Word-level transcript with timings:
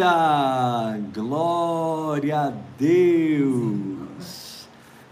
Aleluia! 0.00 1.00
Glória 1.12 2.40
a 2.40 2.52
Deus! 2.78 4.68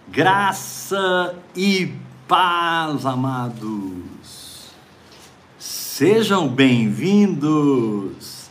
Graça 0.09 1.35
e 1.55 1.93
paz, 2.29 3.05
amados! 3.05 4.71
Sejam 5.59 6.49
bem-vindos 6.49 8.49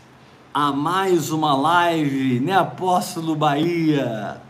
a 0.54 0.72
mais 0.72 1.32
uma 1.32 1.56
live, 1.56 2.40
né, 2.40 2.58
Apóstolo 2.58 3.36
Bahia? 3.36 4.42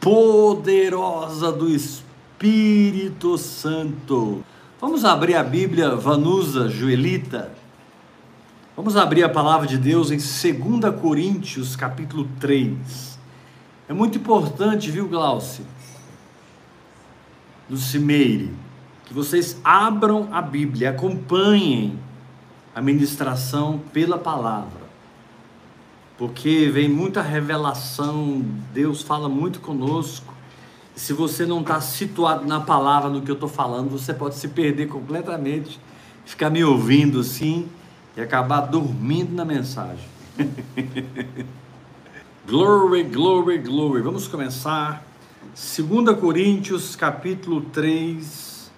Poderosa 0.00 1.50
do 1.50 1.68
Espírito 1.68 3.36
Santo. 3.38 4.44
Vamos 4.80 5.04
abrir 5.04 5.34
a 5.34 5.42
Bíblia, 5.42 5.96
Vanusa 5.96 6.68
Joelita 6.68 7.65
Vamos 8.76 8.94
abrir 8.94 9.24
a 9.24 9.28
palavra 9.30 9.66
de 9.66 9.78
Deus 9.78 10.10
em 10.10 10.18
2 10.18 11.00
Coríntios, 11.00 11.74
capítulo 11.74 12.28
3. 12.38 13.18
É 13.88 13.94
muito 13.94 14.18
importante, 14.18 14.90
viu, 14.90 15.08
Glaucio? 15.08 15.64
Do 17.66 17.78
Cimeire, 17.78 18.52
que 19.06 19.14
vocês 19.14 19.58
abram 19.64 20.28
a 20.30 20.42
Bíblia, 20.42 20.90
acompanhem 20.90 21.98
a 22.74 22.82
ministração 22.82 23.80
pela 23.94 24.18
palavra. 24.18 24.82
Porque 26.18 26.68
vem 26.68 26.86
muita 26.86 27.22
revelação, 27.22 28.44
Deus 28.74 29.00
fala 29.00 29.26
muito 29.26 29.58
conosco. 29.58 30.34
Se 30.94 31.14
você 31.14 31.46
não 31.46 31.62
está 31.62 31.80
situado 31.80 32.44
na 32.44 32.60
palavra, 32.60 33.08
no 33.08 33.22
que 33.22 33.30
eu 33.30 33.36
estou 33.36 33.48
falando, 33.48 33.88
você 33.88 34.12
pode 34.12 34.34
se 34.34 34.48
perder 34.48 34.88
completamente, 34.88 35.80
ficar 36.26 36.50
me 36.50 36.62
ouvindo 36.62 37.20
assim 37.20 37.66
e 38.16 38.20
acabar 38.20 38.62
dormindo 38.62 39.34
na 39.34 39.44
mensagem. 39.44 40.08
glory, 42.46 43.04
glory, 43.04 43.58
glory. 43.58 44.00
Vamos 44.00 44.26
começar. 44.26 45.04
2 45.54 46.18
Coríntios, 46.18 46.96
capítulo 46.96 47.60
3, 47.60 48.70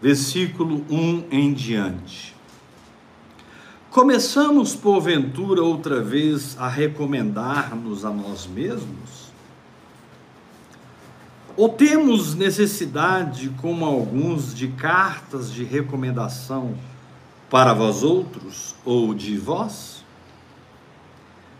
versículo 0.00 0.84
1 0.90 1.24
em 1.30 1.52
diante. 1.52 2.34
Começamos, 3.90 4.74
porventura, 4.74 5.62
outra 5.62 6.02
vez 6.02 6.56
a 6.58 6.68
recomendar-nos 6.68 8.04
a 8.04 8.10
nós 8.10 8.46
mesmos? 8.46 9.26
Ou 11.56 11.70
temos 11.70 12.34
necessidade, 12.34 13.48
como 13.60 13.86
alguns, 13.86 14.54
de 14.54 14.68
cartas 14.68 15.50
de 15.50 15.64
recomendação? 15.64 16.74
Para 17.50 17.72
vós 17.72 18.02
outros 18.02 18.74
ou 18.84 19.14
de 19.14 19.36
vós? 19.36 20.04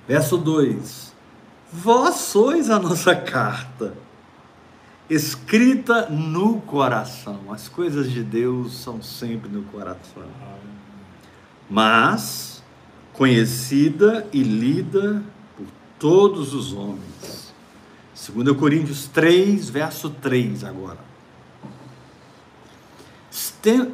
Verso 0.07 0.37
2: 0.37 1.13
Vós 1.73 2.17
sois 2.17 2.71
a 2.71 2.79
nossa 2.79 3.15
carta, 3.15 3.95
escrita 5.09 6.09
no 6.09 6.61
coração. 6.61 7.53
As 7.53 7.69
coisas 7.69 8.11
de 8.11 8.23
Deus 8.23 8.75
são 8.75 9.03
sempre 9.03 9.49
no 9.49 9.63
coração. 9.65 10.25
Mas 11.69 12.63
conhecida 13.13 14.27
e 14.33 14.43
lida 14.43 15.23
por 15.57 15.67
todos 15.99 16.55
os 16.55 16.73
homens. 16.73 17.53
2 18.35 18.57
Coríntios 18.57 19.07
3, 19.07 19.69
verso 19.69 20.11
3 20.11 20.65
agora 20.65 21.06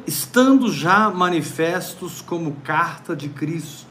estando 0.07 0.71
já 0.71 1.09
manifestos 1.09 2.21
como 2.21 2.53
carta 2.63 3.15
de 3.15 3.27
Cristo, 3.27 3.87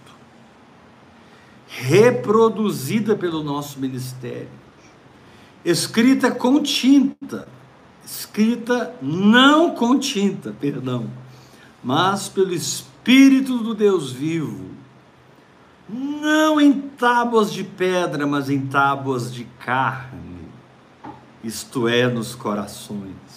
reproduzida 1.67 3.15
pelo 3.15 3.43
nosso 3.43 3.79
ministério, 3.79 4.49
escrita 5.65 6.31
com 6.31 6.63
tinta, 6.63 7.47
escrita 8.05 8.95
não 9.03 9.75
com 9.75 9.99
tinta, 9.99 10.55
perdão, 10.59 11.11
mas 11.85 12.29
pelo 12.29 12.55
Espírito 12.55 13.59
do 13.59 13.75
Deus 13.75 14.11
vivo, 14.11 14.71
não 15.89 16.59
em 16.59 16.73
tábuas 16.73 17.53
de 17.53 17.63
pedra, 17.63 18.27
mas 18.27 18.49
em 18.49 18.67
tábuas 18.67 19.33
de 19.33 19.45
carne, 19.59 20.49
isto 21.45 21.89
é, 21.89 22.09
nos 22.09 22.35
corações. 22.35 23.32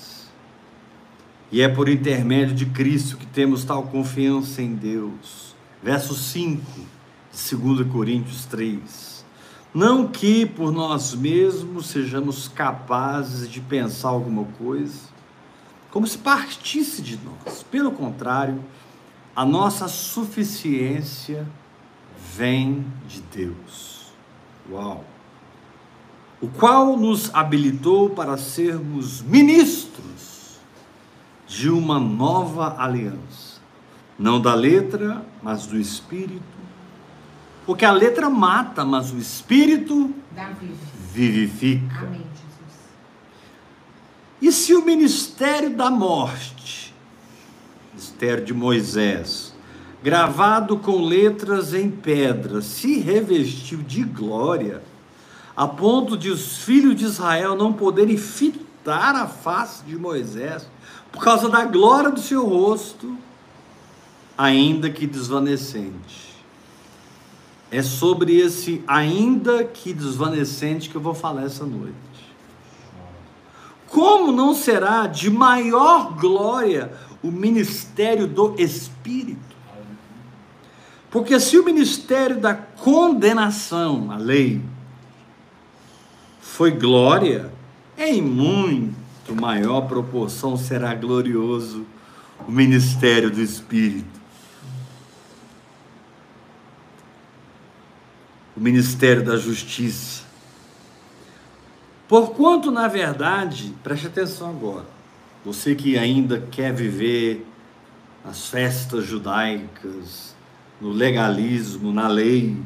E 1.52 1.62
é 1.62 1.70
por 1.70 1.88
intermédio 1.88 2.56
de 2.56 2.66
Cristo 2.66 3.18
que 3.18 3.26
temos 3.26 3.64
tal 3.64 3.84
confiança 3.84 4.62
em 4.62 4.74
Deus. 4.74 5.56
Verso 5.82 6.16
5 6.16 6.62
de 7.32 7.56
2 7.56 7.88
Coríntios 7.92 8.46
3. 8.46 9.24
Não 9.74 10.08
que 10.08 10.46
por 10.46 10.72
nós 10.72 11.14
mesmos 11.14 11.88
sejamos 11.88 12.48
capazes 12.48 13.50
de 13.50 13.60
pensar 13.60 14.10
alguma 14.10 14.46
coisa, 14.58 15.10
como 15.92 16.08
se 16.08 16.18
partisse 16.18 17.02
de 17.02 17.20
nós. 17.24 17.64
Pelo 17.64 17.92
contrário, 17.92 18.64
a 19.36 19.46
nossa 19.46 19.88
suficiência 19.88 21.46
vem 22.36 22.86
de 23.08 23.22
Deus. 23.22 24.14
Uau! 24.72 25.04
O 26.42 26.48
qual 26.48 26.98
nos 26.98 27.34
habilitou 27.34 28.10
para 28.10 28.38
sermos 28.38 29.22
ministros 29.22 30.15
de 31.56 31.70
uma 31.70 32.00
nova 32.00 32.76
aliança. 32.78 33.62
Não 34.20 34.42
da 34.42 34.54
letra, 34.54 35.26
mas 35.42 35.66
do 35.66 35.80
espírito. 35.80 36.44
Porque 37.66 37.86
a 37.86 37.92
letra 37.92 38.30
mata, 38.30 38.84
mas 38.84 39.12
o 39.12 39.18
espírito 39.18 40.14
vivifica. 41.12 42.00
Amém. 42.00 42.26
E 44.42 44.52
se 44.52 44.76
o 44.76 44.86
ministério 44.86 45.76
da 45.76 45.90
morte, 45.90 46.94
ministério 47.94 48.44
de 48.44 48.54
Moisés, 48.54 49.56
gravado 50.04 50.78
com 50.78 51.02
letras 51.02 51.74
em 51.74 51.90
pedra, 51.90 52.62
se 52.62 53.00
revestiu 53.00 53.80
de 53.80 54.04
glória, 54.04 54.84
a 55.56 55.66
ponto 55.66 56.18
de 56.18 56.30
os 56.30 56.58
filhos 56.58 56.96
de 56.96 57.06
Israel 57.06 57.56
não 57.56 57.72
poderem 57.72 58.18
fitar 58.18 59.16
a 59.16 59.26
face 59.26 59.84
de 59.86 59.98
Moisés, 59.98 60.70
por 61.16 61.24
causa 61.24 61.48
da 61.48 61.64
glória 61.64 62.12
do 62.12 62.20
seu 62.20 62.46
rosto, 62.46 63.18
ainda 64.38 64.90
que 64.90 65.08
desvanecente. 65.08 66.36
É 67.72 67.82
sobre 67.82 68.38
esse 68.38 68.84
ainda 68.86 69.64
que 69.64 69.94
desvanecente 69.94 70.90
que 70.90 70.96
eu 70.96 71.02
vou 71.02 71.16
falar 71.16 71.46
essa 71.46 71.66
noite. 71.66 71.96
Como 73.88 74.34
não 74.34 74.54
será 74.54 75.08
de 75.08 75.30
maior 75.30 76.14
glória 76.20 76.92
o 77.24 77.32
ministério 77.32 78.28
do 78.28 78.54
Espírito? 78.60 79.40
Porque 81.10 81.40
se 81.40 81.58
o 81.58 81.64
ministério 81.64 82.42
da 82.42 82.54
condenação, 82.54 84.12
a 84.12 84.18
lei, 84.18 84.62
foi 86.42 86.72
glória, 86.72 87.54
em 87.98 88.22
muito 88.22 89.05
muito 89.26 89.42
maior 89.42 89.82
proporção 89.82 90.56
será 90.56 90.94
glorioso 90.94 91.86
o 92.48 92.52
ministério 92.52 93.32
do 93.32 93.42
Espírito. 93.42 94.22
O 98.56 98.60
ministério 98.60 99.24
da 99.24 99.36
justiça. 99.36 100.24
Porquanto, 102.08 102.70
na 102.70 102.88
verdade, 102.88 103.74
preste 103.84 104.06
atenção 104.06 104.50
agora, 104.52 104.86
você 105.44 105.74
que 105.74 105.98
ainda 105.98 106.40
quer 106.52 106.72
viver 106.72 107.46
as 108.24 108.48
festas 108.48 109.06
judaicas, 109.06 110.36
no 110.80 110.92
legalismo, 110.92 111.92
na 111.92 112.08
lei, 112.08 112.58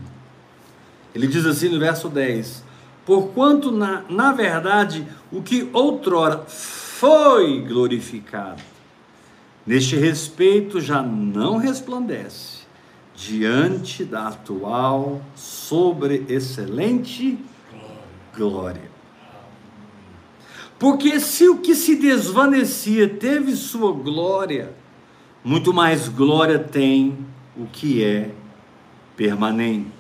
ele 1.15 1.27
diz 1.27 1.45
assim 1.45 1.69
no 1.69 1.79
verso 1.79 2.09
10: 2.09 2.63
Porquanto, 3.09 3.71
na, 3.71 4.03
na 4.07 4.31
verdade, 4.31 5.03
o 5.31 5.41
que 5.41 5.67
outrora 5.73 6.45
foi 6.45 7.59
glorificado, 7.59 8.61
neste 9.65 9.95
respeito 9.95 10.79
já 10.79 11.01
não 11.01 11.57
resplandece 11.57 12.67
diante 13.15 14.05
da 14.05 14.27
atual 14.27 15.23
sobre 15.35 16.23
excelente 16.29 17.39
glória. 18.37 18.91
Porque 20.77 21.19
se 21.19 21.49
o 21.49 21.57
que 21.57 21.73
se 21.73 21.95
desvanecia 21.95 23.09
teve 23.09 23.55
sua 23.55 23.91
glória, 23.91 24.71
muito 25.43 25.73
mais 25.73 26.07
glória 26.07 26.59
tem 26.59 27.17
o 27.57 27.65
que 27.65 28.03
é 28.03 28.29
permanente. 29.17 29.98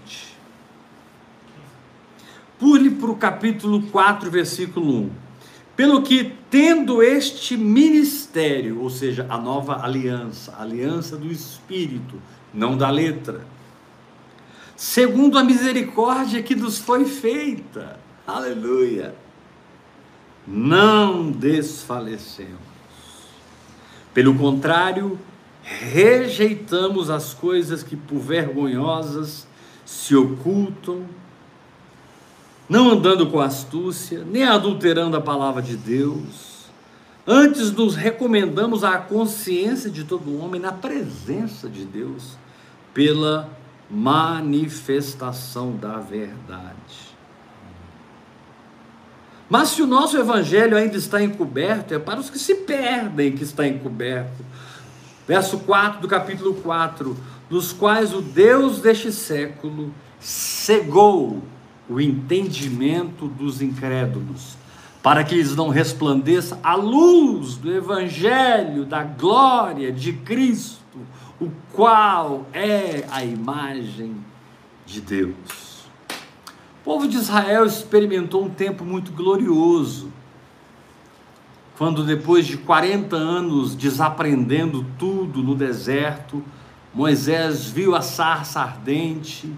Pule 2.59 2.91
para 2.91 3.09
o 3.09 3.15
capítulo 3.15 3.81
4, 3.83 4.29
versículo 4.29 5.03
1. 5.03 5.11
Pelo 5.77 6.01
que, 6.01 6.33
tendo 6.49 7.01
este 7.01 7.55
ministério, 7.55 8.81
ou 8.81 8.89
seja, 8.89 9.25
a 9.29 9.37
nova 9.37 9.81
aliança, 9.81 10.53
a 10.57 10.63
aliança 10.63 11.15
do 11.15 11.31
Espírito, 11.31 12.21
não 12.53 12.75
da 12.75 12.89
letra, 12.89 13.45
segundo 14.75 15.37
a 15.37 15.43
misericórdia 15.43 16.43
que 16.43 16.53
nos 16.53 16.77
foi 16.77 17.05
feita. 17.05 17.97
Aleluia! 18.27 19.15
Não 20.45 21.31
desfalecemos. 21.31 22.59
Pelo 24.13 24.35
contrário, 24.35 25.17
rejeitamos 25.63 27.09
as 27.09 27.33
coisas 27.33 27.83
que 27.83 27.95
por 27.95 28.19
vergonhosas 28.19 29.47
se 29.85 30.13
ocultam, 30.13 31.05
não 32.69 32.91
andando 32.91 33.25
com 33.27 33.39
astúcia, 33.39 34.23
nem 34.23 34.43
adulterando 34.43 35.17
a 35.17 35.21
palavra 35.21 35.61
de 35.61 35.75
Deus. 35.75 36.69
Antes 37.25 37.71
nos 37.71 37.95
recomendamos 37.95 38.83
à 38.83 38.97
consciência 38.97 39.89
de 39.89 40.03
todo 40.03 40.39
homem 40.39 40.61
na 40.61 40.71
presença 40.71 41.67
de 41.67 41.83
Deus, 41.83 42.37
pela 42.93 43.49
manifestação 43.89 45.75
da 45.75 45.97
verdade. 45.97 47.09
Mas 49.49 49.69
se 49.69 49.81
o 49.81 49.87
nosso 49.87 50.15
evangelho 50.15 50.77
ainda 50.77 50.95
está 50.95 51.23
encoberto, 51.23 51.93
é 51.93 51.99
para 51.99 52.19
os 52.19 52.29
que 52.29 52.37
se 52.37 52.53
perdem 52.53 53.31
que 53.31 53.43
está 53.43 53.67
encoberto. 53.67 54.45
Verso 55.27 55.59
4 55.59 56.01
do 56.01 56.07
capítulo 56.07 56.53
4: 56.55 57.17
nos 57.49 57.73
quais 57.73 58.13
o 58.13 58.21
Deus 58.21 58.79
deste 58.79 59.11
século 59.11 59.91
cegou 60.19 61.41
o 61.89 61.99
entendimento 61.99 63.27
dos 63.27 63.61
incrédulos, 63.61 64.57
para 65.01 65.23
que 65.23 65.35
eles 65.35 65.55
não 65.55 65.69
resplandeça 65.69 66.59
a 66.61 66.75
luz 66.75 67.55
do 67.55 67.73
evangelho 67.73 68.85
da 68.85 69.03
glória 69.03 69.91
de 69.91 70.13
Cristo 70.13 70.79
o 71.39 71.49
qual 71.71 72.45
é 72.51 73.05
a 73.09 73.23
imagem 73.23 74.15
de 74.85 74.99
Deus. 74.99 75.87
O 76.81 76.83
povo 76.83 77.07
de 77.07 77.17
Israel 77.17 77.65
experimentou 77.65 78.43
um 78.43 78.49
tempo 78.49 78.83
muito 78.83 79.11
glorioso, 79.11 80.11
quando 81.77 82.03
depois 82.03 82.45
de 82.45 82.57
40 82.57 83.15
anos 83.15 83.73
desaprendendo 83.73 84.85
tudo 84.97 85.41
no 85.41 85.55
deserto, 85.55 86.43
Moisés 86.93 87.69
viu 87.69 87.95
a 87.95 88.01
sarça 88.01 88.59
ardente 88.59 89.49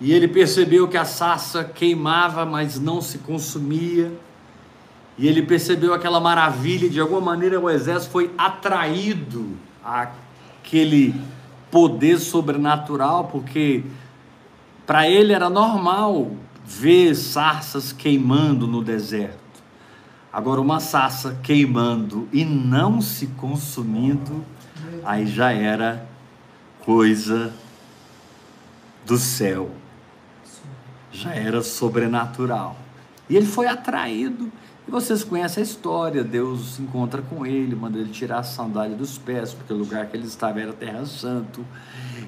e 0.00 0.12
ele 0.12 0.26
percebeu 0.26 0.88
que 0.88 0.96
a 0.96 1.04
sarça 1.04 1.62
queimava, 1.62 2.46
mas 2.46 2.80
não 2.80 3.02
se 3.02 3.18
consumia. 3.18 4.10
E 5.18 5.28
ele 5.28 5.42
percebeu 5.42 5.92
aquela 5.92 6.18
maravilha, 6.18 6.88
de 6.88 6.98
alguma 6.98 7.20
maneira 7.20 7.60
Moisés 7.60 8.06
foi 8.06 8.30
atraído 8.38 9.50
a 9.84 10.08
aquele 10.62 11.14
poder 11.70 12.18
sobrenatural, 12.18 13.24
porque 13.24 13.84
para 14.86 15.08
ele 15.08 15.32
era 15.32 15.50
normal 15.50 16.30
ver 16.64 17.14
sarças 17.14 17.92
queimando 17.92 18.66
no 18.66 18.82
deserto. 18.82 19.38
Agora, 20.32 20.60
uma 20.60 20.78
sarça 20.78 21.38
queimando 21.42 22.28
e 22.32 22.44
não 22.44 23.00
se 23.00 23.26
consumindo, 23.26 24.44
aí 25.04 25.26
já 25.26 25.50
era 25.50 26.08
coisa 26.84 27.52
do 29.04 29.18
céu, 29.18 29.70
já 31.12 31.34
era 31.34 31.62
sobrenatural. 31.62 32.76
E 33.28 33.36
ele 33.36 33.46
foi 33.46 33.66
atraído 33.66 34.50
e 34.86 34.90
vocês 34.90 35.22
conhecem 35.22 35.62
a 35.62 35.64
história, 35.64 36.24
Deus 36.24 36.74
se 36.74 36.82
encontra 36.82 37.22
com 37.22 37.46
ele, 37.46 37.76
manda 37.76 37.98
ele 37.98 38.10
tirar 38.10 38.38
a 38.38 38.42
sandália 38.42 38.96
dos 38.96 39.18
pés, 39.18 39.52
porque 39.52 39.72
o 39.72 39.76
lugar 39.76 40.06
que 40.06 40.16
ele 40.16 40.26
estava 40.26 40.60
era 40.60 40.72
terra 40.72 41.04
santo. 41.06 41.64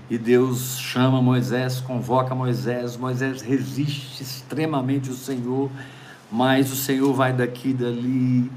E 0.08 0.18
Deus 0.18 0.78
chama 0.78 1.20
Moisés, 1.20 1.80
convoca 1.80 2.34
Moisés, 2.34 2.96
Moisés 2.96 3.42
resiste 3.42 4.22
extremamente 4.22 5.10
o 5.10 5.14
Senhor, 5.14 5.70
mas 6.30 6.70
o 6.70 6.76
Senhor 6.76 7.12
vai 7.12 7.32
daqui 7.32 7.70
e 7.70 7.74
dali 7.74 8.50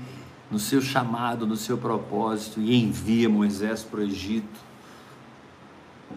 no 0.52 0.60
seu 0.60 0.82
chamado, 0.82 1.48
no 1.48 1.56
seu 1.56 1.78
propósito 1.78 2.62
e 2.62 2.76
envia 2.76 3.28
Moisés 3.28 3.84
para 3.84 4.02
o 4.02 4.04
Egito 4.04 4.66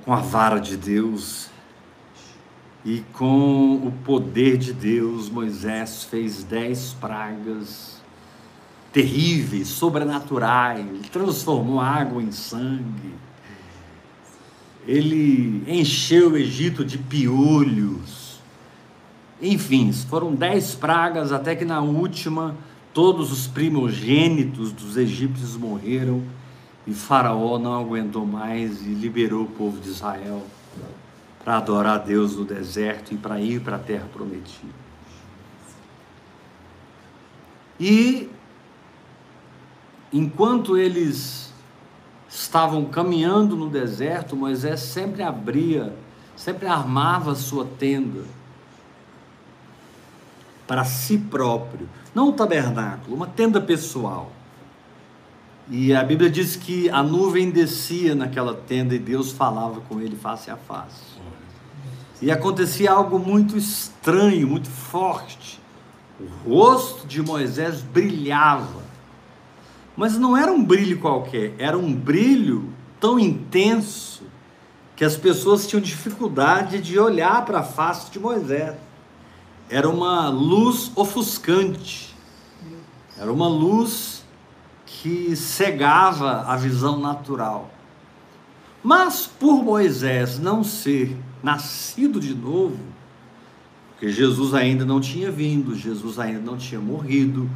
com 0.04 0.12
a 0.12 0.20
vara 0.20 0.58
de 0.58 0.76
Deus 0.76 1.48
e 2.84 3.02
com 3.12 3.74
o 3.74 3.92
poder 4.04 4.56
de 4.56 4.72
Deus, 4.72 5.28
Moisés 5.28 6.04
fez 6.04 6.44
dez 6.44 6.94
pragas 7.00 7.98
terríveis, 8.92 9.68
sobrenaturais, 9.68 10.86
transformou 11.12 11.80
água 11.80 12.22
em 12.22 12.32
sangue. 12.32 13.14
Ele 14.86 15.62
encheu 15.66 16.30
o 16.30 16.36
Egito 16.36 16.84
de 16.84 16.96
piolhos. 16.96 18.40
Enfim, 19.40 19.92
foram 19.92 20.34
dez 20.34 20.74
pragas, 20.74 21.30
até 21.30 21.54
que 21.54 21.64
na 21.64 21.80
última 21.80 22.56
todos 22.94 23.30
os 23.30 23.46
primogênitos 23.46 24.72
dos 24.72 24.96
egípcios 24.96 25.56
morreram 25.56 26.22
e 26.86 26.94
Faraó 26.94 27.58
não 27.58 27.78
aguentou 27.78 28.26
mais 28.26 28.80
e 28.80 28.88
liberou 28.88 29.42
o 29.42 29.46
povo 29.46 29.78
de 29.78 29.90
Israel 29.90 30.42
para 31.48 31.56
adorar 31.56 31.94
a 31.94 31.98
Deus 31.98 32.36
no 32.36 32.44
deserto 32.44 33.14
e 33.14 33.16
para 33.16 33.40
ir 33.40 33.62
para 33.62 33.76
a 33.76 33.78
terra 33.78 34.06
prometida. 34.12 34.70
E 37.80 38.28
enquanto 40.12 40.76
eles 40.76 41.50
estavam 42.28 42.84
caminhando 42.84 43.56
no 43.56 43.70
deserto, 43.70 44.36
Moisés 44.36 44.80
sempre 44.80 45.22
abria, 45.22 45.96
sempre 46.36 46.66
armava 46.66 47.34
sua 47.34 47.64
tenda 47.64 48.24
para 50.66 50.84
si 50.84 51.16
próprio, 51.16 51.88
não 52.14 52.28
o 52.28 52.32
tabernáculo, 52.34 53.16
uma 53.16 53.26
tenda 53.26 53.58
pessoal. 53.58 54.30
E 55.70 55.94
a 55.94 56.02
Bíblia 56.02 56.30
diz 56.30 56.56
que 56.56 56.88
a 56.88 57.02
nuvem 57.02 57.50
descia 57.50 58.14
naquela 58.14 58.54
tenda 58.54 58.94
e 58.94 58.98
Deus 58.98 59.32
falava 59.32 59.80
com 59.82 60.00
ele 60.00 60.16
face 60.16 60.50
a 60.50 60.56
face. 60.56 61.18
E 62.22 62.30
acontecia 62.30 62.90
algo 62.90 63.18
muito 63.18 63.56
estranho, 63.56 64.48
muito 64.48 64.68
forte. 64.68 65.60
O 66.44 66.54
rosto 66.54 67.06
de 67.06 67.22
Moisés 67.22 67.82
brilhava. 67.82 68.82
Mas 69.96 70.16
não 70.16 70.36
era 70.36 70.50
um 70.50 70.64
brilho 70.64 70.98
qualquer, 71.00 71.54
era 71.58 71.76
um 71.76 71.92
brilho 71.94 72.72
tão 72.98 73.18
intenso 73.18 74.22
que 74.96 75.04
as 75.04 75.16
pessoas 75.16 75.66
tinham 75.66 75.80
dificuldade 75.80 76.80
de 76.80 76.98
olhar 76.98 77.44
para 77.44 77.60
a 77.60 77.62
face 77.62 78.10
de 78.10 78.18
Moisés. 78.18 78.74
Era 79.68 79.88
uma 79.88 80.28
luz 80.28 80.90
ofuscante. 80.96 82.16
Era 83.16 83.32
uma 83.32 83.48
luz 83.48 84.17
que 84.88 85.36
cegava 85.36 86.42
a 86.42 86.56
visão 86.56 86.98
natural. 86.98 87.70
Mas 88.82 89.26
por 89.26 89.62
Moisés 89.62 90.38
não 90.38 90.64
ser 90.64 91.16
nascido 91.42 92.18
de 92.18 92.34
novo, 92.34 92.78
porque 93.90 94.10
Jesus 94.10 94.54
ainda 94.54 94.84
não 94.84 95.00
tinha 95.00 95.30
vindo, 95.30 95.74
Jesus 95.74 96.18
ainda 96.18 96.40
não 96.40 96.56
tinha 96.56 96.80
morrido, 96.80 97.48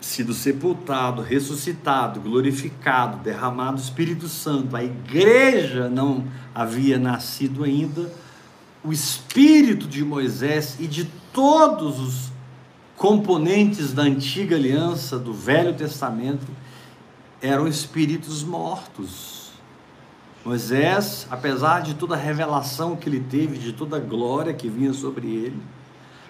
sido 0.00 0.34
sepultado, 0.34 1.22
ressuscitado, 1.22 2.20
glorificado, 2.20 3.18
derramado 3.18 3.78
o 3.78 3.80
Espírito 3.80 4.28
Santo, 4.28 4.76
a 4.76 4.82
igreja 4.82 5.88
não 5.88 6.24
havia 6.54 6.98
nascido 6.98 7.64
ainda, 7.64 8.12
o 8.82 8.92
espírito 8.92 9.86
de 9.86 10.04
Moisés 10.04 10.76
e 10.78 10.86
de 10.86 11.06
todos 11.32 11.98
os 12.00 12.33
componentes 12.96 13.92
da 13.92 14.02
antiga 14.02 14.56
aliança, 14.56 15.18
do 15.18 15.32
Velho 15.32 15.74
Testamento, 15.74 16.46
eram 17.40 17.66
espíritos 17.66 18.42
mortos 18.42 19.34
Moisés, 20.44 21.26
apesar 21.30 21.80
de 21.80 21.94
toda 21.94 22.14
a 22.14 22.18
revelação 22.18 22.94
que 22.94 23.08
ele 23.08 23.20
teve, 23.20 23.56
de 23.56 23.72
toda 23.72 23.96
a 23.96 24.00
glória 24.00 24.52
que 24.52 24.68
vinha 24.68 24.92
sobre 24.92 25.26
ele, 25.26 25.62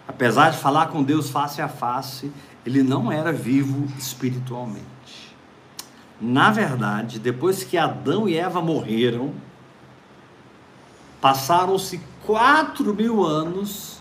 apesar 0.07 0.51
de 0.51 0.59
falar 0.59 0.87
com 0.87 1.03
Deus 1.03 1.31
face 1.31 1.61
a 1.61 1.67
face, 1.67 2.31
ele 2.65 2.81
não 2.81 3.11
era 3.11 3.33
vivo 3.33 3.89
espiritualmente. 3.99 4.85
Na 6.21 6.53
verdade, 6.53 7.19
depois 7.19 7.65
que 7.65 7.77
Adão 7.77 8.29
e 8.29 8.37
Eva 8.37 8.63
morreram, 8.63 9.35
passaram-se 11.21 12.01
quatro 12.25 12.95
mil 12.95 13.25
anos 13.25 13.94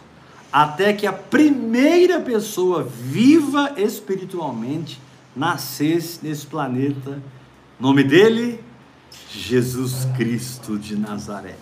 até 0.53 0.93
que 0.93 1.07
a 1.07 1.11
primeira 1.11 2.21
pessoa 2.21 2.83
viva 2.83 3.73
espiritualmente 3.75 5.01
nascesse 5.35 6.19
nesse 6.21 6.45
planeta. 6.45 7.19
nome 7.79 8.03
dele, 8.03 8.63
Jesus 9.31 10.05
Cristo 10.15 10.77
de 10.77 10.95
Nazaré. 10.95 11.57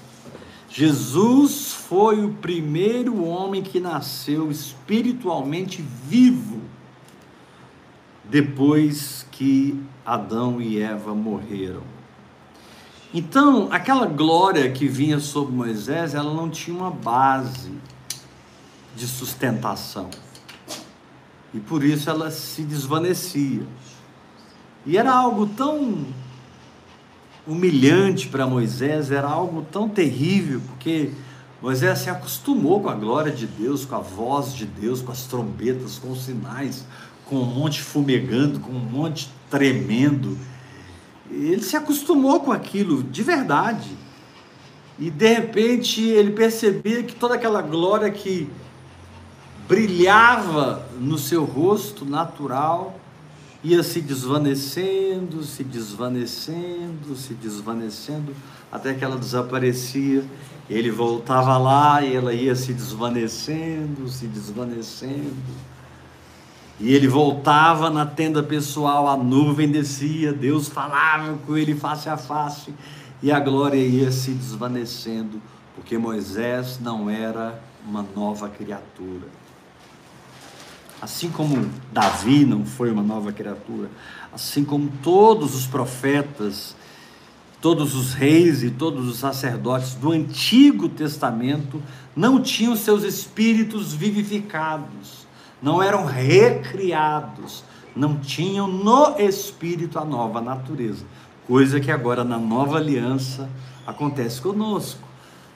Jesus 0.67 1.71
foi 1.71 2.25
o 2.25 2.33
primeiro 2.33 3.24
homem 3.24 3.62
que 3.62 3.79
nasceu 3.79 4.51
espiritualmente 4.51 5.81
vivo 6.05 6.60
depois 8.25 9.25
que 9.31 9.81
Adão 10.05 10.62
e 10.62 10.81
Eva 10.81 11.15
morreram. 11.15 11.83
Então, 13.13 13.69
aquela 13.71 14.05
glória 14.05 14.69
que 14.69 14.88
vinha 14.88 15.19
sobre 15.19 15.53
Moisés, 15.53 16.13
ela 16.13 16.33
não 16.33 16.50
tinha 16.50 16.75
uma 16.75 16.91
base 16.91 17.71
de 18.95 19.07
sustentação. 19.07 20.10
E 21.53 21.60
por 21.60 21.83
isso 21.83 22.10
ela 22.10 22.31
se 22.31 22.63
desvanecia. 22.63 23.63
E 24.86 24.98
era 24.98 25.13
algo 25.13 25.48
tão 25.48 26.05
humilhante 27.45 28.27
para 28.27 28.48
Moisés, 28.48 29.12
era 29.12 29.27
algo 29.27 29.65
tão 29.71 29.89
terrível, 29.89 30.62
porque 30.67 31.12
Moisés 31.62 32.00
se 32.00 32.10
acostumou 32.10 32.81
com 32.81 32.89
a 32.89 32.95
glória 32.95 33.31
de 33.31 33.45
Deus, 33.45 33.86
com 33.86 33.95
a 33.95 34.00
voz 34.00 34.53
de 34.53 34.65
Deus, 34.65 35.01
com 35.01 35.12
as 35.12 35.25
trombetas, 35.25 36.00
com 36.00 36.12
os 36.12 36.24
sinais, 36.24 36.86
com 37.25 37.38
um 37.38 37.45
monte 37.45 37.81
fumegando, 37.81 38.60
com 38.60 38.71
um 38.71 38.79
monte 38.79 39.29
tremendo. 39.50 40.38
Ele 41.29 41.62
se 41.62 41.75
acostumou 41.75 42.39
com 42.39 42.51
aquilo 42.51 43.03
de 43.03 43.21
verdade. 43.24 43.89
E 44.98 45.10
de 45.10 45.33
repente 45.33 46.01
ele 46.01 46.31
percebia 46.31 47.03
que 47.03 47.15
toda 47.15 47.36
aquela 47.36 47.62
glória 47.62 48.10
que 48.12 48.50
brilhava 49.71 50.85
no 50.99 51.17
seu 51.17 51.45
rosto 51.45 52.03
natural 52.03 52.99
ia 53.63 53.81
se 53.83 54.01
desvanecendo, 54.01 55.43
se 55.43 55.63
desvanecendo, 55.63 57.15
se 57.15 57.33
desvanecendo, 57.33 58.35
até 58.69 58.93
que 58.93 59.01
ela 59.01 59.15
desaparecia. 59.15 60.25
Ele 60.69 60.91
voltava 60.91 61.57
lá 61.57 62.03
e 62.03 62.13
ela 62.13 62.33
ia 62.33 62.53
se 62.53 62.73
desvanecendo, 62.73 64.09
se 64.09 64.27
desvanecendo. 64.27 65.37
E 66.77 66.93
ele 66.93 67.07
voltava 67.07 67.89
na 67.89 68.05
tenda 68.05 68.43
pessoal, 68.43 69.07
a 69.07 69.15
nuvem 69.15 69.71
descia, 69.71 70.33
Deus 70.33 70.67
falava 70.67 71.37
com 71.47 71.55
ele 71.55 71.75
face 71.75 72.09
a 72.09 72.17
face, 72.17 72.73
e 73.23 73.31
a 73.31 73.39
glória 73.39 73.79
ia 73.79 74.11
se 74.11 74.31
desvanecendo, 74.31 75.41
porque 75.75 75.97
Moisés 75.97 76.77
não 76.81 77.09
era 77.09 77.63
uma 77.87 78.05
nova 78.13 78.49
criatura. 78.49 79.40
Assim 81.01 81.29
como 81.31 81.67
Davi 81.91 82.46
não 82.46 82.63
foi 82.63 82.91
uma 82.91 83.01
nova 83.01 83.31
criatura, 83.31 83.89
assim 84.31 84.63
como 84.63 84.91
todos 85.01 85.55
os 85.55 85.65
profetas, 85.65 86.75
todos 87.60 87.96
os 87.96 88.13
reis 88.13 88.62
e 88.62 88.70
todos 88.70 89.08
os 89.08 89.17
sacerdotes 89.17 89.96
do 89.96 90.12
Antigo 90.12 90.88
Testamento 90.88 91.81
não 92.15 92.39
tinham 92.39 92.75
seus 92.75 93.03
espíritos 93.03 93.93
vivificados, 93.93 95.25
não 95.60 95.81
eram 95.81 96.05
recriados, 96.05 97.63
não 97.96 98.20
tinham 98.20 98.67
no 98.67 99.20
espírito 99.20 99.98
a 99.98 100.05
nova 100.05 100.39
natureza, 100.39 101.03
coisa 101.48 101.79
que 101.79 101.91
agora 101.91 102.24
na 102.24 102.38
nova 102.38 102.77
aliança 102.77 103.50
acontece 103.88 104.39
conosco. 104.39 105.01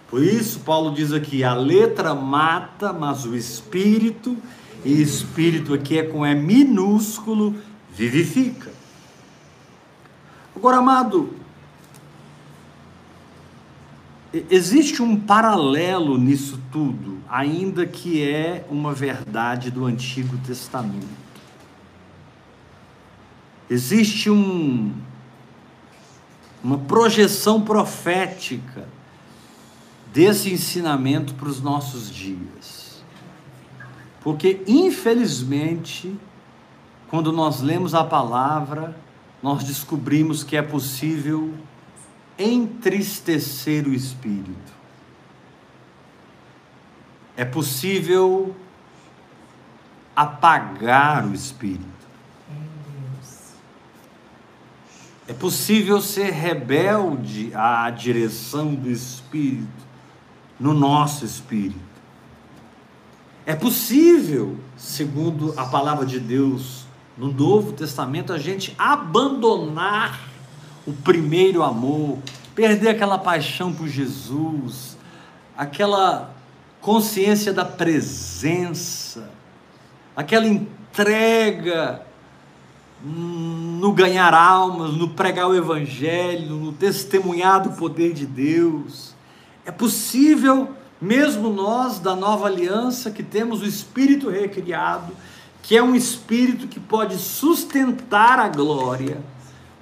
Por 0.10 0.24
isso, 0.24 0.60
Paulo 0.62 0.94
diz 0.94 1.12
aqui: 1.12 1.44
a 1.44 1.54
letra 1.54 2.14
mata, 2.16 2.94
mas 2.94 3.25
o 3.25 3.36
espírito 3.36 4.38
e 4.86 5.01
espírito 5.01 5.74
aqui 5.74 5.98
é 5.98 6.04
com 6.04 6.24
é 6.24 6.36
minúsculo, 6.36 7.56
vivifica. 7.92 8.72
Agora, 10.56 10.77
amado, 10.77 11.34
existe 14.50 15.01
um 15.01 15.20
paralelo 15.20 16.20
nisso 16.20 16.62
tudo, 16.72 17.18
ainda 17.27 17.88
que 17.88 18.22
é 18.22 18.65
uma 18.70 18.94
verdade 18.94 19.72
do 19.72 19.86
Antigo 19.86 20.38
Testamento. 20.46 21.25
Existe 23.68 24.30
um, 24.30 24.94
uma 26.63 26.77
projeção 26.77 27.60
profética 27.62 28.88
desse 30.13 30.54
ensinamento 30.54 31.34
para 31.34 31.50
os 31.50 31.60
nossos 31.60 32.10
dias. 32.10 32.55
Porque, 34.25 34.63
infelizmente, 34.65 36.20
quando 37.12 37.32
nós 37.32 37.62
lemos 37.62 37.94
a 37.94 38.03
palavra, 38.03 38.98
nós 39.41 39.63
descobrimos 39.63 40.44
que 40.44 40.58
é 40.58 40.63
possível 40.63 41.53
entristecer 42.36 43.88
o 43.88 43.94
espírito. 43.94 44.74
É 47.38 47.46
possível 47.46 48.55
apagar 50.15 51.27
o 51.27 51.32
espírito. 51.32 51.86
É 55.27 55.34
possível 55.34 56.01
ser 56.01 56.32
rebelde 56.32 57.51
à 57.53 57.91
direção 57.91 58.74
do 58.74 58.89
espírito 58.89 59.86
no 60.60 60.74
nosso 60.74 61.24
espírito. 61.24 61.95
É 63.46 63.54
possível, 63.54 64.58
segundo 64.75 65.54
a 65.56 65.66
palavra 65.66 66.04
de 66.04 66.20
Deus, 66.20 66.86
no 67.16 67.32
Novo 67.32 67.74
Testamento, 67.74 68.34
a 68.34 68.40
gente 68.40 68.74
abandonar 68.75 70.20
o 70.86 70.92
primeiro 70.92 71.62
amor, 71.62 72.18
perder 72.56 72.90
aquela 72.90 73.20
paixão 73.20 73.72
por 73.72 73.88
Jesus, 73.88 74.98
aquela 75.56 76.34
consciência 76.82 77.54
da 77.54 77.64
presença, 77.64 79.30
aquela 80.16 80.48
entrega 80.48 82.02
no 83.04 83.92
ganhar 83.92 84.34
almas, 84.34 84.94
no 84.94 85.10
pregar 85.10 85.48
o 85.48 85.56
Evangelho, 85.56 86.56
no 86.56 86.74
testemunhar 86.74 87.62
do 87.62 87.72
poder 87.72 88.12
de 88.12 88.25
Deus. 88.25 89.14
É 89.64 89.72
possível 89.72 90.70
mesmo 91.02 91.50
nós 91.50 92.00
da 92.00 92.16
nova 92.16 92.48
aliança 92.48 93.12
que 93.12 93.24
temos 93.24 93.62
o 93.62 93.66
espírito 93.66 94.30
recriado, 94.30 95.14
que 95.62 95.75
é 95.75 95.84
um 95.84 95.96
espírito 95.96 96.68
que 96.68 96.80
pode 96.80 97.18
sustentar 97.18 98.40
a 98.40 98.48
glória, 98.48 99.18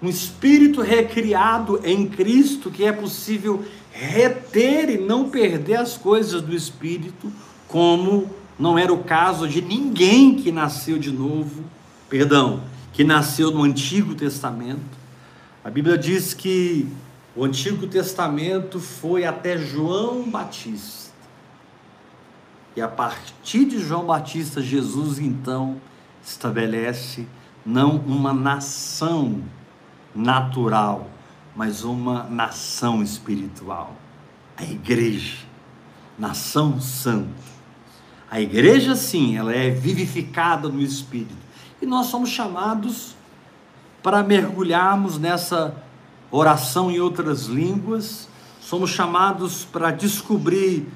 um 0.01 0.09
espírito 0.09 0.81
recriado 0.81 1.79
em 1.83 2.07
Cristo 2.07 2.69
que 2.69 2.83
é 2.83 2.91
possível 2.91 3.63
reter 3.91 4.89
e 4.89 4.97
não 4.97 5.29
perder 5.29 5.75
as 5.75 5.97
coisas 5.97 6.41
do 6.41 6.55
espírito, 6.55 7.31
como 7.67 8.29
não 8.57 8.77
era 8.77 8.91
o 8.91 9.03
caso 9.03 9.47
de 9.47 9.61
ninguém 9.61 10.35
que 10.35 10.51
nasceu 10.51 10.97
de 10.97 11.11
novo, 11.11 11.63
perdão, 12.09 12.61
que 12.91 13.03
nasceu 13.03 13.51
no 13.51 13.63
Antigo 13.63 14.15
Testamento. 14.15 15.03
A 15.63 15.69
Bíblia 15.69 15.97
diz 15.97 16.33
que 16.33 16.87
o 17.35 17.43
Antigo 17.43 17.87
Testamento 17.87 18.79
foi 18.79 19.25
até 19.25 19.57
João 19.57 20.29
Batista. 20.29 21.11
E 22.75 22.81
a 22.81 22.87
partir 22.87 23.65
de 23.65 23.79
João 23.79 24.05
Batista, 24.05 24.61
Jesus 24.61 25.19
então 25.19 25.81
estabelece 26.23 27.27
não 27.65 27.97
uma 27.97 28.33
nação 28.33 29.41
natural, 30.13 31.09
mas 31.55 31.83
uma 31.83 32.23
nação 32.23 33.01
espiritual. 33.01 33.95
A 34.55 34.63
igreja, 34.63 35.37
nação 36.17 36.79
santa. 36.79 37.53
A 38.29 38.41
igreja, 38.41 38.95
sim, 38.95 39.37
ela 39.37 39.53
é 39.53 39.69
vivificada 39.69 40.67
no 40.67 40.81
espírito. 40.81 41.35
E 41.81 41.85
nós 41.85 42.07
somos 42.07 42.29
chamados 42.29 43.15
para 44.01 44.23
mergulharmos 44.23 45.17
nessa 45.17 45.75
oração 46.35 46.89
em 46.89 46.99
outras 46.99 47.45
línguas, 47.45 48.27
somos 48.59 48.89
chamados 48.89 49.65
para 49.65 49.91
descobrir 49.91 50.87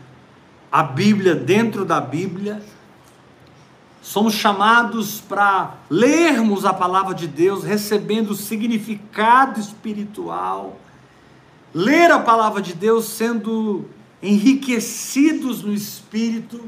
a 0.72 0.82
Bíblia 0.82 1.36
dentro 1.36 1.86
da 1.86 2.02
Bíblia. 2.02 2.60
Somos 4.02 4.34
chamados 4.34 5.22
para 5.22 5.76
lermos 5.92 6.66
a 6.66 6.74
palavra 6.74 7.14
de 7.14 7.28
Deus, 7.28 7.64
recebendo 7.64 8.34
significado 8.34 9.60
espiritual. 9.60 10.80
Ler 11.72 12.10
a 12.10 12.20
palavra 12.20 12.60
de 12.60 12.74
Deus 12.74 13.06
sendo 13.06 13.86
enriquecidos 14.24 15.62
no 15.62 15.72
espírito 15.72 16.62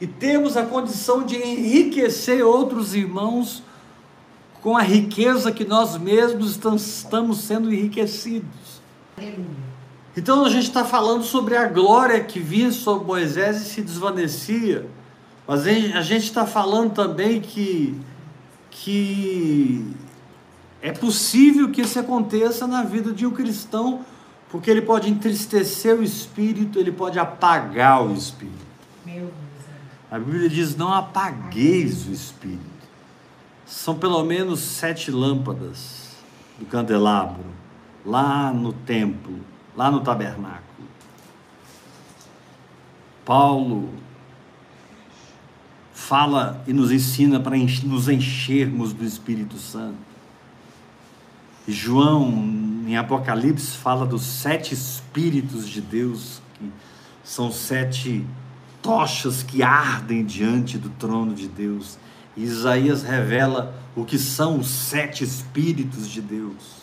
e 0.00 0.06
temos 0.06 0.56
a 0.56 0.66
condição 0.66 1.24
de 1.24 1.36
enriquecer 1.36 2.44
outros 2.44 2.92
irmãos 2.92 3.62
com 4.62 4.76
a 4.76 4.82
riqueza 4.82 5.52
que 5.52 5.64
nós 5.64 5.96
mesmos 5.96 6.50
estamos 6.56 7.38
sendo 7.38 7.72
enriquecidos. 7.72 8.80
Então 10.16 10.44
a 10.44 10.48
gente 10.48 10.64
está 10.64 10.84
falando 10.84 11.22
sobre 11.22 11.56
a 11.56 11.66
glória 11.66 12.22
que 12.24 12.40
vinha 12.40 12.72
sobre 12.72 13.06
Moisés 13.06 13.62
e 13.62 13.64
se 13.66 13.82
desvanecia, 13.82 14.88
mas 15.46 15.66
a 15.66 16.02
gente 16.02 16.24
está 16.24 16.44
falando 16.44 16.92
também 16.92 17.40
que, 17.40 17.98
que 18.70 19.94
é 20.82 20.92
possível 20.92 21.70
que 21.70 21.82
isso 21.82 21.98
aconteça 21.98 22.66
na 22.66 22.82
vida 22.82 23.12
de 23.12 23.26
um 23.26 23.30
cristão, 23.30 24.04
porque 24.50 24.70
ele 24.70 24.82
pode 24.82 25.08
entristecer 25.08 25.94
o 25.96 26.02
espírito, 26.02 26.78
ele 26.78 26.92
pode 26.92 27.18
apagar 27.18 28.04
o 28.04 28.12
espírito. 28.12 28.66
A 30.10 30.18
Bíblia 30.18 30.48
diz: 30.48 30.76
não 30.76 30.92
apagueis 30.92 32.06
o 32.06 32.12
espírito. 32.12 32.67
São 33.68 33.94
pelo 33.94 34.24
menos 34.24 34.60
sete 34.60 35.10
lâmpadas 35.10 36.16
do 36.58 36.64
candelabro 36.64 37.44
lá 38.04 38.50
no 38.50 38.72
templo, 38.72 39.38
lá 39.76 39.90
no 39.90 40.00
tabernáculo. 40.00 40.88
Paulo 43.26 43.92
fala 45.92 46.64
e 46.66 46.72
nos 46.72 46.90
ensina 46.90 47.38
para 47.38 47.54
nos 47.58 48.08
enchermos 48.08 48.94
do 48.94 49.04
Espírito 49.04 49.58
Santo. 49.58 49.98
João, 51.66 52.30
em 52.86 52.96
Apocalipse, 52.96 53.76
fala 53.76 54.06
dos 54.06 54.22
sete 54.22 54.72
Espíritos 54.72 55.68
de 55.68 55.82
Deus, 55.82 56.40
que 56.54 56.72
são 57.22 57.52
sete 57.52 58.24
tochas 58.80 59.42
que 59.42 59.62
ardem 59.62 60.24
diante 60.24 60.78
do 60.78 60.88
trono 60.88 61.34
de 61.34 61.46
Deus. 61.46 61.98
Isaías 62.44 63.02
revela 63.02 63.74
o 63.96 64.04
que 64.04 64.18
são 64.18 64.58
os 64.58 64.68
sete 64.68 65.24
Espíritos 65.24 66.08
de 66.08 66.20
Deus. 66.20 66.78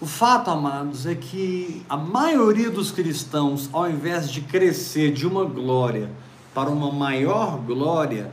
O 0.00 0.06
fato, 0.06 0.50
amados, 0.50 1.04
é 1.04 1.14
que 1.14 1.84
a 1.86 1.96
maioria 1.96 2.70
dos 2.70 2.90
cristãos, 2.90 3.68
ao 3.70 3.90
invés 3.90 4.30
de 4.30 4.40
crescer 4.40 5.12
de 5.12 5.26
uma 5.26 5.44
glória 5.44 6.10
para 6.54 6.70
uma 6.70 6.90
maior 6.90 7.58
glória, 7.58 8.32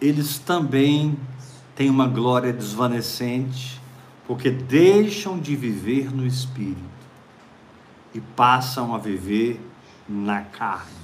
eles 0.00 0.38
também 0.38 1.18
têm 1.76 1.90
uma 1.90 2.06
glória 2.06 2.52
desvanecente, 2.52 3.78
porque 4.26 4.50
deixam 4.50 5.38
de 5.38 5.54
viver 5.54 6.10
no 6.10 6.26
espírito 6.26 6.80
e 8.14 8.20
passam 8.20 8.94
a 8.94 8.98
viver 8.98 9.60
na 10.08 10.40
carne. 10.40 11.03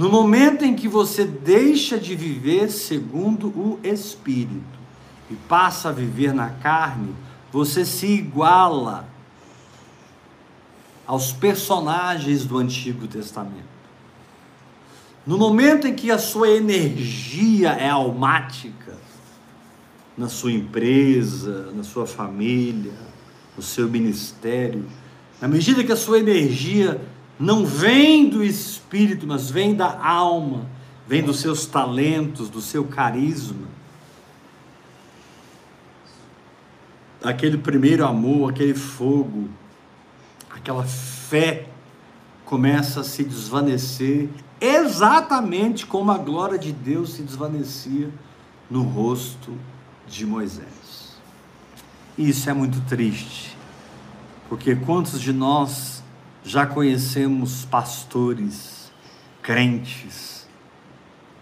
No 0.00 0.08
momento 0.08 0.64
em 0.64 0.74
que 0.74 0.88
você 0.88 1.26
deixa 1.26 1.98
de 1.98 2.16
viver 2.16 2.70
segundo 2.70 3.48
o 3.48 3.78
espírito 3.84 4.78
e 5.30 5.34
passa 5.34 5.90
a 5.90 5.92
viver 5.92 6.32
na 6.32 6.48
carne, 6.48 7.14
você 7.52 7.84
se 7.84 8.06
iguala 8.06 9.06
aos 11.06 11.32
personagens 11.32 12.46
do 12.46 12.56
Antigo 12.56 13.06
Testamento. 13.06 13.68
No 15.26 15.36
momento 15.36 15.86
em 15.86 15.94
que 15.94 16.10
a 16.10 16.16
sua 16.16 16.48
energia 16.48 17.72
é 17.72 17.90
almática, 17.90 18.96
na 20.16 20.30
sua 20.30 20.52
empresa, 20.52 21.72
na 21.72 21.84
sua 21.84 22.06
família, 22.06 22.94
no 23.54 23.62
seu 23.62 23.86
ministério, 23.86 24.86
na 25.42 25.46
medida 25.46 25.84
que 25.84 25.92
a 25.92 25.96
sua 25.96 26.20
energia 26.20 26.98
não 27.40 27.64
vem 27.64 28.28
do 28.28 28.44
espírito, 28.44 29.26
mas 29.26 29.50
vem 29.50 29.74
da 29.74 29.98
alma, 30.06 30.66
vem 31.08 31.22
dos 31.22 31.40
seus 31.40 31.64
talentos, 31.64 32.50
do 32.50 32.60
seu 32.60 32.84
carisma, 32.84 33.66
aquele 37.24 37.56
primeiro 37.56 38.06
amor, 38.06 38.50
aquele 38.50 38.74
fogo, 38.74 39.48
aquela 40.50 40.84
fé 40.84 41.66
começa 42.44 43.00
a 43.00 43.04
se 43.04 43.24
desvanecer, 43.24 44.28
exatamente 44.60 45.86
como 45.86 46.10
a 46.10 46.18
glória 46.18 46.58
de 46.58 46.72
Deus 46.72 47.14
se 47.14 47.22
desvanecia 47.22 48.10
no 48.70 48.82
rosto 48.82 49.56
de 50.06 50.26
Moisés. 50.26 51.16
E 52.18 52.28
isso 52.28 52.50
é 52.50 52.52
muito 52.52 52.82
triste, 52.82 53.56
porque 54.46 54.76
quantos 54.76 55.18
de 55.18 55.32
nós 55.32 56.00
já 56.44 56.66
conhecemos 56.66 57.64
pastores, 57.64 58.90
crentes, 59.42 60.48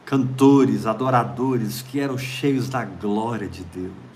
cantores, 0.04 0.86
adoradores 0.86 1.82
que 1.82 2.00
eram 2.00 2.16
cheios 2.18 2.68
da 2.68 2.84
glória 2.84 3.48
de 3.48 3.62
Deus 3.64 4.08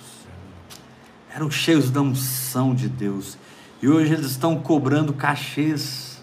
eram 1.34 1.50
cheios 1.50 1.90
da 1.90 2.00
unção 2.00 2.74
de 2.74 2.88
Deus. 2.88 3.38
E 3.80 3.88
hoje 3.88 4.12
eles 4.12 4.26
estão 4.26 4.58
cobrando 4.58 5.12
cachês 5.12 6.22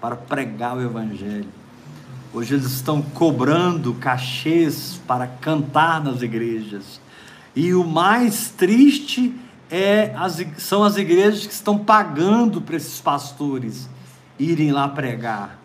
para 0.00 0.16
pregar 0.16 0.76
o 0.76 0.82
Evangelho. 0.82 1.48
Hoje 2.34 2.54
eles 2.54 2.66
estão 2.66 3.00
cobrando 3.00 3.94
cachês 3.94 5.00
para 5.06 5.26
cantar 5.26 6.02
nas 6.02 6.22
igrejas. 6.22 7.00
E 7.54 7.72
o 7.72 7.84
mais 7.84 8.50
triste 8.50 9.32
é 9.32 9.45
as, 10.16 10.44
são 10.58 10.84
as 10.84 10.96
igrejas 10.96 11.46
que 11.46 11.52
estão 11.52 11.78
pagando 11.78 12.60
para 12.60 12.76
esses 12.76 13.00
pastores 13.00 13.88
irem 14.38 14.72
lá 14.72 14.88
pregar. 14.88 15.58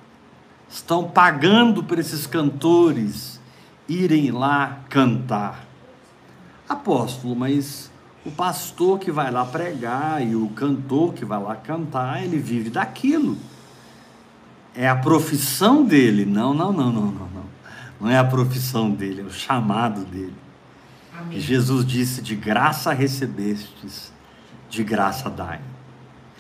Estão 0.70 1.04
pagando 1.04 1.84
para 1.84 2.00
esses 2.00 2.26
cantores 2.26 3.40
irem 3.88 4.32
lá 4.32 4.80
cantar. 4.90 5.66
Apóstolo, 6.68 7.36
mas 7.36 7.92
o 8.26 8.32
pastor 8.32 8.98
que 8.98 9.12
vai 9.12 9.30
lá 9.30 9.46
pregar 9.46 10.26
e 10.26 10.36
o 10.36 10.48
cantor 10.50 11.14
que 11.14 11.26
vai 11.26 11.42
lá 11.42 11.56
cantar, 11.56 12.24
ele 12.24 12.38
vive 12.38 12.70
daquilo. 12.70 13.38
É 14.74 14.88
a 14.88 14.96
profissão 14.96 15.84
dele. 15.84 16.26
Não, 16.26 16.54
não, 16.54 16.72
não, 16.72 16.92
não, 16.92 17.06
não, 17.06 17.28
não. 17.28 17.52
Não 18.00 18.10
é 18.10 18.18
a 18.18 18.24
profissão 18.24 18.90
dele, 18.90 19.22
é 19.22 19.24
o 19.24 19.32
chamado 19.32 20.04
dele. 20.06 20.34
Amém. 21.22 21.40
Jesus 21.40 21.86
disse: 21.86 22.22
De 22.22 22.36
graça 22.36 22.92
recebestes, 22.92 24.12
de 24.70 24.84
graça 24.84 25.30
dai. 25.30 25.62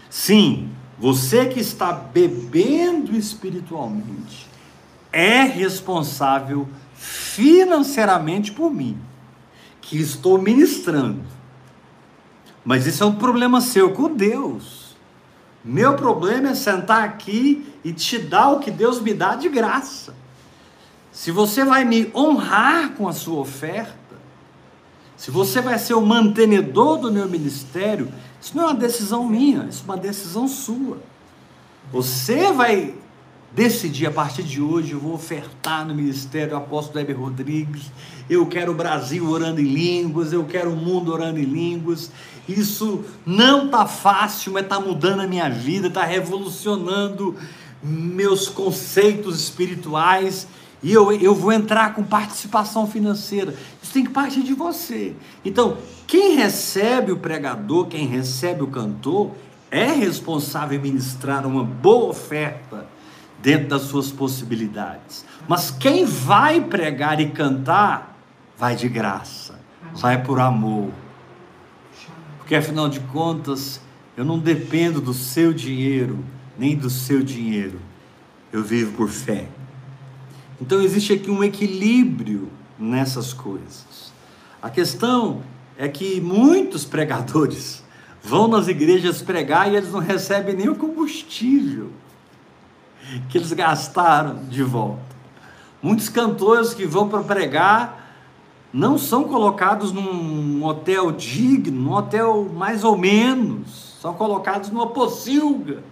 Sim, 0.10 0.70
você 1.00 1.46
que 1.46 1.60
está 1.60 1.92
bebendo 1.92 3.16
espiritualmente 3.16 4.48
é 5.12 5.44
responsável 5.44 6.68
financeiramente 6.94 8.52
por 8.52 8.72
mim, 8.72 8.98
que 9.82 9.98
estou 9.98 10.42
ministrando 10.42 11.42
mas 12.64 12.86
isso 12.86 13.04
é 13.04 13.08
um 13.08 13.16
problema 13.16 13.60
seu 13.60 13.92
com 13.92 14.14
Deus. 14.14 14.96
Meu 15.64 15.96
problema 15.96 16.50
é 16.50 16.56
sentar 16.56 17.04
aqui 17.04 17.74
e 17.84 17.92
te 17.92 18.18
dar 18.18 18.50
o 18.50 18.60
que 18.60 18.72
Deus 18.72 19.02
me 19.02 19.14
dá 19.14 19.36
de 19.36 19.50
graça. 19.50 20.16
Se 21.12 21.32
você 21.32 21.66
vai 21.66 21.84
me 21.84 22.12
honrar 22.16 22.92
com 22.92 23.08
a 23.08 23.14
sua 23.14 23.40
oferta, 23.40 24.00
se 25.22 25.30
você 25.30 25.62
vai 25.62 25.78
ser 25.78 25.94
o 25.94 26.02
mantenedor 26.02 26.98
do 26.98 27.12
meu 27.12 27.30
ministério, 27.30 28.12
isso 28.42 28.58
não 28.58 28.64
é 28.64 28.66
uma 28.70 28.74
decisão 28.74 29.24
minha, 29.24 29.68
isso 29.70 29.84
é 29.88 29.92
uma 29.92 29.96
decisão 29.96 30.48
sua. 30.48 30.98
Você 31.94 32.52
vai 32.52 32.96
decidir 33.52 34.08
a 34.08 34.12
partir 34.12 34.42
de 34.42 34.60
hoje, 34.60 34.94
eu 34.94 35.00
vou 35.00 35.14
ofertar 35.14 35.86
no 35.86 35.94
ministério 35.94 36.58
apóstolo 36.58 37.02
Heber 37.02 37.20
Rodrigues, 37.20 37.92
eu 38.28 38.48
quero 38.48 38.72
o 38.72 38.76
Brasil 38.76 39.30
orando 39.30 39.62
em 39.62 39.66
línguas, 39.66 40.34
eu 40.34 40.44
quero 40.44 40.72
o 40.72 40.76
mundo 40.76 41.14
orando 41.14 41.38
em 41.38 41.46
línguas, 41.46 42.12
isso 42.50 43.06
não 43.24 43.68
tá 43.68 43.86
fácil, 43.86 44.54
mas 44.54 44.64
está 44.64 44.80
mudando 44.80 45.20
a 45.20 45.28
minha 45.28 45.52
vida, 45.52 45.88
está 45.88 46.04
revolucionando 46.04 47.36
meus 47.84 48.50
conceitos 48.50 49.40
espirituais. 49.40 50.48
E 50.84 50.92
eu, 50.92 51.12
eu 51.12 51.36
vou 51.36 51.52
entrar 51.52 51.94
com 51.94 52.04
participação 52.04 52.88
financeira. 52.88 53.54
Isso 53.82 53.94
tem 53.94 54.04
que 54.04 54.10
partir 54.10 54.44
de 54.44 54.54
você. 54.54 55.16
Então, 55.46 55.78
quem 56.08 56.36
recebe 56.36 57.12
o 57.12 57.18
pregador, 57.18 57.88
quem 57.88 58.08
recebe 58.08 58.64
o 58.64 58.68
cantor, 58.68 59.32
é 59.70 59.86
responsável 59.86 60.78
em 60.78 60.82
ministrar 60.82 61.46
uma 61.46 61.64
boa 61.64 62.10
oferta 62.10 62.88
dentro 63.42 63.70
das 63.70 63.84
suas 63.84 64.12
possibilidades. 64.12 65.24
Mas 65.48 65.72
quem 65.72 66.06
vai 66.06 66.62
pregar 66.62 67.20
e 67.20 67.30
cantar, 67.30 68.18
vai 68.58 68.76
de 68.76 68.90
graça, 68.90 69.60
vai 69.94 70.22
por 70.22 70.40
amor 70.40 70.90
porque 72.52 72.58
afinal 72.58 72.90
de 72.90 73.00
contas, 73.00 73.80
eu 74.18 74.26
não 74.26 74.38
dependo 74.38 75.00
do 75.00 75.14
seu 75.14 75.54
dinheiro, 75.54 76.20
nem 76.60 76.76
do 76.76 76.90
seu 76.90 77.24
dinheiro. 77.24 77.80
Eu 78.52 78.62
vivo 78.62 78.92
por 78.98 79.08
fé. 79.08 79.48
Então 80.62 80.80
existe 80.80 81.14
aqui 81.14 81.32
um 81.32 81.44
equilíbrio 81.44 82.48
nessas 82.78 83.34
coisas. 83.34 84.14
A 84.62 84.70
questão 84.70 85.42
é 85.76 85.88
que 85.88 86.22
muitos 86.22 86.86
pregadores 86.86 87.84
vão 88.22 88.48
nas 88.48 88.68
igrejas 88.68 89.24
pregar 89.24 89.72
e 89.72 89.76
eles 89.76 89.92
não 89.92 90.00
recebem 90.00 90.56
nem 90.56 90.70
o 90.70 90.76
combustível 90.76 91.90
que 93.28 93.40
eles 93.40 93.52
gastaram 93.52 94.46
de 94.46 94.62
volta. 94.62 95.02
Muitos 95.82 96.08
cantores 96.08 96.76
que 96.76 96.86
vão 96.86 97.10
para 97.10 97.24
pregar 97.24 98.14
não 98.72 98.98
são 99.00 99.24
colocados 99.24 99.92
num 99.92 100.64
hotel 100.64 101.12
digno, 101.12 101.82
num 101.82 101.94
hotel 101.94 102.48
mais 102.56 102.84
ou 102.84 102.96
menos, 102.96 103.98
são 104.00 104.14
colocados 104.14 104.70
numa 104.70 104.88
pocilga. 104.88 105.84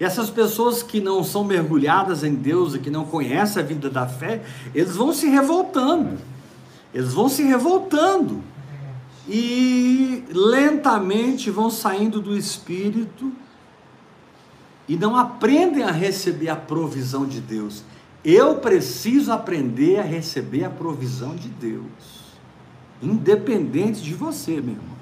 Essas 0.00 0.30
pessoas 0.30 0.82
que 0.82 1.00
não 1.00 1.22
são 1.22 1.44
mergulhadas 1.44 2.24
em 2.24 2.34
Deus 2.34 2.74
e 2.74 2.78
que 2.78 2.90
não 2.90 3.04
conhecem 3.04 3.62
a 3.62 3.66
vida 3.66 3.88
da 3.88 4.06
fé, 4.06 4.42
eles 4.74 4.96
vão 4.96 5.12
se 5.12 5.28
revoltando, 5.28 6.18
eles 6.92 7.12
vão 7.12 7.28
se 7.28 7.42
revoltando 7.42 8.42
e 9.28 10.24
lentamente 10.30 11.50
vão 11.50 11.70
saindo 11.70 12.20
do 12.20 12.36
espírito 12.36 13.32
e 14.88 14.96
não 14.96 15.16
aprendem 15.16 15.84
a 15.84 15.92
receber 15.92 16.48
a 16.48 16.56
provisão 16.56 17.24
de 17.24 17.40
Deus. 17.40 17.84
Eu 18.24 18.56
preciso 18.56 19.32
aprender 19.32 19.98
a 19.98 20.02
receber 20.02 20.64
a 20.64 20.70
provisão 20.70 21.34
de 21.34 21.48
Deus. 21.48 22.12
independente 23.00 24.00
de 24.00 24.14
você, 24.14 24.60
meu 24.60 24.74
irmão. 24.74 24.96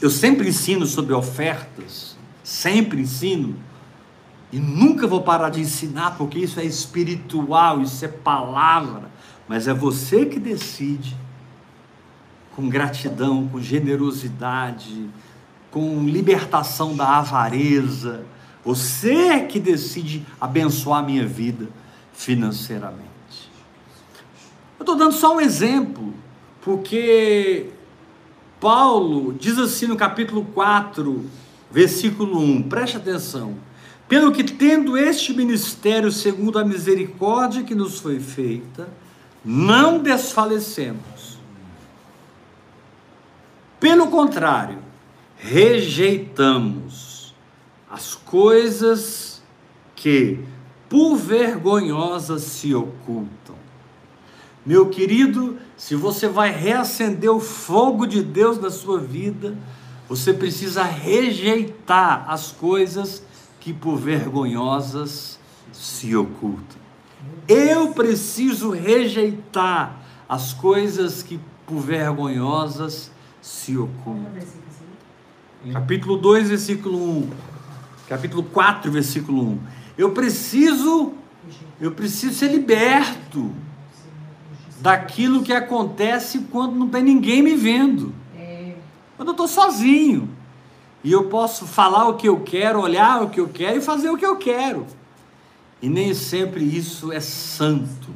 Eu 0.00 0.08
sempre 0.08 0.48
ensino 0.48 0.86
sobre 0.86 1.14
ofertas, 1.14 2.11
sempre 2.52 3.00
ensino, 3.00 3.56
e 4.52 4.58
nunca 4.58 5.06
vou 5.06 5.22
parar 5.22 5.48
de 5.48 5.62
ensinar, 5.62 6.18
porque 6.18 6.38
isso 6.38 6.60
é 6.60 6.64
espiritual, 6.64 7.80
isso 7.80 8.04
é 8.04 8.08
palavra, 8.08 9.10
mas 9.48 9.66
é 9.66 9.72
você 9.72 10.26
que 10.26 10.38
decide, 10.38 11.16
com 12.54 12.68
gratidão, 12.68 13.48
com 13.48 13.58
generosidade, 13.58 15.08
com 15.70 16.04
libertação 16.04 16.94
da 16.94 17.16
avareza, 17.16 18.26
você 18.62 19.14
é 19.14 19.40
que 19.40 19.58
decide 19.58 20.26
abençoar 20.38 21.02
a 21.02 21.06
minha 21.06 21.26
vida 21.26 21.70
financeiramente. 22.12 23.00
Eu 24.78 24.82
estou 24.82 24.94
dando 24.94 25.14
só 25.14 25.34
um 25.34 25.40
exemplo, 25.40 26.12
porque 26.60 27.70
Paulo 28.60 29.32
diz 29.32 29.58
assim 29.58 29.86
no 29.86 29.96
capítulo 29.96 30.44
4, 30.52 31.24
versículo 31.72 32.38
1, 32.38 32.64
preste 32.64 32.98
atenção. 32.98 33.56
Pelo 34.08 34.30
que, 34.30 34.44
tendo 34.44 34.98
este 34.98 35.32
ministério 35.32 36.12
segundo 36.12 36.58
a 36.58 36.64
misericórdia 36.64 37.62
que 37.62 37.74
nos 37.74 37.98
foi 37.98 38.20
feita, 38.20 38.88
não 39.42 39.98
desfalecemos. 39.98 41.38
Pelo 43.80 44.08
contrário, 44.08 44.78
rejeitamos 45.38 47.34
as 47.90 48.14
coisas 48.14 49.42
que 49.96 50.40
por 50.88 51.16
vergonhosas 51.16 52.42
se 52.42 52.74
ocultam. 52.74 53.56
Meu 54.64 54.90
querido, 54.90 55.56
se 55.76 55.96
você 55.96 56.28
vai 56.28 56.52
reacender 56.52 57.30
o 57.30 57.40
fogo 57.40 58.06
de 58.06 58.22
Deus 58.22 58.60
na 58.60 58.70
sua 58.70 59.00
vida, 59.00 59.56
você 60.12 60.34
precisa 60.34 60.82
rejeitar 60.82 62.26
as 62.28 62.52
coisas 62.52 63.22
que 63.58 63.72
por 63.72 63.96
vergonhosas 63.96 65.38
se 65.72 66.14
ocultam. 66.14 66.76
Eu 67.48 67.94
preciso 67.94 68.72
rejeitar 68.72 70.02
as 70.28 70.52
coisas 70.52 71.22
que 71.22 71.40
por 71.66 71.80
vergonhosas 71.80 73.10
se 73.40 73.78
ocultam. 73.78 74.34
Capítulo 75.72 76.18
2, 76.18 76.50
versículo 76.50 76.98
1. 76.98 77.30
Capítulo 78.06 78.42
4, 78.42 78.92
versículo 78.92 79.42
1. 79.42 79.60
Eu 79.96 80.10
preciso 80.10 81.14
eu 81.80 81.90
preciso 81.90 82.34
ser 82.34 82.48
liberto 82.48 83.50
daquilo 84.78 85.42
que 85.42 85.54
acontece 85.54 86.40
quando 86.50 86.76
não 86.76 86.88
tem 86.90 87.02
ninguém 87.02 87.42
me 87.42 87.54
vendo. 87.54 88.20
Quando 89.16 89.28
eu 89.28 89.32
estou 89.32 89.48
sozinho. 89.48 90.28
E 91.04 91.10
eu 91.10 91.24
posso 91.24 91.66
falar 91.66 92.08
o 92.08 92.14
que 92.14 92.28
eu 92.28 92.40
quero, 92.40 92.80
olhar 92.80 93.22
o 93.22 93.30
que 93.30 93.40
eu 93.40 93.48
quero 93.48 93.78
e 93.78 93.80
fazer 93.80 94.08
o 94.08 94.16
que 94.16 94.24
eu 94.24 94.36
quero. 94.36 94.86
E 95.80 95.88
nem 95.88 96.14
sempre 96.14 96.64
isso 96.64 97.10
é 97.12 97.18
santo. 97.18 98.08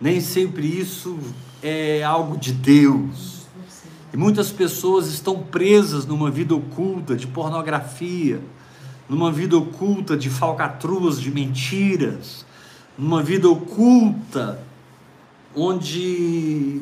Nem 0.00 0.20
sempre 0.20 0.66
isso 0.66 1.18
é 1.62 2.02
algo 2.02 2.38
de 2.38 2.52
Deus. 2.52 3.46
E 4.12 4.16
muitas 4.16 4.50
pessoas 4.50 5.08
estão 5.08 5.40
presas 5.40 6.06
numa 6.06 6.30
vida 6.30 6.54
oculta 6.54 7.16
de 7.16 7.26
pornografia, 7.26 8.40
numa 9.08 9.30
vida 9.30 9.56
oculta 9.56 10.16
de 10.16 10.30
falcatruas, 10.30 11.20
de 11.20 11.30
mentiras, 11.30 12.46
numa 12.96 13.22
vida 13.22 13.48
oculta 13.48 14.62
onde 15.54 16.80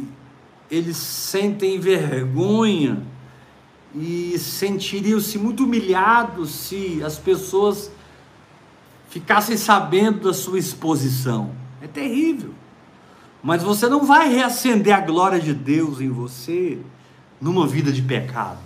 eles 0.72 0.96
sentem 0.96 1.78
vergonha 1.78 3.02
e 3.94 4.38
sentiriam-se 4.38 5.36
muito 5.36 5.64
humilhados 5.64 6.50
se 6.50 7.04
as 7.04 7.18
pessoas 7.18 7.92
ficassem 9.10 9.54
sabendo 9.58 10.20
da 10.20 10.32
sua 10.32 10.58
exposição. 10.58 11.54
É 11.82 11.86
terrível. 11.86 12.54
Mas 13.42 13.62
você 13.62 13.86
não 13.86 14.06
vai 14.06 14.32
reacender 14.32 14.96
a 14.96 15.00
glória 15.02 15.38
de 15.38 15.52
Deus 15.52 16.00
em 16.00 16.08
você 16.08 16.78
numa 17.38 17.66
vida 17.66 17.92
de 17.92 18.00
pecado. 18.00 18.60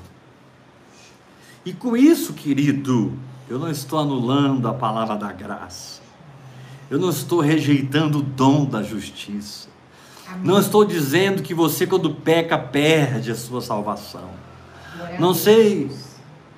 E 1.65 1.73
com 1.73 1.97
isso, 1.97 2.35
querido, 2.35 3.15
eu 3.49 3.59
não 3.59 3.69
estou 3.69 3.99
anulando 3.99 4.69
a 4.69 4.75
palavra 4.75 5.17
da 5.17 5.33
graça. 5.33 6.01
Eu 6.89 7.01
não 7.01 7.11
estou 7.11 7.41
rejeitando 7.41 8.19
o 8.21 8.23
dom 8.23 8.65
da 8.65 8.81
justiça. 8.81 9.75
Não 10.43 10.59
estou 10.59 10.85
dizendo 10.85 11.43
que 11.43 11.55
você, 11.55 11.87
quando 11.87 12.11
peca, 12.11 12.59
perde 12.59 13.31
a 13.31 13.35
sua 13.35 13.61
salvação. 13.61 14.31
Não 15.19 15.35
sei, 15.35 15.91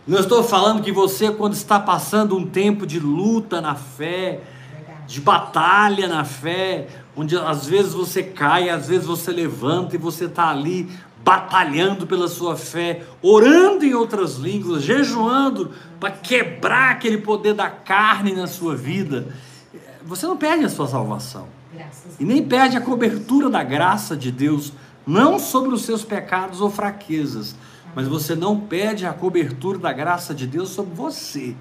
não 0.06 0.18
estou 0.18 0.42
falando 0.42 0.82
que 0.82 0.90
você, 0.90 1.30
quando 1.30 1.52
está 1.52 1.78
passando 1.78 2.36
um 2.36 2.46
tempo 2.46 2.86
de 2.86 2.98
luta 2.98 3.60
na 3.60 3.74
fé, 3.74 4.40
de 5.06 5.20
batalha 5.20 6.08
na 6.08 6.24
fé, 6.24 6.86
onde 7.16 7.36
às 7.36 7.66
vezes 7.66 7.92
você 7.92 8.22
cai, 8.22 8.70
às 8.70 8.88
vezes 8.88 9.06
você 9.06 9.30
levanta 9.30 9.96
e 9.96 9.98
você 9.98 10.24
está 10.24 10.48
ali 10.48 10.88
batalhando 11.22 12.06
pela 12.06 12.28
sua 12.28 12.56
fé, 12.56 13.02
orando 13.20 13.84
em 13.84 13.92
outras 13.92 14.36
línguas, 14.36 14.82
jejuando 14.82 15.72
para 16.00 16.10
quebrar 16.10 16.92
aquele 16.92 17.18
poder 17.18 17.52
da 17.52 17.68
carne 17.68 18.32
na 18.32 18.46
sua 18.46 18.74
vida. 18.74 19.26
Você 20.04 20.26
não 20.26 20.36
perde 20.36 20.64
a 20.64 20.68
sua 20.70 20.86
salvação. 20.86 21.57
E 22.18 22.24
nem 22.24 22.42
perde 22.42 22.76
a 22.76 22.80
cobertura 22.80 23.50
da 23.50 23.62
graça 23.62 24.16
de 24.16 24.32
Deus, 24.32 24.72
não 25.06 25.38
sobre 25.38 25.74
os 25.74 25.82
seus 25.82 26.04
pecados 26.04 26.60
ou 26.60 26.70
fraquezas, 26.70 27.54
mas 27.94 28.06
você 28.06 28.34
não 28.34 28.58
perde 28.60 29.06
a 29.06 29.12
cobertura 29.12 29.78
da 29.78 29.92
graça 29.92 30.34
de 30.34 30.46
Deus 30.46 30.70
sobre 30.70 30.94
você. 30.94 31.56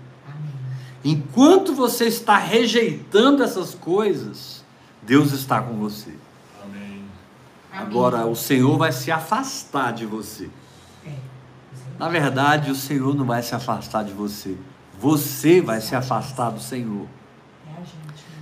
Enquanto 1.03 1.73
você 1.73 2.05
está 2.05 2.37
rejeitando 2.37 3.43
essas 3.43 3.73
coisas, 3.73 4.63
Deus 5.03 5.31
está 5.31 5.61
com 5.61 5.75
você. 5.75 6.13
Agora, 7.71 8.25
o 8.25 8.35
Senhor 8.35 8.75
vai 8.77 8.91
se 8.91 9.11
afastar 9.11 9.93
de 9.93 10.05
você. 10.05 10.49
É. 11.05 11.11
Na 11.99 12.09
verdade, 12.09 12.71
o 12.71 12.75
Senhor 12.75 13.15
não 13.15 13.25
vai 13.25 13.43
se 13.43 13.53
afastar 13.53 14.03
de 14.03 14.13
você. 14.13 14.57
Você 14.99 15.61
vai 15.61 15.79
se 15.79 15.95
afastar 15.95 16.49
do 16.49 16.59
Senhor 16.59 17.07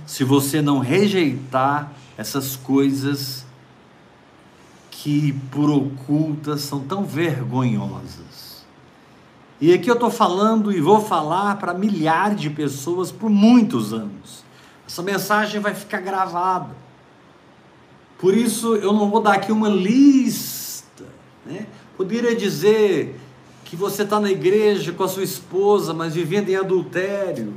se 0.06 0.22
você 0.22 0.62
não 0.62 0.78
rejeitar 0.78 1.92
essas 2.16 2.56
coisas 2.56 3.44
que 4.90 5.32
por 5.50 5.68
ocultas 5.68 6.62
são 6.62 6.80
tão 6.80 7.04
vergonhosas. 7.04 8.64
E 9.60 9.72
aqui 9.72 9.90
eu 9.90 9.94
estou 9.94 10.10
falando 10.10 10.72
e 10.72 10.80
vou 10.80 11.00
falar 11.00 11.56
para 11.56 11.74
milhares 11.74 12.40
de 12.40 12.50
pessoas 12.50 13.10
por 13.10 13.28
muitos 13.28 13.92
anos. 13.92 14.44
Essa 14.86 15.02
mensagem 15.02 15.60
vai 15.60 15.74
ficar 15.74 16.00
gravada. 16.00 16.74
Por 18.18 18.34
isso 18.34 18.76
eu 18.76 18.92
não 18.92 19.10
vou 19.10 19.20
dar 19.20 19.34
aqui 19.34 19.50
uma 19.50 19.68
lista. 19.68 21.04
Né? 21.44 21.66
Poderia 21.96 22.36
dizer 22.36 23.18
que 23.64 23.74
você 23.74 24.02
está 24.02 24.20
na 24.20 24.30
igreja 24.30 24.92
com 24.92 25.02
a 25.02 25.08
sua 25.08 25.24
esposa, 25.24 25.92
mas 25.92 26.14
vivendo 26.14 26.48
em 26.48 26.56
adultério 26.56 27.54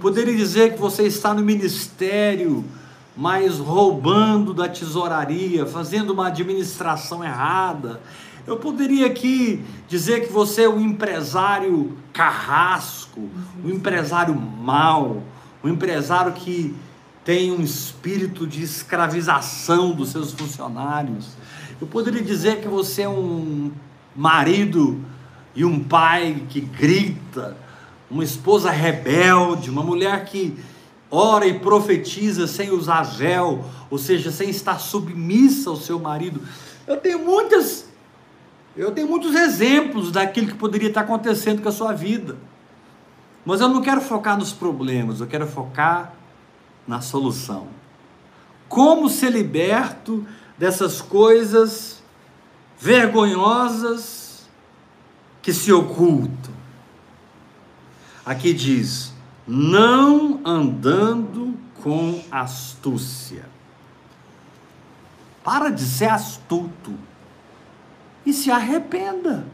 Poderia 0.00 0.36
dizer 0.36 0.74
que 0.74 0.80
você 0.80 1.04
está 1.04 1.32
no 1.32 1.42
ministério, 1.42 2.64
mas 3.16 3.58
roubando 3.58 4.52
da 4.52 4.68
tesouraria, 4.68 5.64
fazendo 5.64 6.10
uma 6.10 6.26
administração 6.26 7.24
errada. 7.24 8.00
Eu 8.46 8.58
poderia 8.58 9.06
aqui 9.06 9.64
dizer 9.88 10.26
que 10.26 10.32
você 10.32 10.62
é 10.62 10.68
um 10.68 10.80
empresário 10.80 11.96
carrasco, 12.12 13.28
um 13.64 13.70
empresário 13.70 14.34
mau, 14.34 15.22
um 15.64 15.68
empresário 15.68 16.32
que 16.32 16.74
tem 17.24 17.50
um 17.50 17.60
espírito 17.60 18.46
de 18.46 18.62
escravização 18.62 19.92
dos 19.92 20.10
seus 20.10 20.32
funcionários. 20.32 21.36
Eu 21.80 21.86
poderia 21.88 22.22
dizer 22.22 22.60
que 22.60 22.68
você 22.68 23.02
é 23.02 23.08
um 23.08 23.72
marido 24.14 25.00
e 25.54 25.64
um 25.64 25.82
pai 25.82 26.44
que 26.48 26.60
grita, 26.60 27.56
uma 28.10 28.24
esposa 28.24 28.70
rebelde, 28.70 29.70
uma 29.70 29.82
mulher 29.82 30.24
que 30.24 30.56
ora 31.10 31.46
e 31.46 31.58
profetiza 31.58 32.46
sem 32.46 32.70
usar 32.70 33.02
véu, 33.02 33.64
ou 33.90 33.98
seja, 33.98 34.30
sem 34.30 34.50
estar 34.50 34.78
submissa 34.78 35.70
ao 35.70 35.76
seu 35.76 35.98
marido. 35.98 36.40
Eu 36.86 36.96
tenho 36.96 37.18
muitas 37.18 37.86
eu 38.76 38.92
tenho 38.92 39.08
muitos 39.08 39.34
exemplos 39.34 40.12
daquilo 40.12 40.48
que 40.48 40.54
poderia 40.54 40.88
estar 40.88 41.00
acontecendo 41.00 41.62
com 41.62 41.68
a 41.68 41.72
sua 41.72 41.94
vida. 41.94 42.36
Mas 43.44 43.60
eu 43.60 43.68
não 43.68 43.80
quero 43.80 44.02
focar 44.02 44.36
nos 44.36 44.52
problemas, 44.52 45.20
eu 45.20 45.26
quero 45.26 45.46
focar 45.46 46.12
na 46.86 47.00
solução. 47.00 47.68
Como 48.68 49.08
ser 49.08 49.30
liberto 49.30 50.26
dessas 50.58 51.00
coisas 51.00 52.02
vergonhosas 52.78 54.46
que 55.40 55.54
se 55.54 55.72
ocultam? 55.72 56.55
Aqui 58.26 58.52
diz: 58.52 59.14
não 59.46 60.40
andando 60.44 61.56
com 61.80 62.20
astúcia. 62.28 63.44
Para 65.44 65.70
de 65.70 65.82
ser 65.82 66.10
astuto 66.10 66.92
e 68.24 68.32
se 68.32 68.50
arrependa. 68.50 69.46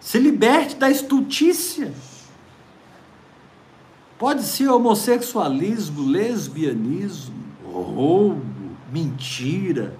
Se 0.00 0.18
liberte 0.18 0.76
da 0.76 0.90
estultícia. 0.90 1.92
Pode 4.18 4.42
ser 4.42 4.68
homossexualismo, 4.68 6.08
lesbianismo, 6.08 7.36
roubo, 7.62 8.74
mentira. 8.90 9.94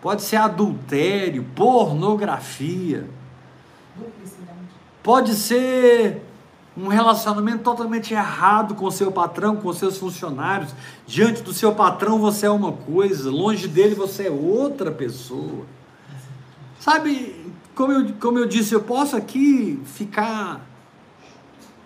Pode 0.00 0.22
ser 0.22 0.36
adultério, 0.36 1.44
pornografia. 1.56 3.10
Pode 5.08 5.36
ser 5.36 6.22
um 6.76 6.88
relacionamento 6.88 7.62
totalmente 7.62 8.12
errado 8.12 8.74
com 8.74 8.90
seu 8.90 9.10
patrão, 9.10 9.56
com 9.56 9.72
seus 9.72 9.96
funcionários. 9.96 10.74
Diante 11.06 11.42
do 11.42 11.54
seu 11.54 11.74
patrão 11.74 12.18
você 12.18 12.44
é 12.44 12.50
uma 12.50 12.72
coisa, 12.72 13.30
longe 13.30 13.66
dele 13.66 13.94
você 13.94 14.26
é 14.26 14.30
outra 14.30 14.90
pessoa. 14.90 15.64
Sabe, 16.78 17.34
como 17.74 17.90
eu, 17.90 18.12
como 18.20 18.38
eu 18.38 18.44
disse, 18.44 18.74
eu 18.74 18.82
posso 18.82 19.16
aqui 19.16 19.80
ficar 19.86 20.60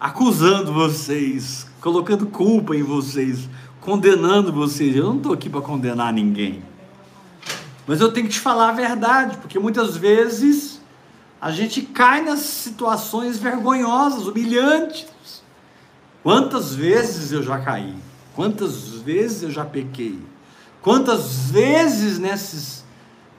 acusando 0.01 0.73
vocês, 0.73 1.69
colocando 1.81 2.27
culpa 2.27 2.75
em 2.75 2.83
vocês, 2.83 3.49
condenando 3.81 4.53
vocês. 4.53 4.97
Eu 4.97 5.05
não 5.05 5.19
estou 5.19 5.33
aqui 5.33 5.49
para 5.49 5.61
condenar 5.61 6.13
ninguém. 6.13 6.61
Mas 7.87 8.01
eu 8.01 8.11
tenho 8.11 8.27
que 8.27 8.33
te 8.33 8.41
falar 8.41 8.71
a 8.71 8.73
verdade, 8.73 9.37
porque 9.37 9.61
muitas 9.61 9.97
vezes 9.97 10.72
a 11.43 11.51
gente 11.51 11.83
cai 11.83 12.23
nas 12.23 12.39
situações 12.39 13.37
vergonhosas, 13.37 14.29
humilhantes. 14.29 15.43
Quantas 16.23 16.73
vezes 16.73 17.33
eu 17.33 17.43
já 17.43 17.59
caí? 17.59 17.97
Quantas 18.37 18.91
vezes 18.91 19.43
eu 19.43 19.51
já 19.51 19.65
pequei? 19.65 20.21
Quantas 20.81 21.51
vezes 21.51 22.21
nesses 22.21 22.85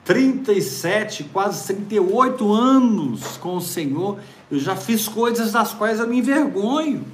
37, 0.04 1.24
quase 1.32 1.64
38 1.64 2.52
anos 2.52 3.38
com 3.38 3.56
o 3.56 3.60
Senhor, 3.62 4.18
eu 4.50 4.58
já 4.58 4.76
fiz 4.76 5.08
coisas 5.08 5.52
das 5.52 5.72
quais 5.72 5.98
eu 5.98 6.06
me 6.06 6.18
envergonho, 6.18 7.06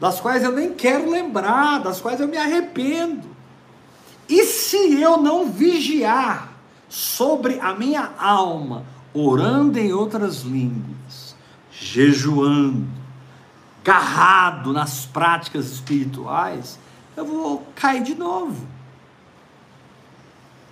das 0.00 0.20
quais 0.20 0.42
eu 0.42 0.50
nem 0.50 0.74
quero 0.74 1.08
lembrar, 1.08 1.78
das 1.78 2.00
quais 2.00 2.18
eu 2.18 2.26
me 2.26 2.36
arrependo. 2.36 3.28
E 4.28 4.44
se 4.46 5.00
eu 5.00 5.16
não 5.16 5.48
vigiar 5.48 6.52
sobre 6.88 7.60
a 7.60 7.72
minha 7.72 8.10
alma, 8.18 8.84
orando 9.12 9.78
em 9.78 9.92
outras 9.92 10.42
línguas, 10.42 11.34
jejuando, 11.70 12.86
garrado 13.82 14.72
nas 14.72 15.06
práticas 15.06 15.72
espirituais, 15.72 16.78
eu 17.16 17.24
vou 17.24 17.66
cair 17.74 18.02
de 18.02 18.14
novo. 18.14 18.66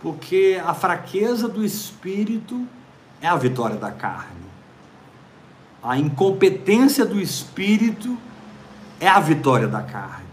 Porque 0.01 0.61
a 0.65 0.75
fraqueza 0.75 1.49
do 1.49 1.65
espírito 1.65 2.67
é 3.21 3.27
a 3.27 3.37
vitória 3.37 3.77
da 3.77 3.91
carne. 3.91 4.49
A 5.83 5.99
incompetência 5.99 7.05
do 7.05 7.21
espírito 7.21 8.17
é 9.01 9.09
a 9.09 9.21
vitória 9.21 9.67
da 9.67 9.83
carne. 9.83 10.27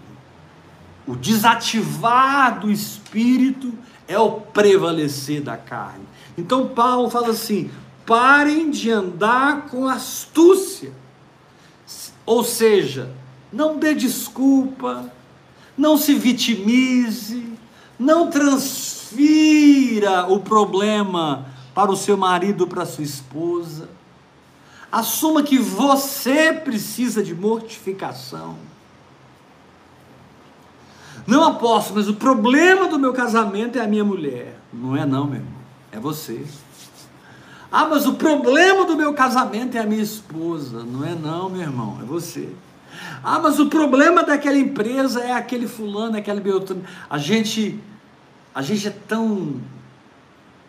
O 1.07 1.15
desativar 1.15 2.59
do 2.59 2.71
espírito 2.71 3.73
é 4.07 4.17
o 4.17 4.31
prevalecer 4.31 5.41
da 5.41 5.57
carne. 5.57 6.05
Então 6.37 6.67
Paulo 6.69 7.09
fala 7.09 7.29
assim: 7.29 7.69
parem 8.05 8.69
de 8.69 8.91
andar 8.91 9.67
com 9.67 9.87
astúcia. 9.87 10.91
Ou 12.25 12.43
seja, 12.43 13.11
não 13.51 13.77
dê 13.77 13.93
desculpa, 13.93 15.11
não 15.77 15.97
se 15.97 16.15
vitimize, 16.15 17.53
não 17.97 18.29
transfira 18.29 20.25
o 20.27 20.39
problema 20.39 21.45
para 21.73 21.91
o 21.91 21.95
seu 21.95 22.17
marido, 22.17 22.67
para 22.67 22.83
a 22.83 22.85
sua 22.85 23.03
esposa. 23.03 23.89
Assuma 24.91 25.43
que 25.43 25.57
você 25.57 26.53
precisa 26.53 27.21
de 27.21 27.35
mortificação. 27.35 28.55
Não 31.27 31.43
aposto, 31.43 31.93
mas 31.95 32.07
o 32.07 32.13
problema 32.13 32.87
do 32.87 32.99
meu 32.99 33.11
casamento 33.11 33.77
é 33.77 33.81
a 33.81 33.87
minha 33.87 34.03
mulher. 34.03 34.59
Não 34.71 34.95
é 34.95 35.05
não, 35.05 35.25
meu 35.25 35.39
irmão. 35.39 35.53
É 35.91 35.99
você. 35.99 36.45
Ah, 37.77 37.89
mas 37.89 38.07
o 38.07 38.13
problema 38.13 38.85
do 38.85 38.95
meu 38.95 39.13
casamento 39.13 39.75
é 39.75 39.81
a 39.81 39.85
minha 39.85 40.01
esposa. 40.01 40.85
Não 40.85 41.05
é 41.05 41.13
não, 41.13 41.49
meu 41.49 41.59
irmão, 41.59 41.99
é 42.01 42.05
você. 42.05 42.47
Ah, 43.21 43.37
mas 43.37 43.59
o 43.59 43.65
problema 43.65 44.23
daquela 44.23 44.55
empresa 44.55 45.19
é 45.21 45.33
aquele 45.33 45.67
fulano, 45.67 46.15
aquele 46.15 46.39
Beltrano. 46.39 46.85
A 47.09 47.17
gente, 47.17 47.77
a 48.53 48.61
gente 48.61 48.87
é 48.87 48.91
tão 48.91 49.59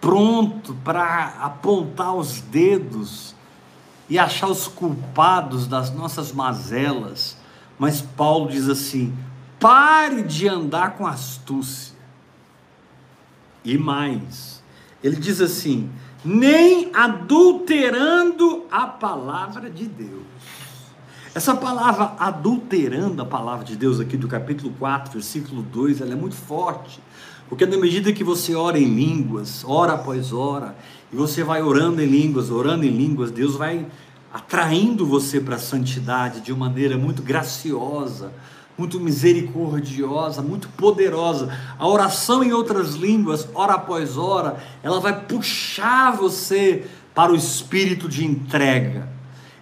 pronto 0.00 0.76
para 0.82 1.36
apontar 1.42 2.12
os 2.12 2.40
dedos 2.40 3.36
e 4.10 4.18
achar 4.18 4.48
os 4.48 4.66
culpados 4.66 5.68
das 5.68 5.92
nossas 5.94 6.32
mazelas. 6.32 7.36
Mas 7.78 8.00
Paulo 8.00 8.50
diz 8.50 8.68
assim: 8.68 9.16
pare 9.60 10.24
de 10.24 10.48
andar 10.48 10.96
com 10.96 11.06
astúcia. 11.06 11.94
E 13.64 13.78
mais, 13.78 14.60
ele 15.04 15.14
diz 15.14 15.40
assim: 15.40 15.88
nem 16.26 16.90
adulterando 16.92 18.64
a 18.68 18.86
palavra 18.86 19.70
de 19.70 19.86
Deus. 19.86 20.24
Essa 21.32 21.54
palavra 21.54 22.16
adulterando 22.18 23.22
a 23.22 23.24
palavra 23.24 23.64
de 23.64 23.76
Deus 23.76 24.00
aqui 24.00 24.16
do 24.16 24.26
capítulo 24.26 24.74
4, 24.78 25.12
versículo 25.12 25.62
2, 25.62 26.00
ela 26.00 26.12
é 26.12 26.16
muito 26.16 26.34
forte. 26.34 26.98
Porque 27.48 27.64
na 27.64 27.76
medida 27.76 28.12
que 28.12 28.24
você 28.24 28.56
ora 28.56 28.76
em 28.76 28.92
línguas, 28.92 29.62
hora 29.64 29.92
após 29.92 30.32
hora, 30.32 30.76
e 31.12 31.16
você 31.16 31.44
vai 31.44 31.62
orando 31.62 32.02
em 32.02 32.06
línguas, 32.06 32.50
orando 32.50 32.84
em 32.84 32.90
línguas, 32.90 33.30
Deus 33.30 33.54
vai 33.54 33.86
atraindo 34.32 35.06
você 35.06 35.40
para 35.40 35.54
a 35.54 35.60
santidade 35.60 36.40
de 36.40 36.52
uma 36.52 36.68
maneira 36.68 36.98
muito 36.98 37.22
graciosa, 37.22 38.32
muito 38.78 39.00
misericordiosa, 39.00 40.42
muito 40.42 40.68
poderosa. 40.70 41.56
A 41.78 41.88
oração 41.88 42.44
em 42.44 42.52
outras 42.52 42.94
línguas, 42.94 43.48
hora 43.54 43.74
após 43.74 44.16
hora, 44.16 44.56
ela 44.82 45.00
vai 45.00 45.18
puxar 45.24 46.14
você 46.14 46.86
para 47.14 47.32
o 47.32 47.36
espírito 47.36 48.08
de 48.08 48.24
entrega. 48.24 49.08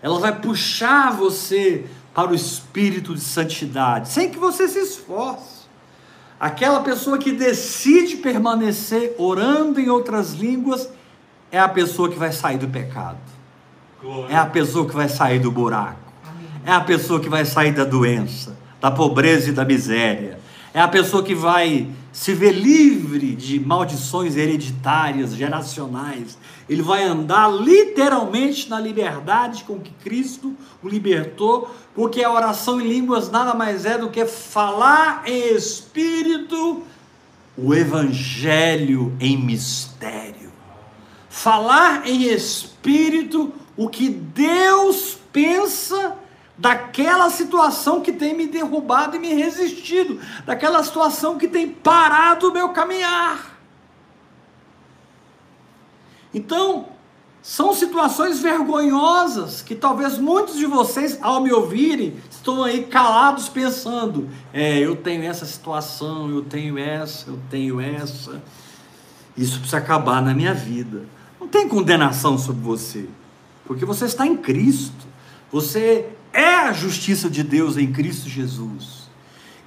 Ela 0.03 0.18
vai 0.18 0.38
puxar 0.38 1.12
você 1.12 1.87
para 2.12 2.31
o 2.31 2.35
espírito 2.35 3.14
de 3.14 3.20
santidade, 3.20 4.09
sem 4.09 4.31
que 4.31 4.38
você 4.38 4.68
se 4.68 4.79
esforce. 4.79 5.64
Aquela 6.38 6.81
pessoa 6.81 7.16
que 7.16 7.33
decide 7.33 8.16
permanecer 8.16 9.14
orando 9.18 9.81
em 9.81 9.88
outras 9.88 10.33
línguas 10.33 10.88
é 11.50 11.59
a 11.59 11.68
pessoa 11.68 12.11
que 12.11 12.18
vai 12.18 12.33
sair 12.33 12.59
do 12.59 12.68
pecado. 12.68 13.18
Glória. 14.03 14.35
É 14.35 14.37
a 14.37 14.44
pessoa 14.44 14.87
que 14.87 14.94
vai 14.94 15.09
sair 15.09 15.38
do 15.38 15.50
buraco. 15.50 16.00
Amém. 16.29 16.46
É 16.66 16.72
a 16.72 16.81
pessoa 16.81 17.20
que 17.20 17.29
vai 17.29 17.44
sair 17.44 17.72
da 17.72 17.85
doença 17.85 18.63
da 18.85 18.90
pobreza 18.90 19.49
e 19.49 19.53
da 19.53 19.64
miséria. 19.64 20.38
É 20.75 20.79
a 20.79 20.87
pessoa 20.87 21.23
que 21.23 21.35
vai 21.35 21.88
se 22.12 22.35
ver 22.35 22.53
livre 22.53 23.35
de 23.35 23.59
maldições 23.59 24.37
hereditárias, 24.37 25.35
geracionais. 25.35 26.37
Ele 26.68 26.83
vai 26.83 27.03
andar 27.03 27.51
literalmente 27.51 28.68
na 28.68 28.79
liberdade 28.79 29.64
com 29.64 29.81
que 29.81 29.90
Cristo 30.05 30.55
o 30.83 30.88
libertou, 30.90 31.75
porque 31.94 32.23
a 32.23 32.31
oração 32.31 32.79
em 32.79 32.87
línguas 32.87 33.31
nada 33.31 33.55
mais 33.55 33.87
é 33.87 33.97
do 33.97 34.11
que 34.11 34.27
falar 34.27 35.23
em 35.27 35.55
espírito 35.55 36.83
o 37.57 37.75
evangelho 37.75 39.16
em 39.18 39.35
mistério. 39.35 40.53
Falar 41.31 42.07
em 42.07 42.25
espírito 42.25 43.51
o 43.79 43.88
que 43.88 44.11
Deus 44.11 45.16
pensa 45.33 46.18
daquela 46.57 47.31
situação 47.31 48.01
que 48.01 48.12
tem 48.12 48.35
me 48.35 48.47
derrubado 48.47 49.17
e 49.17 49.19
me 49.19 49.35
resistido, 49.35 50.21
daquela 50.47 50.83
situação 50.83 51.37
que 51.37 51.49
tem 51.49 51.69
parado 51.69 52.49
o 52.49 52.53
meu 52.53 52.69
caminhar. 52.71 53.59
Então, 56.33 56.88
são 57.43 57.75
situações 57.75 58.40
vergonhosas 58.40 59.61
que 59.61 59.75
talvez 59.75 60.17
muitos 60.17 60.57
de 60.57 60.64
vocês, 60.64 61.19
ao 61.21 61.43
me 61.43 61.53
ouvirem, 61.53 62.17
estão 62.31 62.64
aí 62.64 62.85
calados 62.85 63.49
pensando: 63.49 64.29
é, 64.53 64.79
eu 64.79 64.97
tenho 64.97 65.25
essa 65.25 65.45
situação, 65.45 66.31
eu 66.31 66.43
tenho 66.43 66.79
essa, 66.79 67.29
eu 67.29 67.38
tenho 67.51 67.81
essa. 67.81 68.43
Isso 69.37 69.59
precisa 69.59 69.79
acabar 69.79 70.23
na 70.23 70.33
minha 70.33 70.55
vida. 70.55 71.03
Não 71.38 71.47
tem 71.47 71.69
condenação 71.69 72.38
sobre 72.38 72.62
você, 72.62 73.09
porque 73.67 73.85
você 73.85 74.07
está 74.07 74.27
em 74.27 74.37
Cristo. 74.37 75.07
Você 75.53 76.13
é 76.35 76.57
a 76.57 76.73
justiça 76.73 77.31
de 77.31 77.42
Deus 77.42 77.77
em 77.77 77.92
Cristo 77.92 78.29
Jesus. 78.29 79.09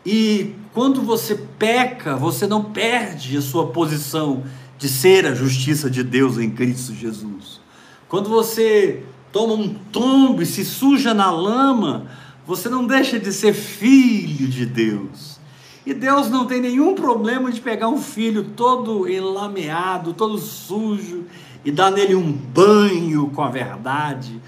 E 0.05 0.53
quando 0.73 1.01
você 1.01 1.35
peca, 1.57 2.15
você 2.15 2.45
não 2.45 2.63
perde 2.63 3.37
a 3.37 3.41
sua 3.41 3.67
posição 3.67 4.43
de 4.77 4.87
ser 4.87 5.25
a 5.25 5.33
justiça 5.33 5.89
de 5.89 6.03
Deus 6.03 6.37
em 6.37 6.49
Cristo 6.49 6.93
Jesus. 6.93 7.59
Quando 8.07 8.29
você 8.29 9.03
toma 9.31 9.53
um 9.53 9.73
tombo 9.91 10.41
e 10.41 10.45
se 10.45 10.63
suja 10.63 11.13
na 11.13 11.31
lama, 11.31 12.07
você 12.45 12.69
não 12.69 12.85
deixa 12.85 13.19
de 13.19 13.33
ser 13.33 13.53
filho 13.53 14.47
de 14.47 14.65
Deus. 14.65 15.39
E 15.85 15.93
Deus 15.93 16.29
não 16.29 16.45
tem 16.45 16.61
nenhum 16.61 16.95
problema 16.95 17.51
de 17.51 17.61
pegar 17.61 17.87
um 17.87 18.01
filho 18.01 18.43
todo 18.55 19.09
enlameado, 19.09 20.13
todo 20.13 20.37
sujo, 20.37 21.25
e 21.63 21.71
dar 21.71 21.91
nele 21.91 22.13
um 22.13 22.31
banho 22.31 23.29
com 23.29 23.41
a 23.41 23.49
verdade, 23.49 24.39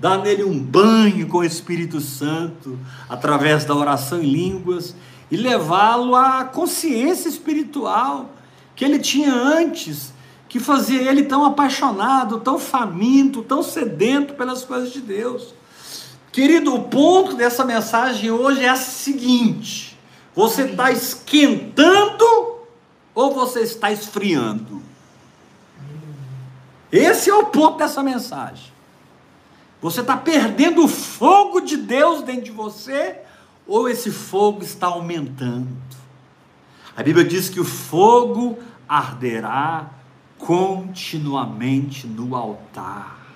dar 0.00 0.18
nele 0.18 0.44
um 0.44 0.58
banho 0.58 1.26
com 1.26 1.38
o 1.38 1.44
Espírito 1.44 2.00
Santo, 2.00 2.78
através 3.08 3.64
da 3.64 3.74
oração 3.74 4.22
em 4.22 4.30
línguas, 4.30 4.94
e 5.30 5.36
levá-lo 5.36 6.14
à 6.14 6.44
consciência 6.44 7.28
espiritual 7.28 8.30
que 8.74 8.84
ele 8.84 8.98
tinha 8.98 9.34
antes, 9.34 10.12
que 10.48 10.60
fazia 10.60 11.02
ele 11.02 11.24
tão 11.24 11.44
apaixonado, 11.44 12.40
tão 12.40 12.58
faminto, 12.58 13.42
tão 13.42 13.62
sedento 13.62 14.34
pelas 14.34 14.64
coisas 14.64 14.92
de 14.92 15.00
Deus. 15.00 15.52
Querido, 16.32 16.74
o 16.74 16.84
ponto 16.84 17.34
dessa 17.34 17.64
mensagem 17.64 18.30
hoje 18.30 18.64
é 18.64 18.68
a 18.68 18.76
seguinte: 18.76 19.98
você 20.34 20.62
está 20.62 20.90
esquentando 20.92 22.24
ou 23.14 23.34
você 23.34 23.60
está 23.60 23.90
esfriando? 23.90 24.80
Esse 26.90 27.28
é 27.28 27.34
o 27.34 27.46
ponto 27.46 27.76
dessa 27.78 28.02
mensagem. 28.02 28.77
Você 29.80 30.00
está 30.00 30.16
perdendo 30.16 30.84
o 30.84 30.88
fogo 30.88 31.60
de 31.60 31.76
Deus 31.76 32.22
dentro 32.22 32.42
de 32.42 32.50
você 32.50 33.20
ou 33.66 33.88
esse 33.88 34.10
fogo 34.10 34.62
está 34.62 34.88
aumentando? 34.88 35.68
A 36.96 37.02
Bíblia 37.02 37.24
diz 37.24 37.48
que 37.48 37.60
o 37.60 37.64
fogo 37.64 38.58
arderá 38.88 39.90
continuamente 40.38 42.06
no 42.06 42.34
altar, 42.34 43.34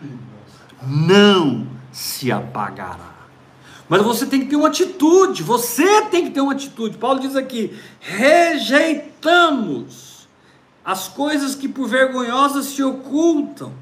não 0.84 1.66
se 1.92 2.32
apagará. 2.32 3.12
Mas 3.88 4.02
você 4.02 4.26
tem 4.26 4.40
que 4.40 4.46
ter 4.46 4.56
uma 4.56 4.68
atitude, 4.68 5.42
você 5.42 6.02
tem 6.06 6.24
que 6.24 6.30
ter 6.30 6.40
uma 6.40 6.52
atitude. 6.52 6.96
Paulo 6.96 7.20
diz 7.20 7.36
aqui: 7.36 7.78
rejeitamos 8.00 9.32
as 10.84 11.06
coisas 11.08 11.54
que 11.54 11.68
por 11.68 11.86
vergonhosas 11.86 12.66
se 12.66 12.82
ocultam. 12.82 13.72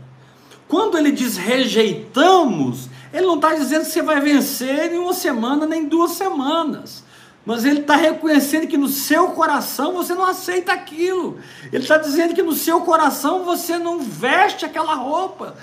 Quando 0.70 0.96
ele 0.96 1.10
diz 1.10 1.36
rejeitamos, 1.36 2.88
ele 3.12 3.26
não 3.26 3.34
está 3.34 3.52
dizendo 3.52 3.84
que 3.84 3.90
você 3.90 4.02
vai 4.02 4.20
vencer 4.20 4.92
em 4.92 4.98
uma 4.98 5.12
semana 5.12 5.66
nem 5.66 5.84
duas 5.84 6.12
semanas. 6.12 7.02
Mas 7.44 7.64
ele 7.64 7.80
está 7.80 7.96
reconhecendo 7.96 8.68
que 8.68 8.76
no 8.76 8.86
seu 8.86 9.30
coração 9.32 9.94
você 9.94 10.14
não 10.14 10.24
aceita 10.24 10.72
aquilo. 10.72 11.40
Ele 11.72 11.82
está 11.82 11.98
dizendo 11.98 12.34
que 12.34 12.42
no 12.42 12.52
seu 12.52 12.82
coração 12.82 13.44
você 13.44 13.78
não 13.78 13.98
veste 13.98 14.64
aquela 14.64 14.94
roupa. 14.94 15.56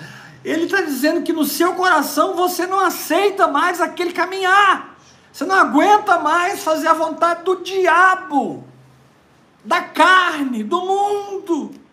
Ele 0.44 0.64
está 0.64 0.82
dizendo 0.82 1.22
que 1.22 1.32
no 1.32 1.44
seu 1.44 1.72
coração 1.72 2.34
você 2.34 2.66
não 2.66 2.78
aceita 2.78 3.48
mais 3.48 3.80
aquele 3.80 4.12
caminhar. 4.12 4.94
Você 5.32 5.46
não 5.46 5.54
aguenta 5.54 6.18
mais 6.18 6.62
fazer 6.62 6.88
a 6.88 6.92
vontade 6.92 7.44
do 7.44 7.56
diabo, 7.56 8.62
da 9.64 9.80
carne, 9.80 10.62
do 10.62 10.82
mundo. 10.82 11.87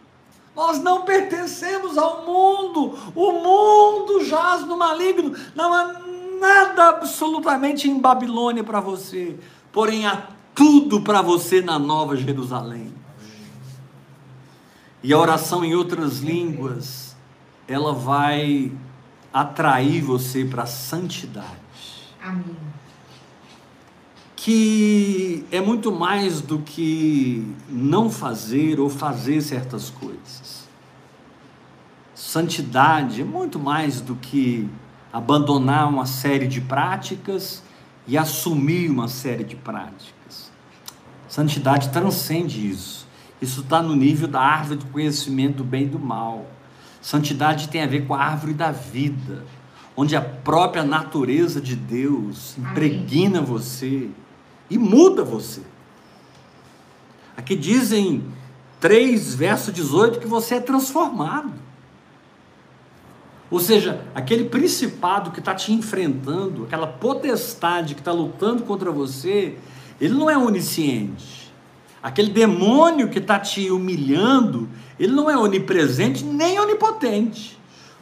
Nós 0.56 0.82
não 0.82 1.02
pertencemos 1.02 1.98
ao 1.98 2.26
mundo. 2.26 2.98
O 3.13 3.32
mundo 3.34 4.24
jaz 4.24 4.65
no 4.65 4.78
maligno. 4.78 5.36
Não 5.54 5.74
há 5.74 6.00
nada 6.39 6.89
absolutamente 6.89 7.89
em 7.89 8.00
Babilônia 8.00 8.63
para 8.63 8.80
você. 8.80 9.38
Porém, 9.72 10.06
há 10.06 10.28
tudo 10.54 11.02
para 11.02 11.22
você 11.22 11.62
na 11.62 11.78
Nova 11.78 12.15
Jerusalém. 12.15 12.94
E 15.04 15.13
a 15.13 15.20
oração 15.20 15.63
em 15.63 15.76
outras 15.76 16.20
línguas 16.20 17.15
ela 17.68 17.94
vai 17.94 18.72
atrair 19.34 20.02
você 20.02 20.46
para 20.46 20.63
a 20.63 20.68
santidade. 20.68 21.60
Amém. 22.24 22.75
Que 24.45 25.43
é 25.51 25.60
muito 25.60 25.91
mais 25.91 26.39
do 26.39 26.60
que 26.60 27.43
não 27.67 28.12
fazer 28.12 28.79
ou 28.79 28.91
fazer 28.91 29.41
certas 29.41 29.89
coisas. 29.89 30.67
Santidade 32.13 33.21
é 33.21 33.23
muito 33.23 33.58
mais 33.58 34.01
do 34.01 34.15
que 34.15 34.69
abandonar 35.12 35.89
uma 35.89 36.05
série 36.05 36.47
de 36.47 36.62
práticas 36.62 37.63
e 38.08 38.15
assumir 38.15 38.88
uma 38.91 39.08
série 39.08 39.43
de 39.43 39.55
práticas. 39.55 40.51
Santidade 41.27 41.89
transcende 41.89 42.69
isso. 42.69 43.08
Isso 43.41 43.62
está 43.62 43.81
no 43.81 43.95
nível 43.95 44.27
da 44.27 44.41
árvore 44.41 44.77
do 44.77 44.86
conhecimento 44.86 45.58
do 45.58 45.63
bem 45.63 45.86
e 45.86 45.89
do 45.89 45.97
mal. 45.97 46.45
Santidade 47.01 47.67
tem 47.67 47.81
a 47.81 47.88
ver 47.88 48.05
com 48.05 48.13
a 48.13 48.21
árvore 48.21 48.53
da 48.53 48.71
vida, 48.71 49.43
onde 49.97 50.15
a 50.15 50.21
própria 50.21 50.84
natureza 50.84 51.60
de 51.60 51.75
Deus 51.75 52.55
impregna 52.60 53.39
Amém. 53.39 53.49
você 53.49 54.12
e 54.69 54.78
muda 54.78 55.23
você. 55.23 55.62
Aqui 57.38 57.56
dizem 57.56 58.23
3, 58.80 59.36
verso 59.36 59.71
18, 59.71 60.19
que 60.19 60.28
você 60.28 60.56
é 60.56 60.60
transformado. 60.60 61.54
Ou 63.49 63.60
seja, 63.60 64.01
aquele 64.13 64.45
principado 64.45 65.32
que 65.32 65.39
está 65.39 65.54
te 65.54 65.71
enfrentando, 65.71 66.63
aquela 66.63 66.88
potestade 66.88 67.93
que 67.93 68.01
está 68.01 68.12
lutando 68.12 68.63
contra 68.63 68.91
você, 68.91 69.58
ele 70.01 70.13
não 70.13 70.30
é 70.30 70.38
onisciente. 70.38 71.51
Aquele 72.01 72.30
demônio 72.30 73.10
que 73.10 73.19
está 73.19 73.39
te 73.39 73.69
humilhando, 73.69 74.69
ele 74.99 75.13
não 75.13 75.30
é 75.30 75.38
onipresente 75.38 76.23
nem 76.23 76.60
onipotente. 76.60 77.58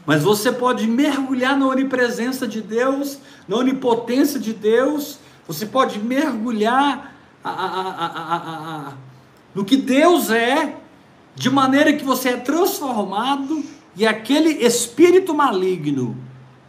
Mas 0.06 0.24
você 0.24 0.52
pode 0.52 0.86
mergulhar 0.88 1.58
na 1.58 1.68
onipresença 1.68 2.48
de 2.48 2.62
Deus, 2.62 3.20
na 3.48 3.56
onipotência 3.56 4.40
de 4.40 4.54
Deus, 4.54 5.20
você 5.48 5.66
pode 5.66 6.00
mergulhar 6.00 7.16
a, 7.44 7.50
a, 7.50 8.38
a, 8.38 8.94
no 9.54 9.66
que 9.66 9.76
Deus 9.76 10.30
é, 10.30 10.76
de 11.36 11.50
maneira 11.50 11.94
que 11.94 12.04
você 12.04 12.30
é 12.30 12.38
transformado 12.38 13.64
e 13.96 14.08
aquele 14.08 14.50
espírito 14.66 15.34
maligno 15.34 16.18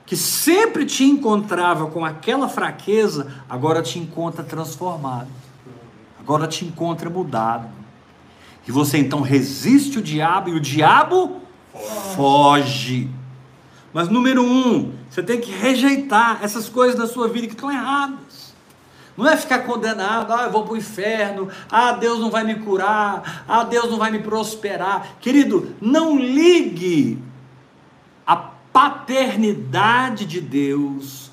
que 0.07 0.17
sempre 0.17 0.85
te 0.85 1.05
encontrava 1.05 1.87
com 1.87 2.05
aquela 2.05 2.49
fraqueza, 2.49 3.33
agora 3.49 3.81
te 3.81 3.99
encontra 3.99 4.43
transformado, 4.45 5.29
agora 6.21 6.47
te 6.47 6.65
encontra 6.65 7.09
mudado. 7.09 7.69
E 8.67 8.73
você 8.73 8.99
então 8.99 9.21
resiste 9.21 9.99
o 9.99 10.03
diabo 10.03 10.51
e 10.51 10.55
o 10.55 10.61
diabo 10.61 11.41
foge. 12.15 13.11
Mas 13.93 14.09
número 14.09 14.43
um, 14.43 14.93
você 15.09 15.23
tem 15.23 15.41
que 15.41 15.51
rejeitar 15.51 16.41
essas 16.43 16.69
coisas 16.69 16.99
na 16.99 17.07
sua 17.07 17.29
vida 17.29 17.47
que 17.47 17.55
estão 17.55 17.71
erradas. 17.71 18.44
Não 19.17 19.29
é 19.29 19.37
ficar 19.37 19.61
condenado, 19.61 20.33
ah, 20.33 20.45
eu 20.45 20.51
vou 20.51 20.65
para 20.65 20.73
o 20.73 20.77
inferno, 20.77 21.49
ah, 21.71 21.93
Deus 21.93 22.19
não 22.19 22.31
vai 22.31 22.43
me 22.43 22.57
curar, 22.57 23.45
ah, 23.47 23.63
Deus 23.63 23.91
não 23.91 23.99
vai 23.99 24.11
me 24.11 24.19
prosperar. 24.19 25.17
Querido, 25.21 25.75
não 25.81 26.19
ligue 26.19 27.23
a 28.27 28.37
paternidade 28.37 30.27
de 30.27 30.41
Deus 30.41 31.31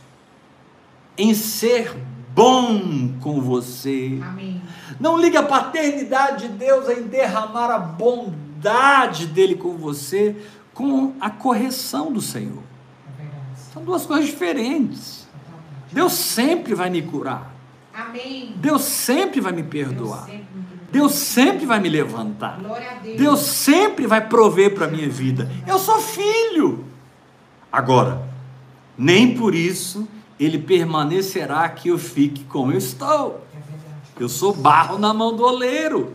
em 1.17 1.33
ser 1.33 1.95
bom 2.35 3.13
com 3.19 3.41
você. 3.41 4.19
Amém. 4.21 4.61
Não 4.99 5.17
ligue 5.17 5.37
a 5.37 5.43
paternidade 5.43 6.47
de 6.47 6.53
Deus 6.53 6.87
em 6.89 7.03
derramar 7.03 7.71
a 7.71 7.79
bondade 7.79 9.25
dele 9.25 9.55
com 9.55 9.75
você 9.75 10.35
com 10.73 11.13
a 11.19 11.29
correção 11.29 12.11
do 12.11 12.21
Senhor. 12.21 12.63
São 13.73 13.83
duas 13.83 14.05
coisas 14.05 14.25
diferentes. 14.25 15.27
Deus 15.91 16.13
sempre 16.13 16.73
vai 16.73 16.89
me 16.89 17.01
curar. 17.01 17.50
Amém. 17.93 18.53
Deus 18.55 18.83
sempre 18.83 19.41
vai 19.41 19.51
me 19.51 19.63
perdoar. 19.63 20.29
Deus 20.91 21.13
sempre 21.13 21.65
vai 21.65 21.79
me 21.79 21.89
levantar. 21.89 22.59
Deus. 23.01 23.17
Deus 23.17 23.39
sempre 23.39 24.07
vai 24.07 24.27
prover 24.27 24.73
para 24.73 24.85
a 24.85 24.89
minha 24.89 25.09
vida. 25.09 25.49
Eu 25.67 25.79
sou 25.79 25.99
filho. 25.99 26.85
Agora, 27.71 28.27
nem 28.97 29.35
por 29.35 29.55
isso 29.55 30.07
ele 30.39 30.57
permanecerá 30.57 31.69
que 31.69 31.89
eu 31.89 31.97
fique 31.97 32.43
como 32.45 32.71
eu 32.71 32.77
estou. 32.77 33.45
Eu 34.19 34.27
sou 34.27 34.53
barro 34.53 34.97
na 34.97 35.13
mão 35.13 35.35
do 35.35 35.43
oleiro. 35.43 36.13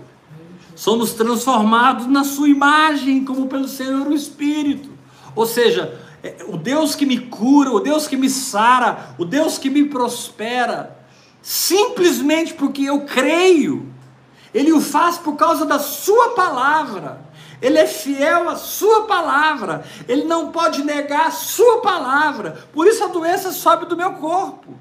Somos 0.74 1.14
transformados 1.14 2.06
na 2.06 2.22
sua 2.22 2.48
imagem, 2.48 3.24
como 3.24 3.46
pelo 3.46 3.66
Senhor 3.66 4.06
o 4.06 4.14
Espírito. 4.14 4.90
Ou 5.34 5.46
seja, 5.46 5.98
é, 6.22 6.44
o 6.48 6.56
Deus 6.56 6.94
que 6.94 7.06
me 7.06 7.18
cura, 7.18 7.70
o 7.70 7.80
Deus 7.80 8.06
que 8.06 8.16
me 8.16 8.28
sara, 8.28 9.14
o 9.16 9.24
Deus 9.24 9.58
que 9.58 9.70
me 9.70 9.84
prospera, 9.84 10.95
simplesmente 11.46 12.54
porque 12.54 12.82
eu 12.82 13.02
creio, 13.02 13.88
Ele 14.52 14.72
o 14.72 14.80
faz 14.80 15.16
por 15.16 15.36
causa 15.36 15.64
da 15.64 15.78
Sua 15.78 16.30
palavra. 16.30 17.24
Ele 17.62 17.78
é 17.78 17.86
fiel 17.86 18.50
à 18.50 18.56
sua 18.56 19.04
palavra. 19.04 19.82
Ele 20.06 20.24
não 20.24 20.52
pode 20.52 20.84
negar 20.84 21.28
a 21.28 21.30
sua 21.30 21.80
palavra. 21.80 22.66
Por 22.70 22.86
isso 22.86 23.02
a 23.02 23.06
doença 23.06 23.50
sobe 23.50 23.86
do 23.86 23.96
meu 23.96 24.14
corpo. 24.14 24.74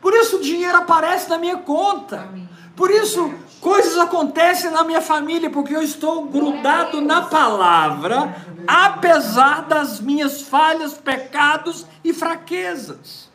Por 0.00 0.12
isso 0.14 0.38
o 0.38 0.40
dinheiro 0.40 0.78
aparece 0.78 1.28
na 1.28 1.38
minha 1.38 1.58
conta. 1.58 2.28
Por 2.74 2.90
isso 2.90 3.32
coisas 3.60 3.96
acontecem 3.98 4.72
na 4.72 4.82
minha 4.82 5.00
família, 5.00 5.48
porque 5.48 5.76
eu 5.76 5.82
estou 5.82 6.24
grudado 6.24 7.00
na 7.00 7.22
palavra, 7.22 8.34
apesar 8.66 9.62
das 9.62 10.00
minhas 10.00 10.42
falhas, 10.42 10.94
pecados 10.94 11.86
e 12.02 12.12
fraquezas. 12.12 13.27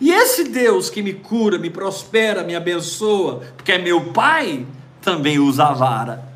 E 0.00 0.10
esse 0.10 0.44
Deus 0.44 0.90
que 0.90 1.02
me 1.02 1.14
cura, 1.14 1.58
me 1.58 1.70
prospera, 1.70 2.42
me 2.42 2.54
abençoa, 2.54 3.42
porque 3.56 3.72
é 3.72 3.78
meu 3.78 4.12
Pai, 4.12 4.66
também 5.00 5.38
usa 5.38 5.66
a 5.66 5.72
vara, 5.72 6.28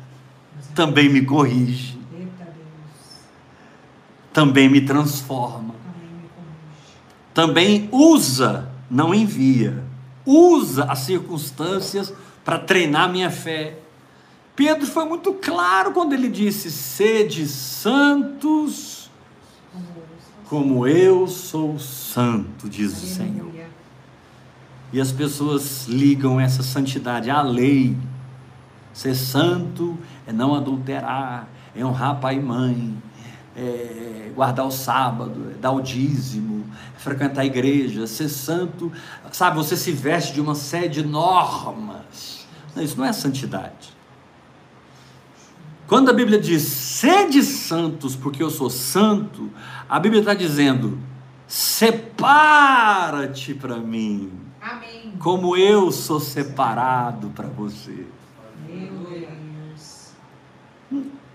também 0.75 1.09
me 1.09 1.25
corrige, 1.25 1.99
também 4.31 4.69
me 4.69 4.81
transforma, 4.81 5.75
também 7.33 7.89
usa, 7.91 8.69
não 8.89 9.13
envia, 9.13 9.83
usa 10.25 10.85
as 10.85 10.99
circunstâncias 10.99 12.13
para 12.43 12.59
treinar 12.59 13.11
minha 13.11 13.29
fé. 13.29 13.77
Pedro 14.55 14.85
foi 14.85 15.05
muito 15.05 15.33
claro 15.33 15.91
quando 15.91 16.13
ele 16.13 16.27
disse: 16.27 16.69
sede 16.71 17.47
santos, 17.47 18.98
como 20.49 20.87
eu 20.87 21.27
sou 21.27 21.77
santo, 21.77 22.67
diz 22.67 22.91
o 23.03 23.05
Senhor. 23.05 23.51
E 24.91 24.99
as 24.99 25.11
pessoas 25.11 25.85
ligam 25.87 26.41
essa 26.41 26.63
santidade 26.63 27.29
à 27.29 27.43
lei. 27.43 27.95
Ser 28.91 29.13
santo 29.13 29.95
é 30.25 30.33
não 30.33 30.55
adulterar, 30.55 31.47
é 31.75 31.85
honrar 31.85 32.19
pai 32.19 32.37
e 32.37 32.41
mãe, 32.41 32.97
é 33.55 34.31
guardar 34.33 34.65
o 34.65 34.71
sábado, 34.71 35.51
é 35.51 35.53
dar 35.53 35.71
o 35.71 35.81
dízimo, 35.81 36.65
é 36.95 36.99
frequentar 36.99 37.41
a 37.41 37.45
igreja, 37.45 38.07
ser 38.07 38.27
santo, 38.27 38.91
sabe? 39.31 39.55
Você 39.57 39.77
se 39.77 39.91
veste 39.91 40.33
de 40.33 40.41
uma 40.41 40.55
série 40.55 40.89
de 40.89 41.03
normas. 41.03 42.47
Não, 42.75 42.81
isso 42.81 42.97
não 42.97 43.05
é 43.05 43.13
santidade. 43.13 43.98
Quando 45.89 46.09
a 46.09 46.13
Bíblia 46.13 46.39
diz 46.39 46.61
sede 46.61 47.41
santos, 47.41 48.15
porque 48.15 48.43
eu 48.43 48.51
sou 48.51 48.69
santo, 48.69 49.49
a 49.89 49.99
Bíblia 49.99 50.19
está 50.19 50.35
dizendo 50.35 50.99
separa-te 51.47 53.55
para 53.55 53.77
mim. 53.77 54.31
Amém. 54.61 55.15
Como 55.17 55.57
eu 55.57 55.91
sou 55.91 56.19
separado 56.19 57.31
para 57.31 57.47
você. 57.47 58.05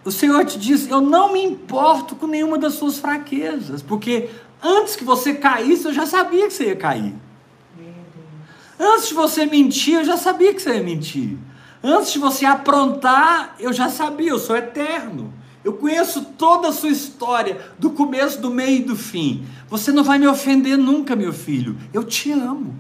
O 0.05 0.13
Senhor 0.13 0.45
te 0.45 0.57
diz: 0.57 0.89
Eu 0.89 1.01
não 1.01 1.33
me 1.33 1.43
importo 1.43 2.15
com 2.15 2.29
nenhuma 2.29 2.57
das 2.57 2.75
suas 2.75 2.99
fraquezas, 2.99 3.83
porque 3.83 4.31
antes 4.63 4.95
que 4.95 5.03
você 5.03 5.35
caísse, 5.35 5.87
eu 5.87 5.93
já 5.93 6.07
sabia 6.07 6.47
que 6.47 6.53
você 6.53 6.67
ia 6.67 6.77
cair. 6.77 7.13
Antes 8.79 9.09
de 9.09 9.15
você 9.15 9.47
mentir, 9.47 9.95
eu 9.95 10.05
já 10.05 10.17
sabia 10.17 10.55
que 10.55 10.63
você 10.63 10.77
ia 10.77 10.83
mentir. 10.83 11.39
Antes 11.85 12.15
de 12.15 12.19
você 12.19 12.47
aprontar, 12.47 13.55
eu 13.61 13.73
já 13.73 13.91
sabia, 13.91 14.31
eu 14.31 14.39
sou 14.39 14.57
eterno. 14.57 15.33
Eu 15.63 15.75
conheço 15.75 16.25
toda 16.39 16.69
a 16.69 16.73
sua 16.73 16.89
história, 16.89 17.61
do 17.79 17.91
começo, 17.91 18.41
do 18.41 18.51
meio 18.51 18.81
e 18.81 18.85
do 18.85 18.97
fim. 18.97 19.47
Você 19.69 19.93
não 19.93 20.03
vai 20.03 20.19
me 20.19 20.27
ofender 20.27 20.79
nunca, 20.79 21.15
meu 21.15 21.33
filho. 21.33 21.77
Eu 21.93 22.03
te 22.03 22.33
amo. 22.33 22.75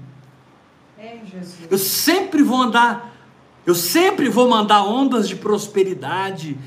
É, 0.98 1.18
eu 1.70 1.76
sempre 1.76 2.42
vou 2.42 2.62
andar, 2.62 3.14
eu 3.66 3.74
sempre 3.74 4.30
vou 4.30 4.48
mandar 4.48 4.84
ondas 4.84 5.28
de 5.28 5.36
prosperidade 5.36 6.58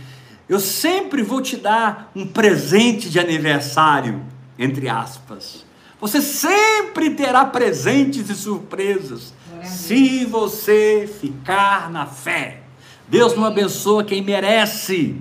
eu 0.50 0.60
sempre 0.60 1.22
vou 1.22 1.42
te 1.42 1.58
dar 1.58 2.10
um 2.16 2.26
presente 2.26 3.10
de 3.10 3.20
aniversário, 3.20 4.22
entre 4.58 4.88
aspas. 4.88 5.66
Você 6.00 6.22
sempre 6.22 7.10
terá 7.10 7.44
presentes 7.44 8.30
e 8.30 8.36
surpresas, 8.36 9.34
se 9.68 10.26
você 10.26 11.09
ficar 11.20 11.89
na 11.89 12.05
fé. 12.05 12.61
Deus 13.07 13.36
não 13.36 13.45
abençoa 13.45 14.03
quem 14.03 14.22
merece, 14.22 15.15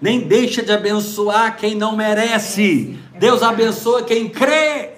nem 0.00 0.20
deixa 0.20 0.62
de 0.62 0.72
abençoar 0.72 1.56
quem 1.56 1.74
não 1.74 1.96
merece. 1.96 2.98
Deus 3.18 3.42
abençoa 3.42 4.02
quem 4.02 4.28
crê. 4.28 4.90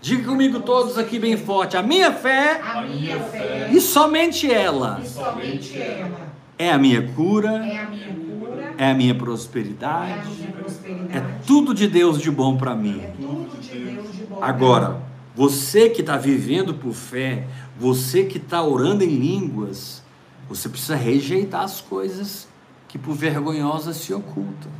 Diga 0.00 0.24
comigo 0.24 0.60
todos 0.60 0.96
aqui 0.96 1.18
bem 1.18 1.36
forte: 1.36 1.76
a 1.76 1.82
minha 1.82 2.12
fé, 2.12 2.60
a 2.62 2.80
minha 2.80 3.20
fé 3.20 3.68
e 3.70 3.80
somente 3.80 4.50
ela, 4.50 5.00
e 5.02 5.06
somente 5.06 5.76
ela 5.76 6.30
é 6.60 6.70
a 6.70 6.76
minha 6.76 7.08
cura, 7.12 7.52
é 7.52 7.78
a 7.78 7.88
minha, 7.88 8.14
cura, 8.14 8.74
é 8.76 8.90
a 8.90 8.94
minha 8.94 9.14
prosperidade, 9.14 10.10
é, 10.10 10.14
a 10.14 10.24
minha 10.24 10.52
prosperidade, 10.52 11.16
é 11.16 11.22
tudo 11.46 11.72
de 11.72 11.88
Deus 11.88 12.20
de 12.20 12.30
bom 12.30 12.58
para 12.58 12.74
mim. 12.74 13.00
É 13.02 13.12
de 13.60 13.98
Agora, 14.42 15.00
você 15.34 15.88
que 15.88 16.00
está 16.00 16.16
vivendo 16.16 16.74
por 16.74 16.92
fé, 16.92 17.46
você 17.78 18.24
que 18.24 18.38
está 18.38 18.62
orando 18.62 19.04
em 19.04 19.16
línguas, 19.16 20.02
você 20.48 20.68
precisa 20.68 20.96
rejeitar 20.96 21.62
as 21.62 21.80
coisas 21.80 22.48
que 22.88 22.98
por 22.98 23.14
vergonhosas 23.14 23.96
se 23.96 24.12
ocultam. 24.12 24.70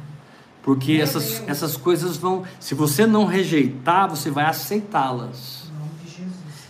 Porque 0.63 0.93
essas, 0.93 1.43
essas 1.49 1.77
coisas 1.77 2.17
vão, 2.17 2.43
se 2.59 2.75
você 2.75 3.07
não 3.07 3.25
rejeitar, 3.25 4.09
você 4.11 4.31
vai 4.31 4.45
aceitá-las. 4.45 5.71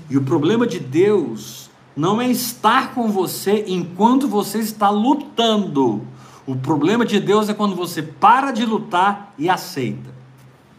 E 0.08 0.16
o 0.16 0.22
problema 0.22 0.66
de 0.66 0.78
Deus 0.78 1.70
não 1.96 2.20
é 2.20 2.28
estar 2.28 2.94
com 2.94 3.10
você 3.10 3.64
enquanto 3.66 4.28
você 4.28 4.58
está 4.58 4.90
lutando. 4.90 6.06
O 6.46 6.56
problema 6.56 7.04
de 7.04 7.20
Deus 7.20 7.48
é 7.48 7.54
quando 7.54 7.74
você 7.74 8.02
para 8.02 8.50
de 8.50 8.64
lutar 8.64 9.34
e 9.38 9.48
aceita. 9.48 10.10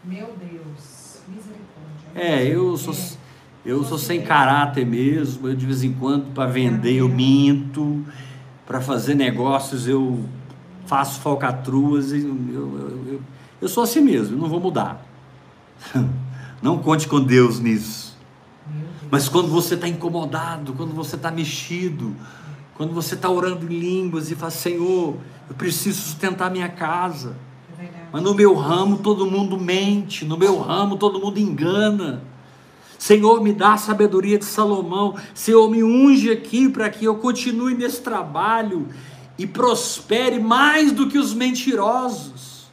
Meu 0.04 0.34
Deus. 0.38 0.61
É, 2.14 2.44
eu 2.46 2.76
sou, 2.76 2.94
eu 3.64 3.84
sou 3.84 3.98
sem 3.98 4.22
caráter 4.22 4.86
mesmo. 4.86 5.48
Eu 5.48 5.54
de 5.54 5.66
vez 5.66 5.82
em 5.82 5.92
quando, 5.92 6.32
para 6.34 6.50
vender, 6.50 6.94
eu 6.94 7.08
minto. 7.08 8.04
Para 8.66 8.80
fazer 8.80 9.14
negócios, 9.14 9.88
eu 9.88 10.24
faço 10.86 11.20
falcatruas. 11.20 12.12
Eu, 12.12 12.18
eu, 12.18 13.06
eu, 13.06 13.20
eu 13.60 13.68
sou 13.68 13.82
assim 13.82 14.00
mesmo, 14.00 14.36
não 14.36 14.48
vou 14.48 14.60
mudar. 14.60 15.04
Não 16.62 16.78
conte 16.78 17.08
com 17.08 17.20
Deus 17.20 17.58
nisso. 17.58 18.16
Mas 19.10 19.28
quando 19.28 19.48
você 19.48 19.74
está 19.74 19.88
incomodado, 19.88 20.72
quando 20.74 20.94
você 20.94 21.16
está 21.16 21.28
mexido, 21.28 22.14
quando 22.76 22.94
você 22.94 23.14
está 23.14 23.28
orando 23.28 23.66
em 23.66 23.78
línguas 23.78 24.30
e 24.30 24.36
fala, 24.36 24.52
Senhor, 24.52 25.16
eu 25.48 25.54
preciso 25.56 26.00
sustentar 26.00 26.50
minha 26.50 26.68
casa. 26.68 27.36
Mas 28.12 28.22
no 28.22 28.34
meu 28.34 28.54
ramo 28.54 28.98
todo 28.98 29.24
mundo 29.24 29.58
mente, 29.58 30.24
no 30.24 30.36
meu 30.36 30.58
ramo 30.58 30.96
todo 30.96 31.18
mundo 31.18 31.38
engana. 31.38 32.22
Senhor, 32.98 33.42
me 33.42 33.52
dá 33.52 33.72
a 33.72 33.78
sabedoria 33.78 34.38
de 34.38 34.44
Salomão. 34.44 35.16
Senhor, 35.34 35.68
me 35.70 35.82
unge 35.82 36.30
aqui 36.30 36.68
para 36.68 36.90
que 36.90 37.04
eu 37.04 37.16
continue 37.16 37.74
nesse 37.74 38.02
trabalho 38.02 38.86
e 39.38 39.46
prospere 39.46 40.38
mais 40.38 40.92
do 40.92 41.08
que 41.08 41.18
os 41.18 41.32
mentirosos, 41.34 42.70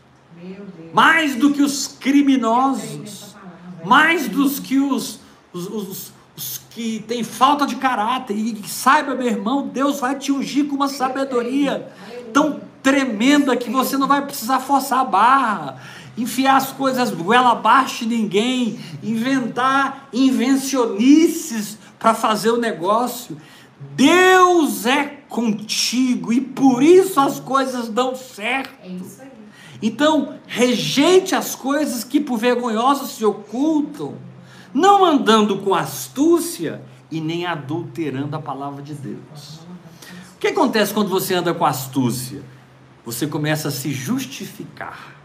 mais 0.94 1.36
do 1.36 1.52
que 1.52 1.64
os 1.64 1.88
criminosos, 1.88 3.36
mais 3.84 4.28
do 4.28 4.48
que 4.62 4.78
os, 4.78 5.20
os, 5.54 5.68
os, 5.68 6.12
os 6.36 6.62
que 6.70 7.04
têm 7.08 7.24
falta 7.24 7.66
de 7.66 7.78
caráter, 7.78 8.36
e 8.36 8.62
saiba, 8.68 9.16
meu 9.16 9.28
irmão, 9.28 9.68
Deus 9.68 10.00
vai 10.00 10.16
te 10.16 10.32
ungir 10.32 10.68
com 10.68 10.76
uma 10.76 10.90
sabedoria 10.90 11.92
tão 12.32 12.69
tremenda 12.82 13.56
que 13.56 13.70
você 13.70 13.98
não 13.98 14.08
vai 14.08 14.26
precisar 14.26 14.60
forçar 14.60 15.00
a 15.00 15.06
barra, 15.06 15.82
enfiar 16.18 16.58
as 16.58 16.72
coisas 16.72 17.12
goela 17.12 17.52
abaixo 17.52 18.06
de 18.06 18.16
ninguém, 18.16 18.80
inventar 19.02 20.10
invencionices 20.14 21.78
para 21.98 22.14
fazer 22.14 22.52
o 22.52 22.58
negócio. 22.58 23.38
Deus 23.96 24.86
é 24.86 25.06
contigo 25.30 26.34
e 26.34 26.42
por 26.42 26.84
isso 26.84 27.20
as 27.20 27.40
coisas 27.40 27.90
dão 27.90 28.16
certo. 28.16 28.74
É. 28.84 29.30
Então, 29.82 30.36
rejeite 30.46 31.34
as 31.34 31.56
coisas 31.56 32.04
que 32.04 32.20
por 32.20 32.38
vergonhosas 32.38 33.12
se 33.12 33.24
ocultam 33.24 34.16
não 34.74 35.04
andando 35.04 35.58
com 35.58 35.74
astúcia 35.74 36.82
e 37.10 37.20
nem 37.20 37.46
adulterando 37.46 38.36
a 38.36 38.40
palavra 38.40 38.82
de 38.84 38.94
Deus. 38.94 39.60
O 40.36 40.40
que 40.40 40.48
acontece 40.48 40.94
quando 40.94 41.10
você 41.10 41.34
anda 41.34 41.54
com 41.54 41.66
astúcia? 41.66 42.44
Você 43.06 43.28
começa 43.28 43.70
a 43.70 43.72
se 43.72 43.92
justificar. 43.92 45.16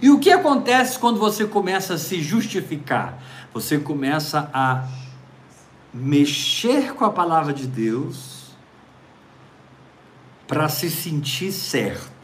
E 0.00 0.10
o 0.10 0.18
que 0.18 0.30
acontece 0.30 0.98
quando 0.98 1.18
você 1.18 1.46
começa 1.46 1.94
a 1.94 1.98
se 1.98 2.22
justificar? 2.22 3.22
Você 3.52 3.78
começa 3.78 4.50
a 4.52 4.88
mexer 5.92 6.94
com 6.94 7.04
a 7.04 7.10
palavra 7.10 7.52
de 7.52 7.66
Deus 7.66 8.54
para 10.46 10.68
se 10.68 10.90
sentir 10.90 11.52
certo 11.52 12.14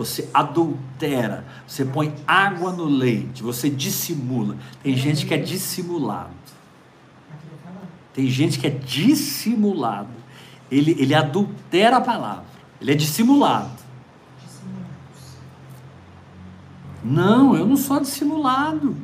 você 0.00 0.30
adultera, 0.32 1.44
você 1.66 1.84
põe 1.84 2.14
água 2.26 2.72
no 2.72 2.86
leite, 2.86 3.42
você 3.42 3.68
dissimula. 3.68 4.56
Tem 4.82 4.96
gente 4.96 5.26
que 5.26 5.34
é 5.34 5.36
dissimulado. 5.36 6.30
Tem 8.14 8.26
gente 8.26 8.58
que 8.58 8.66
é 8.66 8.70
dissimulado. 8.70 10.08
Ele, 10.70 10.96
ele 10.98 11.14
adultera 11.14 11.98
a 11.98 12.00
palavra. 12.00 12.49
Ele 12.80 12.92
é 12.92 12.94
dissimulado. 12.94 13.70
Não, 17.02 17.56
eu 17.56 17.66
não 17.66 17.76
sou 17.76 18.00
dissimulado. 18.00 18.96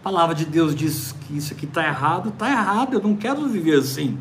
A 0.00 0.02
palavra 0.02 0.34
de 0.34 0.44
Deus 0.44 0.74
diz 0.74 1.12
que 1.12 1.36
isso 1.36 1.52
aqui 1.52 1.64
está 1.64 1.86
errado, 1.86 2.30
está 2.30 2.50
errado. 2.50 2.94
Eu 2.94 3.02
não 3.02 3.16
quero 3.16 3.48
viver 3.48 3.78
assim. 3.78 4.18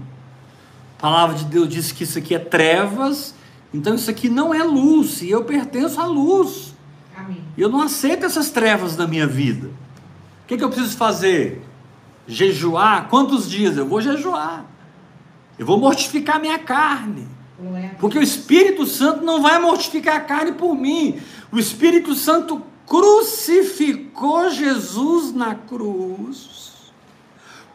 A 0.98 1.02
palavra 1.02 1.36
de 1.36 1.46
Deus 1.46 1.68
diz 1.68 1.92
que 1.92 2.04
isso 2.04 2.18
aqui 2.18 2.36
é 2.36 2.40
trevas 2.40 3.34
então 3.74 3.96
isso 3.96 4.10
aqui 4.10 4.28
não 4.28 4.54
é 4.54 4.64
luz, 4.64 5.22
e 5.22 5.30
eu 5.30 5.44
pertenço 5.44 6.00
à 6.00 6.06
luz. 6.06 6.76
Amém. 7.16 7.42
Eu 7.58 7.70
não 7.70 7.82
aceito 7.82 8.26
essas 8.26 8.50
trevas 8.50 8.98
na 8.98 9.08
minha 9.08 9.28
vida. 9.28 9.70
que, 10.48 10.58
que 10.58 10.64
eu 10.64 10.70
preciso 10.70 10.98
fazer? 10.98 11.66
Jejuar? 12.28 13.08
Quantos 13.08 13.50
dias? 13.50 13.78
Eu 13.78 13.88
vou 13.88 14.02
jejuar. 14.02 14.66
Eu 15.58 15.66
vou 15.66 15.80
mortificar 15.80 16.40
minha 16.40 16.60
carne. 16.60 17.28
Porque 18.00 18.18
o 18.18 18.24
Espírito 18.24 18.86
Santo 18.86 19.24
não 19.24 19.42
vai 19.42 19.60
mortificar 19.60 20.16
a 20.16 20.22
carne 20.22 20.54
por 20.54 20.76
mim. 20.76 21.22
O 21.52 21.60
Espírito 21.60 22.16
Santo 22.16 22.62
crucificou 22.86 24.50
Jesus 24.50 25.34
na 25.34 25.56
cruz 25.56 26.62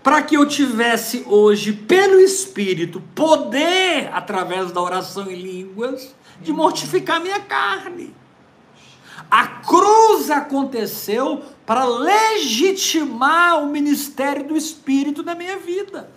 para 0.06 0.22
que 0.22 0.36
eu 0.36 0.46
tivesse 0.46 1.24
hoje, 1.26 1.72
pelo 1.72 2.20
Espírito, 2.20 3.02
poder, 3.12 4.08
através 4.12 4.70
da 4.70 4.80
oração 4.80 5.28
em 5.28 5.34
línguas, 5.34 6.14
de 6.40 6.52
mortificar 6.52 7.20
minha 7.20 7.40
carne. 7.40 8.14
A 9.28 9.48
cruz 9.48 10.30
aconteceu 10.30 11.42
para 11.66 11.84
legitimar 11.84 13.60
o 13.64 13.66
ministério 13.66 14.46
do 14.46 14.56
Espírito 14.56 15.24
na 15.24 15.34
minha 15.34 15.58
vida. 15.58 16.08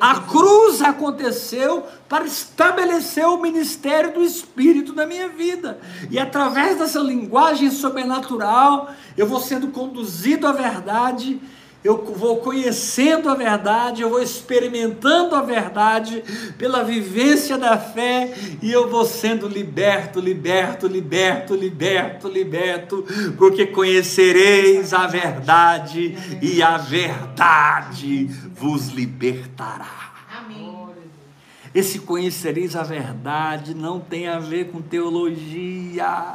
A 0.00 0.20
cruz 0.20 0.80
aconteceu 0.80 1.86
para 2.08 2.24
estabelecer 2.24 3.26
o 3.26 3.40
ministério 3.40 4.14
do 4.14 4.22
Espírito 4.22 4.94
na 4.94 5.06
minha 5.06 5.28
vida. 5.28 5.78
E 6.10 6.18
através 6.18 6.78
dessa 6.78 7.00
linguagem 7.00 7.70
sobrenatural, 7.70 8.90
eu 9.16 9.26
vou 9.26 9.40
sendo 9.40 9.68
conduzido 9.68 10.46
à 10.46 10.52
verdade 10.52 11.40
eu 11.84 12.04
vou 12.04 12.38
conhecendo 12.38 13.28
a 13.28 13.34
verdade, 13.34 14.02
eu 14.02 14.10
vou 14.10 14.20
experimentando 14.20 15.34
a 15.34 15.42
verdade 15.42 16.22
pela 16.58 16.82
vivência 16.82 17.56
da 17.56 17.78
fé 17.78 18.34
e 18.60 18.72
eu 18.72 18.90
vou 18.90 19.04
sendo 19.04 19.46
liberto, 19.46 20.18
liberto, 20.18 20.88
liberto, 20.88 21.54
liberto, 21.54 22.28
liberto, 22.28 23.06
porque 23.38 23.66
conhecereis 23.66 24.92
a 24.92 25.06
verdade 25.06 26.16
e 26.42 26.60
a 26.60 26.76
verdade 26.76 28.26
vos 28.54 28.88
libertará. 28.88 30.12
Amém. 30.38 30.88
Esse 31.72 32.00
conhecereis 32.00 32.74
a 32.74 32.82
verdade 32.82 33.74
não 33.74 34.00
tem 34.00 34.26
a 34.26 34.40
ver 34.40 34.72
com 34.72 34.82
teologia, 34.82 36.32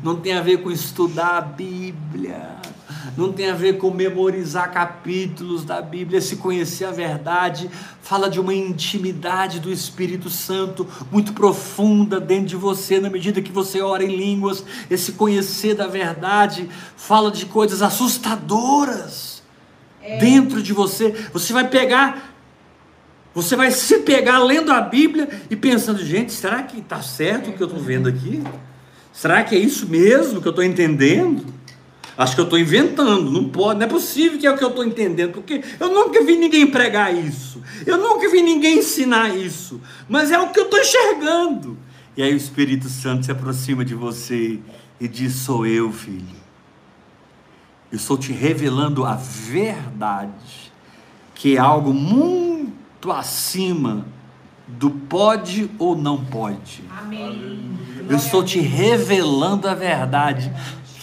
não 0.00 0.20
tem 0.20 0.34
a 0.34 0.42
ver 0.42 0.58
com 0.58 0.70
estudar 0.70 1.38
a 1.38 1.40
Bíblia 1.40 2.75
não 3.16 3.32
tem 3.32 3.50
a 3.50 3.54
ver 3.54 3.78
com 3.78 3.90
memorizar 3.90 4.72
capítulos 4.72 5.64
da 5.64 5.80
Bíblia, 5.80 6.20
se 6.20 6.36
conhecer 6.36 6.84
a 6.84 6.90
verdade, 6.90 7.70
fala 8.02 8.28
de 8.28 8.38
uma 8.38 8.54
intimidade 8.54 9.60
do 9.60 9.72
Espírito 9.72 10.30
Santo 10.30 10.86
muito 11.10 11.32
profunda 11.32 12.20
dentro 12.20 12.46
de 12.46 12.56
você, 12.56 13.00
na 13.00 13.10
medida 13.10 13.42
que 13.42 13.52
você 13.52 13.80
ora 13.80 14.04
em 14.04 14.14
línguas, 14.14 14.64
esse 14.90 15.12
conhecer 15.12 15.74
da 15.74 15.86
verdade 15.86 16.68
fala 16.96 17.30
de 17.30 17.46
coisas 17.46 17.82
assustadoras 17.82 19.42
é. 20.02 20.18
dentro 20.18 20.62
de 20.62 20.72
você. 20.72 21.10
Você 21.32 21.52
vai 21.52 21.68
pegar 21.68 22.34
você 23.34 23.54
vai 23.54 23.70
se 23.70 23.98
pegar 23.98 24.38
lendo 24.38 24.72
a 24.72 24.80
Bíblia 24.80 25.28
e 25.50 25.54
pensando, 25.54 26.02
gente, 26.02 26.32
será 26.32 26.62
que 26.62 26.78
está 26.78 27.02
certo 27.02 27.50
o 27.50 27.52
que 27.52 27.62
eu 27.62 27.66
estou 27.66 27.82
vendo 27.82 28.08
aqui? 28.08 28.42
Será 29.12 29.44
que 29.44 29.54
é 29.54 29.58
isso 29.58 29.86
mesmo 29.86 30.40
que 30.40 30.48
eu 30.48 30.50
estou 30.50 30.64
entendendo? 30.64 31.44
Acho 32.16 32.34
que 32.34 32.40
eu 32.40 32.44
estou 32.44 32.58
inventando, 32.58 33.30
não 33.30 33.48
pode, 33.48 33.78
não 33.78 33.86
é 33.86 33.88
possível 33.88 34.38
que 34.38 34.46
é 34.46 34.50
o 34.50 34.56
que 34.56 34.64
eu 34.64 34.70
estou 34.70 34.84
entendendo, 34.84 35.32
porque 35.32 35.62
eu 35.78 35.92
nunca 35.92 36.24
vi 36.24 36.36
ninguém 36.36 36.66
pregar 36.66 37.14
isso, 37.14 37.62
eu 37.84 37.98
nunca 37.98 38.30
vi 38.30 38.40
ninguém 38.40 38.78
ensinar 38.78 39.36
isso, 39.36 39.80
mas 40.08 40.30
é 40.30 40.38
o 40.38 40.48
que 40.48 40.58
eu 40.58 40.64
estou 40.64 40.80
enxergando. 40.80 41.76
E 42.16 42.22
aí 42.22 42.32
o 42.32 42.36
Espírito 42.36 42.88
Santo 42.88 43.26
se 43.26 43.30
aproxima 43.30 43.84
de 43.84 43.94
você 43.94 44.58
e 44.98 45.06
diz: 45.06 45.34
Sou 45.34 45.66
eu, 45.66 45.92
filho. 45.92 46.46
Eu 47.92 47.96
estou 47.96 48.16
te 48.16 48.32
revelando 48.32 49.04
a 49.04 49.14
verdade, 49.14 50.72
que 51.34 51.56
é 51.56 51.58
algo 51.58 51.92
muito 51.92 53.12
acima 53.12 54.06
do 54.66 54.90
pode 54.90 55.70
ou 55.78 55.94
não 55.94 56.24
pode. 56.24 56.82
Amém. 56.98 57.76
Eu 58.08 58.16
estou 58.16 58.42
te 58.42 58.58
revelando 58.58 59.68
a 59.68 59.74
verdade 59.74 60.50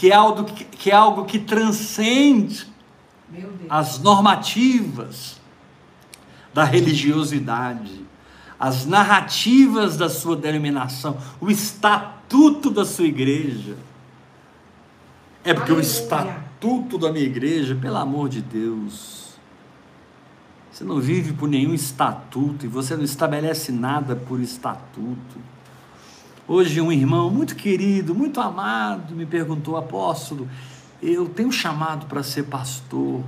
que 0.04 0.12
é 0.12 0.16
algo 0.16 0.44
que, 0.44 0.66
que, 0.66 0.92
é 0.92 0.94
algo 0.94 1.24
que 1.24 1.40
transcende 1.40 2.68
as 3.70 4.00
normativas 4.00 5.40
da 6.54 6.66
religiosidade, 6.66 8.06
as 8.60 8.86
narrativas 8.86 9.96
da 9.96 10.10
sua 10.10 10.36
denominação, 10.36 11.18
o 11.40 11.50
estatuto 11.50 12.70
da 12.70 12.84
sua 12.84 13.06
igreja. 13.06 13.78
É 15.42 15.54
porque 15.54 15.72
Aleluia. 15.72 15.78
o 15.78 15.90
estatuto 15.90 16.98
da 16.98 17.10
minha 17.10 17.26
igreja, 17.26 17.74
pelo 17.74 17.96
amor 17.96 18.28
de 18.28 18.42
Deus, 18.42 19.38
você 20.70 20.84
não 20.84 21.00
vive 21.00 21.32
por 21.32 21.48
nenhum 21.48 21.74
estatuto 21.74 22.66
e 22.66 22.68
você 22.68 22.98
não 22.98 23.06
estabelece 23.06 23.72
nada 23.72 24.18
por 24.18 24.42
estatuto. 24.42 25.53
Hoje, 26.46 26.82
um 26.82 26.92
irmão 26.92 27.30
muito 27.30 27.56
querido, 27.56 28.14
muito 28.14 28.42
amado, 28.42 29.16
me 29.16 29.26
perguntou: 29.26 29.78
Apóstolo, 29.78 30.50
eu 31.02 31.30
tenho 31.30 31.52
chamado 31.54 32.06
para 32.08 32.22
ser 32.22 32.44
pastor, 32.44 33.24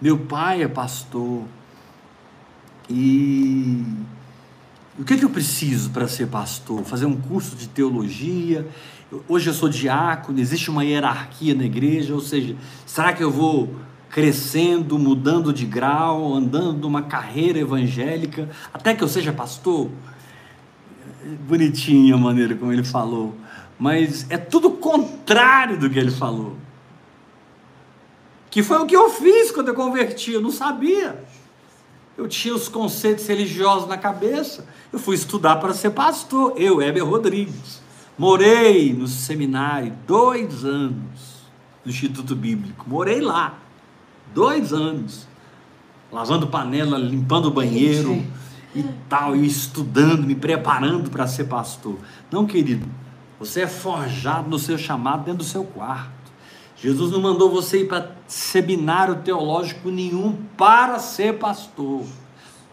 meu 0.00 0.18
pai 0.18 0.64
é 0.64 0.68
pastor, 0.68 1.44
e 2.90 3.84
o 4.98 5.04
que, 5.04 5.14
é 5.14 5.16
que 5.16 5.24
eu 5.24 5.30
preciso 5.30 5.90
para 5.90 6.08
ser 6.08 6.26
pastor? 6.26 6.82
Fazer 6.82 7.06
um 7.06 7.16
curso 7.16 7.54
de 7.54 7.68
teologia? 7.68 8.68
Hoje 9.28 9.48
eu 9.48 9.54
sou 9.54 9.68
diácono, 9.68 10.40
existe 10.40 10.68
uma 10.68 10.84
hierarquia 10.84 11.54
na 11.54 11.64
igreja, 11.64 12.12
ou 12.12 12.20
seja, 12.20 12.56
será 12.84 13.12
que 13.12 13.22
eu 13.22 13.30
vou 13.30 13.72
crescendo, 14.10 14.98
mudando 14.98 15.52
de 15.52 15.64
grau, 15.64 16.34
andando 16.34 16.80
numa 16.80 17.02
carreira 17.02 17.60
evangélica, 17.60 18.50
até 18.74 18.94
que 18.94 19.04
eu 19.04 19.08
seja 19.08 19.32
pastor? 19.32 19.88
Bonitinha 21.40 22.14
a 22.14 22.18
maneira 22.18 22.54
como 22.54 22.72
ele 22.72 22.84
falou, 22.84 23.34
mas 23.78 24.26
é 24.30 24.36
tudo 24.36 24.70
contrário 24.70 25.78
do 25.78 25.88
que 25.88 25.98
ele 25.98 26.10
falou. 26.10 26.56
Que 28.50 28.62
foi 28.62 28.78
o 28.78 28.86
que 28.86 28.94
eu 28.94 29.08
fiz 29.10 29.50
quando 29.50 29.68
eu 29.68 29.74
converti, 29.74 30.32
eu 30.32 30.40
não 30.40 30.50
sabia. 30.50 31.24
Eu 32.16 32.28
tinha 32.28 32.54
os 32.54 32.68
conceitos 32.68 33.26
religiosos 33.26 33.88
na 33.88 33.96
cabeça. 33.96 34.66
Eu 34.92 34.98
fui 34.98 35.14
estudar 35.14 35.56
para 35.56 35.72
ser 35.72 35.90
pastor. 35.90 36.52
Eu, 36.56 36.82
Heber 36.82 37.04
Rodrigues. 37.04 37.80
Morei 38.18 38.92
no 38.92 39.08
seminário 39.08 39.94
dois 40.06 40.64
anos, 40.64 41.46
no 41.82 41.90
Instituto 41.90 42.36
Bíblico. 42.36 42.84
Morei 42.86 43.22
lá, 43.22 43.58
dois 44.34 44.72
anos. 44.72 45.26
Lavando 46.12 46.46
panela, 46.46 46.98
limpando 46.98 47.46
o 47.46 47.50
banheiro 47.50 48.22
e 48.74 48.84
tal, 49.08 49.36
e 49.36 49.46
estudando, 49.46 50.26
me 50.26 50.34
preparando 50.34 51.10
para 51.10 51.26
ser 51.26 51.44
pastor. 51.44 51.98
Não, 52.30 52.46
querido, 52.46 52.86
você 53.38 53.62
é 53.62 53.66
forjado 53.66 54.48
no 54.48 54.58
seu 54.58 54.78
chamado 54.78 55.24
dentro 55.24 55.38
do 55.38 55.44
seu 55.44 55.64
quarto. 55.64 56.10
Jesus 56.76 57.12
não 57.12 57.20
mandou 57.20 57.50
você 57.50 57.82
ir 57.82 57.88
para 57.88 58.10
seminário 58.26 59.16
teológico 59.16 59.90
nenhum 59.90 60.36
para 60.56 60.98
ser 60.98 61.38
pastor, 61.38 62.04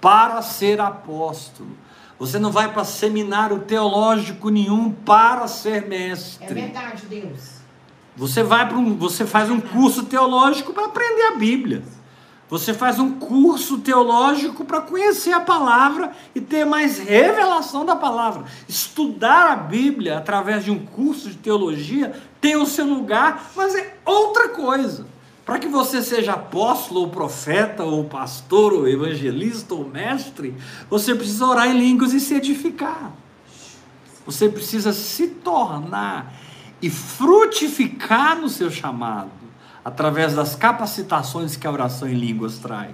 para 0.01 0.41
ser 0.41 0.81
apóstolo. 0.81 1.69
Você 2.17 2.39
não 2.39 2.51
vai 2.51 2.73
para 2.73 2.83
seminário 2.83 3.59
teológico 3.59 4.49
nenhum 4.49 4.91
para 4.91 5.47
ser 5.47 5.87
mestre. 5.87 6.45
É 6.49 6.53
verdade, 6.53 7.03
Deus. 7.07 7.59
Você 8.17 8.43
vai 8.43 8.67
para 8.67 8.77
um, 8.77 8.97
você 8.97 9.25
faz 9.25 9.49
um 9.49 9.61
curso 9.61 10.03
teológico 10.03 10.73
para 10.73 10.85
aprender 10.85 11.21
a 11.23 11.35
Bíblia. 11.37 11.83
Você 12.49 12.73
faz 12.73 12.97
um 12.97 13.11
curso 13.11 13.77
teológico 13.77 14.65
para 14.65 14.81
conhecer 14.81 15.31
a 15.31 15.39
palavra 15.39 16.11
e 16.33 16.41
ter 16.41 16.65
mais 16.65 16.97
revelação 16.97 17.85
da 17.85 17.95
palavra. 17.95 18.45
Estudar 18.67 19.51
a 19.51 19.55
Bíblia 19.55 20.17
através 20.17 20.65
de 20.65 20.71
um 20.71 20.83
curso 20.83 21.29
de 21.29 21.37
teologia 21.37 22.19
tem 22.41 22.55
o 22.55 22.65
seu 22.65 22.85
lugar, 22.85 23.51
mas 23.55 23.75
é 23.75 23.97
outra 24.03 24.49
coisa. 24.49 25.05
Para 25.45 25.59
que 25.59 25.67
você 25.67 26.01
seja 26.01 26.33
apóstolo, 26.33 27.01
ou 27.01 27.09
profeta, 27.09 27.83
ou 27.83 28.03
pastor, 28.05 28.73
ou 28.73 28.87
evangelista, 28.87 29.75
ou 29.75 29.87
mestre, 29.87 30.55
você 30.89 31.13
precisa 31.13 31.45
orar 31.45 31.67
em 31.67 31.77
línguas 31.77 32.13
e 32.13 32.19
se 32.19 32.33
edificar. 32.33 33.11
Você 34.25 34.49
precisa 34.49 34.91
se 34.91 35.27
tornar 35.27 36.33
e 36.81 36.89
frutificar 36.89 38.39
no 38.39 38.49
seu 38.49 38.71
chamado 38.71 39.38
através 39.89 40.35
das 40.35 40.55
capacitações 40.55 41.55
que 41.55 41.65
a 41.65 41.71
oração 41.71 42.07
em 42.07 42.13
línguas 42.13 42.59
traz. 42.59 42.93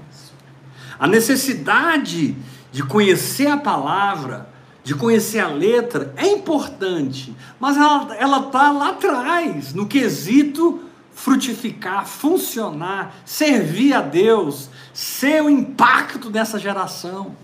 A 0.98 1.06
necessidade 1.08 2.36
de 2.72 2.84
conhecer 2.84 3.48
a 3.48 3.58
palavra, 3.58 4.50
de 4.82 4.96
conhecer 4.96 5.40
a 5.40 5.48
letra, 5.48 6.14
é 6.16 6.28
importante, 6.28 7.36
mas 7.60 7.76
ela 7.76 8.40
está 8.48 8.72
lá 8.72 8.90
atrás, 8.90 9.74
no 9.74 9.88
quesito 9.88 10.82
frutificar, 11.14 12.06
funcionar, 12.06 13.16
servir 13.26 13.94
a 13.94 14.02
Deus, 14.02 14.70
ser 14.94 15.44
o 15.44 15.50
impacto 15.50 16.30
dessa 16.30 16.58
geração. 16.58 17.36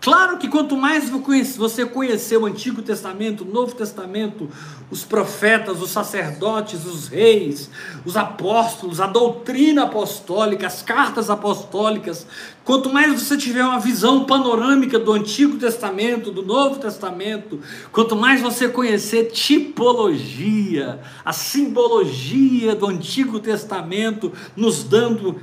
Claro 0.00 0.38
que 0.38 0.48
quanto 0.48 0.76
mais 0.78 1.10
você 1.10 1.84
conhecer 1.84 2.38
o 2.38 2.46
Antigo 2.46 2.80
Testamento, 2.80 3.44
o 3.44 3.50
Novo 3.50 3.74
Testamento, 3.74 4.48
os 4.90 5.04
profetas, 5.04 5.80
os 5.80 5.90
sacerdotes, 5.90 6.84
os 6.84 7.06
reis, 7.06 7.70
os 8.04 8.16
apóstolos, 8.16 9.00
a 9.00 9.06
doutrina 9.06 9.84
apostólica, 9.84 10.66
as 10.66 10.82
cartas 10.82 11.30
apostólicas, 11.30 12.26
quanto 12.64 12.92
mais 12.92 13.22
você 13.22 13.36
tiver 13.36 13.64
uma 13.64 13.78
visão 13.78 14.24
panorâmica 14.24 14.98
do 14.98 15.12
Antigo 15.12 15.58
Testamento, 15.58 16.32
do 16.32 16.42
Novo 16.42 16.80
Testamento, 16.80 17.60
quanto 17.92 18.16
mais 18.16 18.40
você 18.40 18.68
conhecer 18.68 19.30
tipologia, 19.30 21.00
a 21.24 21.32
simbologia 21.32 22.74
do 22.74 22.86
Antigo 22.86 23.38
Testamento, 23.38 24.32
nos 24.56 24.82
dando 24.82 25.40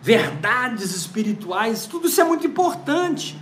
verdades 0.00 0.94
espirituais, 0.94 1.86
tudo 1.86 2.08
isso 2.08 2.20
é 2.20 2.24
muito 2.24 2.46
importante 2.46 3.36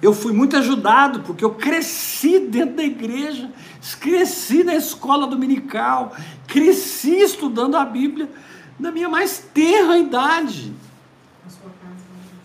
eu 0.00 0.12
fui 0.12 0.32
muito 0.32 0.56
ajudado, 0.56 1.20
porque 1.20 1.44
eu 1.44 1.50
cresci 1.50 2.38
dentro 2.38 2.76
da 2.76 2.84
igreja, 2.84 3.50
cresci 4.00 4.62
na 4.62 4.74
escola 4.74 5.26
dominical, 5.26 6.14
cresci 6.46 7.16
estudando 7.20 7.76
a 7.76 7.84
Bíblia 7.84 8.28
na 8.78 8.92
minha 8.92 9.08
mais 9.08 9.38
terra 9.52 9.98
idade. 9.98 10.72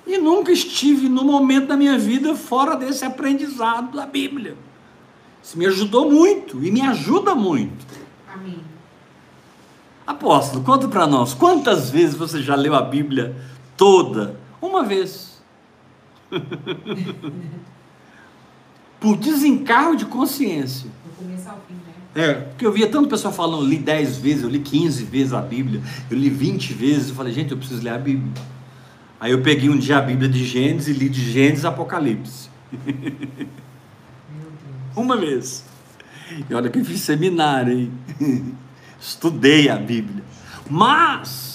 E 0.05 0.17
nunca 0.17 0.51
estive 0.51 1.07
no 1.07 1.23
momento 1.23 1.67
da 1.67 1.77
minha 1.77 1.97
vida 1.97 2.35
fora 2.35 2.75
desse 2.75 3.05
aprendizado 3.05 3.95
da 3.95 4.05
Bíblia. 4.05 4.57
Isso 5.41 5.57
me 5.57 5.65
ajudou 5.65 6.09
muito 6.09 6.63
e 6.63 6.71
me 6.71 6.81
ajuda 6.81 7.35
muito. 7.35 7.85
Amém. 8.33 8.59
Apóstolo, 10.05 10.63
conta 10.63 10.87
para 10.87 11.07
nós, 11.07 11.33
quantas 11.33 11.89
vezes 11.89 12.15
você 12.15 12.41
já 12.41 12.55
leu 12.55 12.75
a 12.75 12.81
Bíblia 12.81 13.35
toda? 13.77 14.37
Uma 14.61 14.83
vez. 14.83 15.32
Por 18.99 19.17
desencargo 19.17 19.95
de 19.95 20.05
consciência. 20.05 20.89
Né? 22.15 22.15
É, 22.15 22.33
porque 22.33 22.65
eu 22.65 22.71
via 22.71 22.87
tanto 22.87 23.09
pessoal 23.09 23.33
falando, 23.33 23.63
eu 23.63 23.69
li 23.69 23.77
10 23.77 24.17
vezes, 24.17 24.43
eu 24.43 24.49
li 24.49 24.59
15 24.59 25.03
vezes 25.03 25.33
a 25.33 25.41
Bíblia, 25.41 25.81
eu 26.09 26.17
li 26.17 26.29
20 26.29 26.73
vezes, 26.73 27.09
eu 27.09 27.15
falei, 27.15 27.33
gente, 27.33 27.51
eu 27.51 27.57
preciso 27.57 27.83
ler 27.83 27.89
a 27.89 27.97
Bíblia. 27.97 28.31
Aí 29.19 29.31
eu 29.31 29.41
peguei 29.41 29.69
um 29.69 29.77
dia 29.77 29.97
a 29.97 30.01
Bíblia 30.01 30.29
de 30.29 30.45
Gênesis 30.45 30.95
e 30.95 30.99
li 30.99 31.09
de 31.09 31.31
Gênesis 31.31 31.65
Apocalipse. 31.65 32.49
Uma 34.95 35.17
vez. 35.17 35.65
E 36.49 36.53
olha 36.53 36.69
que 36.69 36.79
eu 36.79 36.85
fiz 36.85 37.01
seminário, 37.01 37.73
hein? 37.73 37.91
Estudei 38.99 39.69
a 39.69 39.75
Bíblia. 39.75 40.23
Mas 40.69 41.52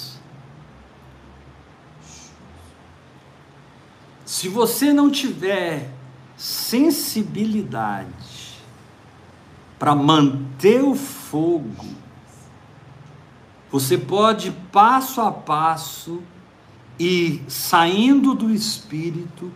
Se 4.29 4.47
você 4.47 4.93
não 4.93 5.11
tiver 5.11 5.91
sensibilidade 6.37 8.59
para 9.79 9.95
manter 9.95 10.85
o 10.85 10.95
fogo, 10.95 11.87
você 13.72 13.97
pode 13.97 14.51
passo 14.70 15.22
a 15.22 15.33
passo 15.33 16.22
ir 16.99 17.43
saindo 17.49 18.35
do 18.35 18.53
espírito 18.53 19.51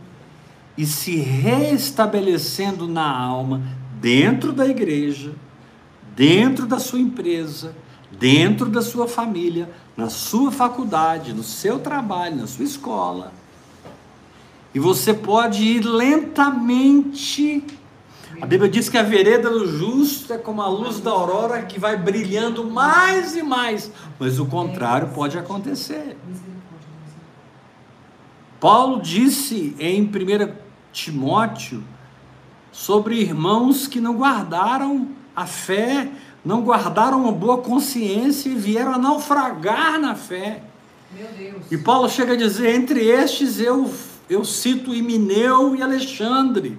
e 0.78 0.86
se 0.86 1.16
reestabelecendo 1.16 2.88
na 2.88 3.14
alma 3.14 3.60
dentro 4.00 4.54
da 4.54 4.66
igreja, 4.66 5.34
dentro 6.16 6.66
da 6.66 6.78
sua 6.78 6.98
empresa, 6.98 7.76
dentro 8.10 8.70
da 8.70 8.80
sua 8.80 9.06
família, 9.06 9.70
na 9.94 10.08
sua 10.08 10.50
faculdade, 10.50 11.34
no 11.34 11.42
seu 11.42 11.78
trabalho, 11.78 12.36
na 12.36 12.46
sua 12.46 12.64
escola 12.64 13.41
e 14.74 14.78
você 14.78 15.12
pode 15.12 15.62
ir 15.62 15.80
lentamente. 15.80 17.64
A 18.40 18.46
Bíblia 18.46 18.70
diz 18.70 18.88
que 18.88 18.96
a 18.96 19.02
vereda 19.02 19.50
do 19.50 19.66
justo 19.66 20.32
é 20.32 20.38
como 20.38 20.62
a 20.62 20.68
luz 20.68 20.98
da 21.00 21.10
aurora 21.10 21.62
que 21.62 21.78
vai 21.78 21.96
brilhando 21.96 22.64
mais 22.64 23.36
e 23.36 23.42
mais. 23.42 23.92
Mas 24.18 24.38
o 24.38 24.46
contrário 24.46 25.08
pode 25.08 25.38
acontecer. 25.38 26.16
Paulo 28.58 29.02
disse 29.02 29.76
em 29.78 30.02
1 30.02 30.54
Timóteo 30.92 31.82
sobre 32.70 33.16
irmãos 33.16 33.86
que 33.86 34.00
não 34.00 34.16
guardaram 34.16 35.08
a 35.36 35.46
fé, 35.46 36.10
não 36.44 36.62
guardaram 36.62 37.22
uma 37.22 37.32
boa 37.32 37.58
consciência 37.58 38.48
e 38.48 38.54
vieram 38.54 38.94
a 38.94 38.98
naufragar 38.98 40.00
na 40.00 40.14
fé. 40.14 40.62
E 41.70 41.76
Paulo 41.76 42.08
chega 42.08 42.32
a 42.32 42.36
dizer: 42.36 42.74
entre 42.74 43.04
estes 43.04 43.60
eu 43.60 43.92
eu 44.28 44.44
cito 44.44 44.94
Imineu 44.94 45.74
e 45.76 45.82
Alexandre, 45.82 46.78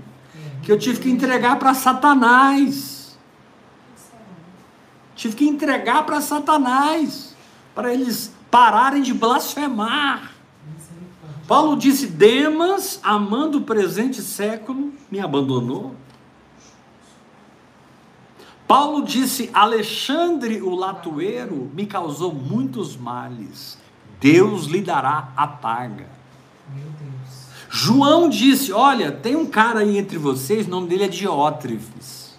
que 0.62 0.72
eu 0.72 0.78
tive 0.78 1.00
que 1.00 1.10
entregar 1.10 1.58
para 1.60 1.74
Satanás. 1.74 3.18
Tive 5.16 5.36
que 5.36 5.48
entregar 5.48 6.06
para 6.06 6.20
Satanás, 6.22 7.36
para 7.76 7.94
eles 7.94 8.34
pararem 8.50 9.02
de 9.02 9.14
blasfemar. 9.14 10.32
Paulo 11.48 11.76
disse: 11.78 12.08
Demas, 12.08 13.00
amando 13.04 13.60
o 13.60 13.62
presente 13.62 14.22
século, 14.22 14.94
me 15.12 15.20
abandonou. 15.20 15.96
Paulo 18.68 19.04
disse: 19.04 19.50
Alexandre 19.54 20.62
o 20.62 20.74
latoeiro 20.74 21.70
me 21.74 21.86
causou 21.86 22.34
muitos 22.34 22.96
males. 22.96 23.78
Deus 24.20 24.66
lhe 24.66 24.82
dará 24.82 25.34
a 25.36 25.46
paga. 25.46 26.08
João 27.76 28.30
disse: 28.30 28.72
Olha, 28.72 29.12
tem 29.12 29.36
um 29.36 29.48
cara 29.48 29.80
aí 29.80 29.98
entre 29.98 30.16
vocês, 30.20 30.68
o 30.68 30.70
nome 30.70 30.88
dele 30.88 31.06
é 31.06 31.08
Diótrefes, 31.08 32.36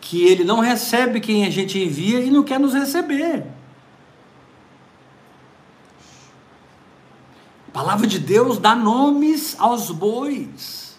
que 0.00 0.24
ele 0.24 0.42
não 0.42 0.58
recebe 0.58 1.20
quem 1.20 1.44
a 1.44 1.50
gente 1.50 1.78
envia 1.78 2.18
e 2.18 2.30
não 2.30 2.42
quer 2.42 2.58
nos 2.58 2.72
receber. 2.72 3.44
Palavra 7.74 8.06
de 8.06 8.18
Deus 8.18 8.56
dá 8.56 8.74
nomes 8.74 9.54
aos 9.58 9.90
bois. 9.90 10.98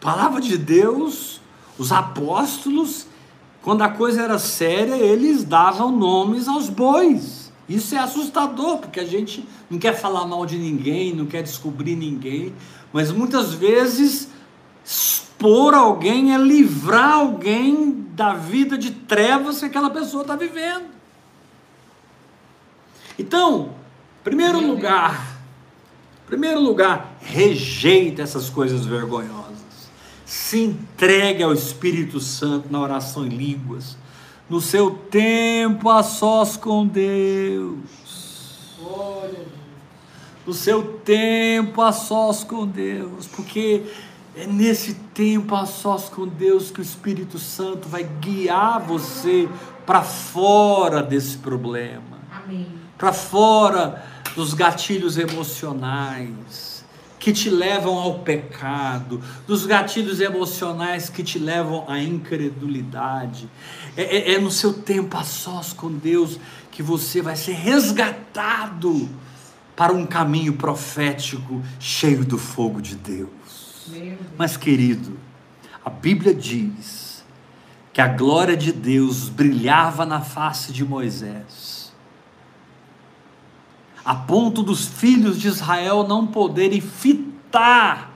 Palavra 0.00 0.40
de 0.40 0.56
Deus, 0.56 1.42
os 1.76 1.92
apóstolos, 1.92 3.06
quando 3.60 3.82
a 3.82 3.88
coisa 3.90 4.22
era 4.22 4.38
séria, 4.38 4.94
eles 4.94 5.44
davam 5.44 5.94
nomes 5.94 6.48
aos 6.48 6.70
bois. 6.70 7.47
Isso 7.68 7.94
é 7.94 7.98
assustador, 7.98 8.78
porque 8.78 8.98
a 8.98 9.04
gente 9.04 9.46
não 9.68 9.78
quer 9.78 9.92
falar 9.92 10.26
mal 10.26 10.46
de 10.46 10.56
ninguém, 10.56 11.14
não 11.14 11.26
quer 11.26 11.42
descobrir 11.42 11.96
ninguém, 11.96 12.54
mas 12.92 13.12
muitas 13.12 13.52
vezes 13.52 14.30
expor 14.84 15.74
alguém 15.74 16.34
é 16.34 16.38
livrar 16.38 17.12
alguém 17.12 18.06
da 18.14 18.32
vida 18.32 18.78
de 18.78 18.90
trevas 18.90 19.58
que 19.58 19.66
aquela 19.66 19.90
pessoa 19.90 20.22
está 20.22 20.34
vivendo. 20.34 20.86
Então, 23.18 23.74
primeiro 24.24 24.64
lugar, 24.66 25.38
primeiro 26.26 26.60
lugar, 26.60 27.18
rejeita 27.20 28.22
essas 28.22 28.48
coisas 28.48 28.86
vergonhosas. 28.86 29.58
Se 30.24 30.60
entregue 30.60 31.42
ao 31.42 31.52
Espírito 31.52 32.18
Santo 32.18 32.72
na 32.72 32.80
oração 32.80 33.26
em 33.26 33.30
línguas 33.30 33.96
no 34.48 34.60
seu 34.60 34.90
tempo 34.90 35.90
a 35.90 36.02
sós 36.02 36.56
com 36.56 36.86
Deus. 36.86 37.78
No 40.46 40.54
seu 40.54 40.82
tempo 41.04 41.82
a 41.82 41.92
sós 41.92 42.42
com 42.42 42.66
Deus, 42.66 43.26
porque 43.26 43.84
é 44.34 44.46
nesse 44.46 44.94
tempo 44.94 45.54
a 45.54 45.66
sós 45.66 46.08
com 46.08 46.26
Deus 46.26 46.70
que 46.70 46.80
o 46.80 46.82
Espírito 46.82 47.38
Santo 47.38 47.88
vai 47.88 48.04
guiar 48.04 48.80
você 48.80 49.48
para 49.84 50.02
fora 50.02 51.02
desse 51.02 51.36
problema. 51.36 52.18
Para 52.96 53.12
fora 53.12 54.04
dos 54.34 54.54
gatilhos 54.54 55.18
emocionais 55.18 56.77
que 57.28 57.32
te 57.34 57.50
levam 57.50 57.98
ao 57.98 58.20
pecado, 58.20 59.20
dos 59.46 59.66
gatilhos 59.66 60.18
emocionais 60.18 61.10
que 61.10 61.22
te 61.22 61.38
levam 61.38 61.84
à 61.86 62.02
incredulidade. 62.02 63.50
É, 63.94 64.02
é, 64.02 64.34
é 64.34 64.38
no 64.38 64.50
seu 64.50 64.72
tempo 64.72 65.14
a 65.14 65.22
sós 65.22 65.74
com 65.74 65.92
Deus 65.92 66.40
que 66.70 66.82
você 66.82 67.20
vai 67.20 67.36
ser 67.36 67.52
resgatado 67.52 69.10
para 69.76 69.92
um 69.92 70.06
caminho 70.06 70.54
profético 70.54 71.62
cheio 71.78 72.24
do 72.24 72.38
fogo 72.38 72.80
de 72.80 72.96
Deus. 72.96 73.28
Mas, 74.38 74.56
querido, 74.56 75.18
a 75.84 75.90
Bíblia 75.90 76.32
diz 76.32 77.22
que 77.92 78.00
a 78.00 78.08
glória 78.08 78.56
de 78.56 78.72
Deus 78.72 79.28
brilhava 79.28 80.06
na 80.06 80.22
face 80.22 80.72
de 80.72 80.82
Moisés 80.82 81.77
a 84.08 84.14
ponto 84.14 84.62
dos 84.62 84.86
filhos 84.86 85.38
de 85.38 85.48
Israel 85.48 86.02
não 86.02 86.26
poderem 86.26 86.80
fitar 86.80 88.10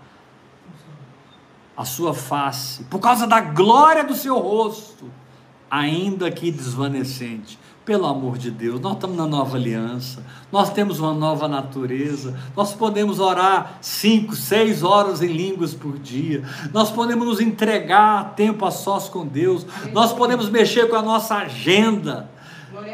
a 1.76 1.84
sua 1.84 2.14
face, 2.14 2.84
por 2.84 2.98
causa 2.98 3.26
da 3.26 3.42
glória 3.42 4.02
do 4.02 4.14
seu 4.14 4.38
rosto, 4.38 5.10
ainda 5.70 6.30
que 6.30 6.50
desvanecente. 6.50 7.58
Pelo 7.84 8.06
amor 8.06 8.38
de 8.38 8.50
Deus, 8.50 8.80
nós 8.80 8.94
estamos 8.94 9.18
na 9.18 9.26
nova 9.26 9.58
aliança, 9.58 10.24
nós 10.50 10.72
temos 10.72 10.98
uma 10.98 11.12
nova 11.12 11.46
natureza, 11.46 12.38
nós 12.56 12.72
podemos 12.72 13.20
orar 13.20 13.76
cinco, 13.82 14.34
seis 14.34 14.82
horas 14.82 15.20
em 15.20 15.26
línguas 15.26 15.74
por 15.74 15.98
dia, 15.98 16.42
nós 16.72 16.90
podemos 16.90 17.26
nos 17.26 17.38
entregar 17.38 18.34
tempo 18.34 18.64
a 18.64 18.70
sós 18.70 19.10
com 19.10 19.26
Deus, 19.26 19.66
nós 19.92 20.10
podemos 20.10 20.48
mexer 20.48 20.88
com 20.88 20.96
a 20.96 21.02
nossa 21.02 21.36
agenda, 21.36 22.31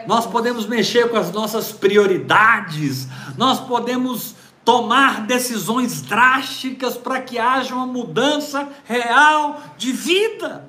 nós 0.06 0.26
podemos 0.26 0.66
mexer 0.66 1.08
com 1.08 1.16
as 1.16 1.30
nossas 1.32 1.72
prioridades, 1.72 3.08
nós 3.36 3.60
podemos 3.60 4.34
tomar 4.64 5.26
decisões 5.26 6.02
drásticas 6.02 6.96
para 6.96 7.20
que 7.22 7.38
haja 7.38 7.74
uma 7.74 7.86
mudança 7.86 8.68
real 8.84 9.62
de 9.78 9.92
vida. 9.92 10.68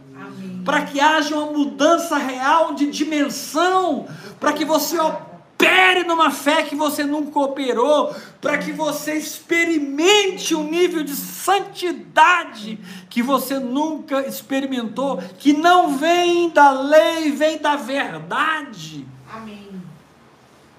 Para 0.63 0.83
que 0.83 0.99
haja 0.99 1.35
uma 1.35 1.51
mudança 1.51 2.17
real 2.17 2.75
de 2.75 2.89
dimensão, 2.91 4.07
para 4.39 4.53
que 4.53 4.63
você 4.63 4.97
opere 5.59 6.05
numa 6.05 6.31
fé 6.31 6.63
que 6.63 6.73
você 6.73 7.03
nunca 7.03 7.37
operou, 7.37 8.15
para 8.39 8.57
que 8.57 8.71
você 8.71 9.15
experimente 9.15 10.55
um 10.55 10.63
nível 10.63 11.03
de 11.03 11.13
santidade 11.13 12.79
que 13.09 13.21
você 13.21 13.59
nunca 13.59 14.25
experimentou, 14.25 15.17
que 15.37 15.51
não 15.51 15.97
vem 15.97 16.49
da 16.49 16.71
lei, 16.71 17.31
vem 17.31 17.57
da 17.57 17.75
verdade. 17.75 19.05
Amém. 19.31 19.69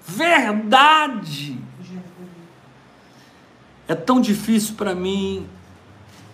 Verdade. 0.03 1.59
É 3.87 3.93
tão 3.93 4.19
difícil 4.19 4.73
para 4.75 4.95
mim 4.95 5.45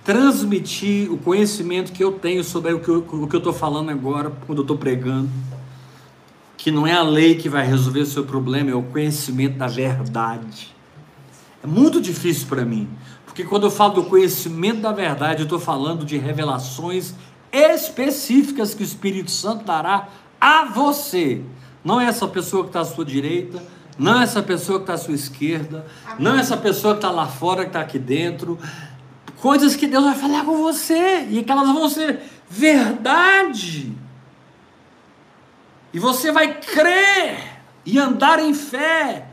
transmitir 0.05 1.11
o 1.11 1.17
conhecimento 1.17 1.91
que 1.91 2.01
eu 2.01 2.13
tenho 2.13 2.43
sobre 2.43 2.71
o 2.71 2.79
que 2.79 2.89
eu 3.35 3.39
estou 3.39 3.51
falando 3.51 3.89
agora, 3.89 4.31
quando 4.45 4.59
eu 4.59 4.63
estou 4.63 4.77
pregando. 4.77 5.29
Que 6.58 6.72
não 6.72 6.86
é 6.86 6.93
a 6.93 7.03
lei 7.03 7.36
que 7.36 7.47
vai 7.47 7.66
resolver 7.66 8.01
o 8.01 8.05
seu 8.05 8.26
problema, 8.26 8.72
é 8.72 8.76
o 8.76 8.84
conhecimento 8.84 9.58
da 9.58 9.68
verdade. 9.68 10.76
É 11.64 11.68
muito 11.68 12.01
difícil 12.01 12.47
para 12.47 12.66
mim, 12.66 12.89
porque 13.26 13.43
quando 13.43 13.68
eu 13.68 13.72
falo 13.72 13.93
do 13.93 14.03
conhecimento 14.03 14.82
da 14.82 14.91
verdade, 14.91 15.41
eu 15.41 15.43
estou 15.43 15.60
falando 15.60 16.03
de 16.03 16.18
revelações 16.18 17.14
específicas 17.51 18.74
que 18.74 18.82
o 18.82 18.86
Espírito 18.86 19.32
Santo 19.32 19.64
dará 19.64 20.08
a 20.39 20.66
você. 20.66 21.41
Não 21.84 22.01
é 22.01 22.05
essa 22.05 22.28
pessoa 22.28 22.64
que 22.64 22.70
está 22.70 22.82
à 22.82 22.86
sua 22.86 23.05
direita, 23.05 23.64
não 23.97 24.20
é 24.20 24.24
essa 24.24 24.43
pessoa 24.43 24.80
que 24.80 24.84
está 24.84 24.93
à 24.93 24.97
sua 24.97 25.14
esquerda, 25.14 25.86
não 26.20 26.36
é 26.36 26.39
essa 26.39 26.58
pessoa 26.58 26.93
que 26.93 26.99
está 26.99 27.12
lá 27.12 27.26
fora, 27.26 27.64
que 27.64 27.70
está 27.70 27.82
aqui 27.82 27.97
dentro, 27.97 28.60
coisas 29.38 29.76
que 29.76 29.88
Deus 29.88 30.03
vai 30.03 30.16
falar 30.16 30.43
com 30.43 30.58
você 30.58 31.28
e 31.30 31.43
que 31.43 31.51
elas 31.51 31.68
vão 31.68 31.89
ser 31.89 32.20
verdade. 32.49 33.91
E 35.93 35.99
você 35.99 36.31
vai 36.31 36.59
crer 36.59 37.61
e 37.85 37.97
andar 37.97 38.39
em 38.39 38.53
fé 38.53 39.27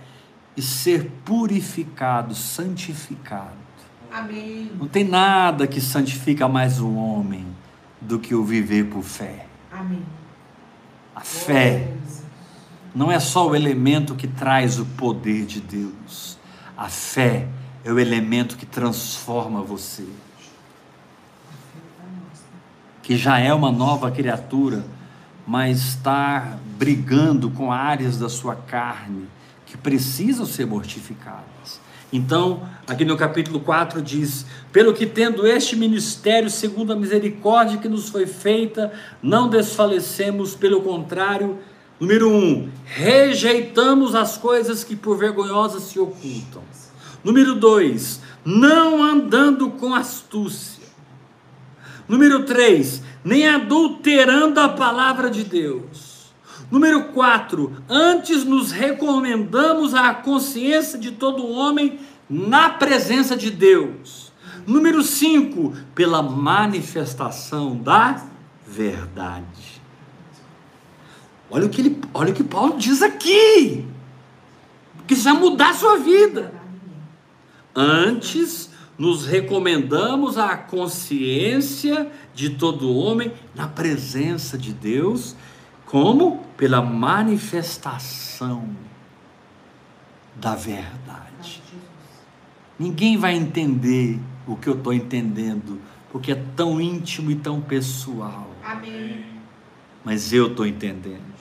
e 0.57 0.63
ser 0.63 1.11
purificado, 1.25 2.35
santificado. 2.35 3.65
Amém. 4.13 4.71
Não 4.79 4.87
tem 4.87 5.05
nada 5.05 5.67
que 5.67 5.81
santifica 5.81 6.49
mais 6.49 6.81
o 6.81 6.95
homem 6.95 7.47
do 8.01 8.19
que 8.19 8.35
o 8.35 8.45
viver 8.45 8.85
por 8.85 9.03
fé. 9.03 9.47
Amém. 9.73 10.03
A 11.15 11.21
fé 11.21 11.93
não 12.95 13.11
é 13.11 13.19
só 13.19 13.49
o 13.49 13.57
elemento 13.57 14.15
que 14.15 14.29
traz 14.29 14.79
o 14.79 14.85
poder 14.85 15.45
de 15.47 15.61
Deus. 15.61 16.39
A 16.77 16.89
fé 16.89 17.49
é 17.49 17.65
é 17.85 17.93
o 17.93 17.99
elemento 17.99 18.57
que 18.57 18.65
transforma 18.65 19.61
você. 19.61 20.07
Que 23.03 23.17
já 23.17 23.39
é 23.39 23.53
uma 23.53 23.71
nova 23.71 24.11
criatura, 24.11 24.83
mas 25.47 25.79
está 25.79 26.59
brigando 26.79 27.51
com 27.51 27.71
áreas 27.71 28.19
da 28.19 28.29
sua 28.29 28.55
carne 28.55 29.29
que 29.67 29.77
precisam 29.77 30.47
ser 30.47 30.67
mortificadas. 30.67 31.81
Então, 32.13 32.63
aqui 32.87 33.05
no 33.05 33.17
capítulo 33.17 33.61
4 33.61 34.01
diz: 34.01 34.47
Pelo 34.73 34.95
que 34.95 35.07
tendo 35.07 35.47
este 35.47 35.75
ministério, 35.75 36.49
segundo 36.49 36.93
a 36.93 36.97
misericórdia 36.97 37.79
que 37.79 37.89
nos 37.89 38.09
foi 38.09 38.27
feita, 38.27 38.93
não 39.23 39.49
desfalecemos, 39.49 40.55
pelo 40.55 40.81
contrário, 40.83 41.59
número 41.99 42.31
um, 42.31 42.71
rejeitamos 42.85 44.15
as 44.15 44.37
coisas 44.37 44.85
que 44.85 44.95
por 44.95 45.19
vergonhosas 45.19 45.85
se 45.85 45.99
ocultam 45.99 46.63
Número 47.25 47.55
2, 47.55 48.21
não 48.45 49.03
andando 49.03 49.71
com 49.71 49.95
astúcia. 49.95 50.85
Número 52.07 52.45
3, 52.45 53.03
nem 53.25 53.49
adulterando 53.49 54.61
a 54.61 54.69
palavra 54.69 55.31
de 55.31 55.43
Deus. 55.43 56.35
Número 56.71 57.05
4, 57.05 57.85
antes 57.89 58.45
nos 58.45 58.71
recomendamos 58.71 59.95
à 59.95 60.13
consciência 60.13 60.99
de 60.99 61.13
todo 61.13 61.49
homem 61.49 61.99
na 62.29 62.71
presença 62.71 63.37
de 63.37 63.51
Deus. 63.51 64.33
Número 64.67 65.03
5, 65.03 65.73
pela 65.95 66.23
manifestação 66.23 67.77
da 67.77 68.23
verdade. 68.67 69.83
Olha 71.51 71.67
o 71.67 71.69
que 71.69 71.81
ele, 71.81 72.01
olha 72.13 72.33
o 72.33 72.35
que 72.35 72.43
Paulo 72.43 72.77
diz 72.77 73.03
aqui. 73.03 73.87
Que 75.07 75.15
isso 75.15 75.25
vai 75.25 75.35
mudar 75.35 75.71
a 75.71 75.75
sua 75.75 75.99
vida. 75.99 76.53
Antes, 77.75 78.71
nos 78.99 79.27
recomendamos 79.27 80.39
à 80.39 80.57
consciência 80.57 82.11
de 82.35 82.51
todo 82.51 82.95
homem 82.95 83.33
na 83.55 83.67
presença 83.67 84.57
de 84.57 84.73
Deus, 84.73 85.35
como 85.87 86.45
pela 86.57 86.81
manifestação 86.81 88.69
da 90.37 90.55
verdade. 90.55 91.63
Ninguém 92.79 93.17
vai 93.17 93.35
entender 93.35 94.19
o 94.47 94.57
que 94.57 94.69
eu 94.69 94.75
estou 94.75 94.93
entendendo, 94.93 95.81
porque 96.11 96.33
é 96.33 96.43
tão 96.57 96.81
íntimo 96.81 97.31
e 97.31 97.37
tão 97.37 97.61
pessoal. 97.61 98.51
Amém. 98.65 99.25
Mas 100.05 100.33
eu 100.33 100.49
estou 100.49 100.67
entendendo. 100.67 101.35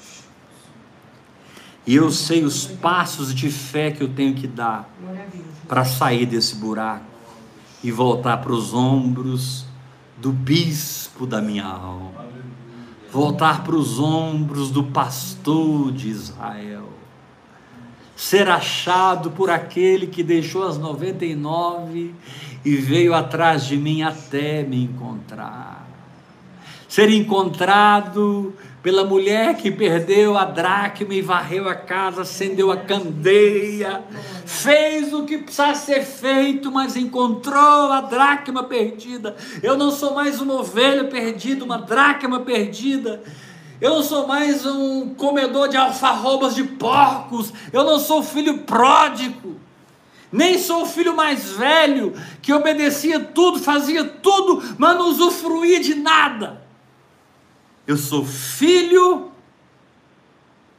E 1.86 1.95
eu 1.95 2.10
sei 2.12 2.43
os 2.43 2.66
passos 2.66 3.36
de 3.36 3.49
fé 3.51 3.91
que 3.91 4.01
eu 4.01 4.08
tenho 4.08 4.34
que 4.34 4.47
dar 4.47 4.89
para 5.68 5.84
sair 5.84 6.26
desse 6.26 6.56
buraco 6.56 7.12
e 7.84 7.92
voltar 7.92 8.38
para 8.38 8.54
os 8.54 8.74
ombros 8.74 9.66
do 10.18 10.32
bispo 10.32 11.28
da 11.28 11.42
minha 11.42 11.66
alma, 11.66 12.26
voltar 13.12 13.64
para 13.64 13.76
os 13.76 14.00
ombros 14.00 14.72
do 14.72 14.86
pastor 14.86 15.92
de 15.92 16.10
Israel, 16.10 16.88
ser 18.16 18.50
achado 18.50 19.32
por 19.32 19.50
aquele 19.50 20.08
que 20.08 20.24
deixou 20.24 20.66
as 20.66 20.78
99 20.78 22.16
e 22.64 22.76
veio 22.76 23.14
atrás 23.14 23.66
de 23.66 23.76
mim 23.76 24.02
até 24.02 24.64
me 24.64 24.82
encontrar, 24.82 25.86
ser 26.88 27.10
encontrado 27.10 28.54
pela 28.84 29.06
mulher 29.06 29.56
que 29.56 29.72
perdeu 29.72 30.38
a 30.38 30.44
dracma 30.44 31.14
e 31.14 31.22
varreu 31.22 31.70
a 31.70 31.74
casa, 31.74 32.24
acendeu 32.24 32.70
a 32.70 32.76
candeia, 32.76 34.04
fez 34.46 35.14
o 35.14 35.24
que 35.24 35.38
precisava 35.38 35.74
ser 35.74 36.04
feito, 36.04 36.70
mas 36.70 36.98
encontrou 36.98 37.94
a 37.94 38.02
dracma 38.02 38.62
perdida. 38.62 39.38
Eu 39.64 39.78
não 39.78 39.90
sou 39.90 40.14
mais 40.14 40.42
uma 40.42 40.56
ovelha 40.56 41.06
perdida, 41.06 41.64
uma 41.64 41.78
dracma 41.78 42.42
perdida. 42.42 43.24
Eu 43.80 43.92
não 43.92 44.04
sou 44.04 44.28
mais 44.28 44.66
um 44.66 45.14
comedor 45.16 45.70
de 45.70 45.78
alfarrobas 45.78 46.54
de 46.54 46.66
porcos. 46.66 47.54
Eu 47.72 47.86
não 47.86 47.98
sou 47.98 48.22
filho 48.22 48.60
pródigo. 48.60 49.56
Nem 50.30 50.60
sou 50.60 50.82
o 50.82 50.86
filho 50.86 51.16
mais 51.16 51.52
velho 51.52 52.14
que 52.42 52.52
obedecia 52.52 53.20
tudo, 53.20 53.60
fazia 53.60 54.04
tudo, 54.04 54.62
mas 54.78 54.98
não 54.98 55.08
usufruía 55.08 55.80
de 55.80 55.96
nada. 55.96 56.62
Eu 57.86 57.98
sou 57.98 58.26
filho 58.26 59.32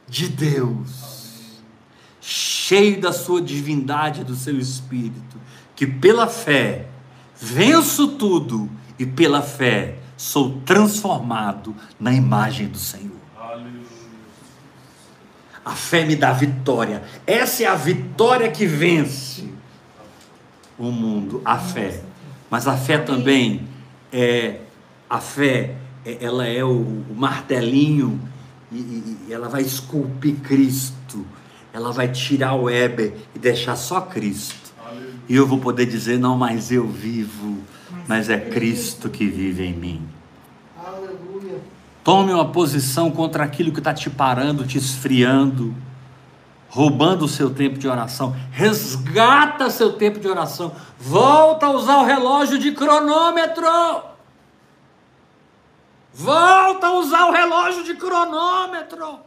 de 0.07 0.27
Deus, 0.27 1.61
cheio 2.19 2.99
da 2.99 3.13
sua 3.13 3.41
divindade, 3.41 4.23
do 4.23 4.35
seu 4.35 4.57
espírito, 4.57 5.39
que 5.75 5.85
pela 5.85 6.27
fé 6.27 6.87
venço 7.39 8.09
tudo 8.09 8.69
e 8.97 9.05
pela 9.05 9.41
fé 9.41 9.97
sou 10.17 10.61
transformado 10.65 11.75
na 11.99 12.13
imagem 12.13 12.67
do 12.67 12.77
Senhor. 12.77 13.15
A 15.63 15.71
fé 15.71 16.05
me 16.05 16.15
dá 16.15 16.31
vitória. 16.31 17.03
Essa 17.25 17.63
é 17.63 17.65
a 17.65 17.75
vitória 17.75 18.51
que 18.51 18.67
vence 18.67 19.51
o 20.77 20.91
mundo, 20.91 21.41
a 21.43 21.57
fé. 21.57 22.03
Mas 22.49 22.67
a 22.67 22.77
fé 22.77 22.99
também 22.99 23.67
é 24.13 24.59
a 25.09 25.19
fé 25.19 25.75
ela 26.05 26.45
é 26.45 26.63
o, 26.63 26.69
o 26.69 27.15
martelinho 27.15 28.19
e, 28.71 28.75
e, 29.27 29.33
ela 29.33 29.49
vai 29.49 29.61
esculpir 29.61 30.35
Cristo. 30.35 31.25
Ela 31.73 31.91
vai 31.91 32.07
tirar 32.07 32.53
o 32.53 32.69
Éber 32.69 33.13
e 33.33 33.39
deixar 33.39 33.75
só 33.75 34.01
Cristo. 34.01 34.73
E 35.27 35.35
eu 35.35 35.47
vou 35.47 35.59
poder 35.59 35.85
dizer: 35.85 36.19
não 36.19 36.37
mais 36.37 36.71
eu 36.71 36.87
vivo, 36.87 37.57
mas 38.07 38.29
é 38.29 38.39
Cristo 38.39 39.09
que 39.09 39.25
vive 39.25 39.65
em 39.65 39.73
mim. 39.73 40.01
Aleluia. 40.77 41.59
Tome 42.03 42.31
uma 42.31 42.45
posição 42.45 43.09
contra 43.09 43.43
aquilo 43.43 43.71
que 43.71 43.79
está 43.79 43.93
te 43.93 44.09
parando, 44.09 44.65
te 44.65 44.77
esfriando, 44.77 45.73
roubando 46.69 47.25
o 47.25 47.27
seu 47.27 47.49
tempo 47.49 47.79
de 47.79 47.87
oração. 47.87 48.35
Resgata 48.51 49.69
seu 49.71 49.93
tempo 49.93 50.19
de 50.19 50.27
oração. 50.27 50.71
Volta 50.99 51.65
a 51.65 51.71
usar 51.71 51.97
o 51.97 52.05
relógio 52.05 52.59
de 52.59 52.71
cronômetro. 52.71 53.65
Volta 56.15 56.87
a 56.87 56.93
usar 56.93 57.25
o 57.25 57.31
relógio 57.33 57.83
de 57.83 57.93
cronômetro. 57.93 59.19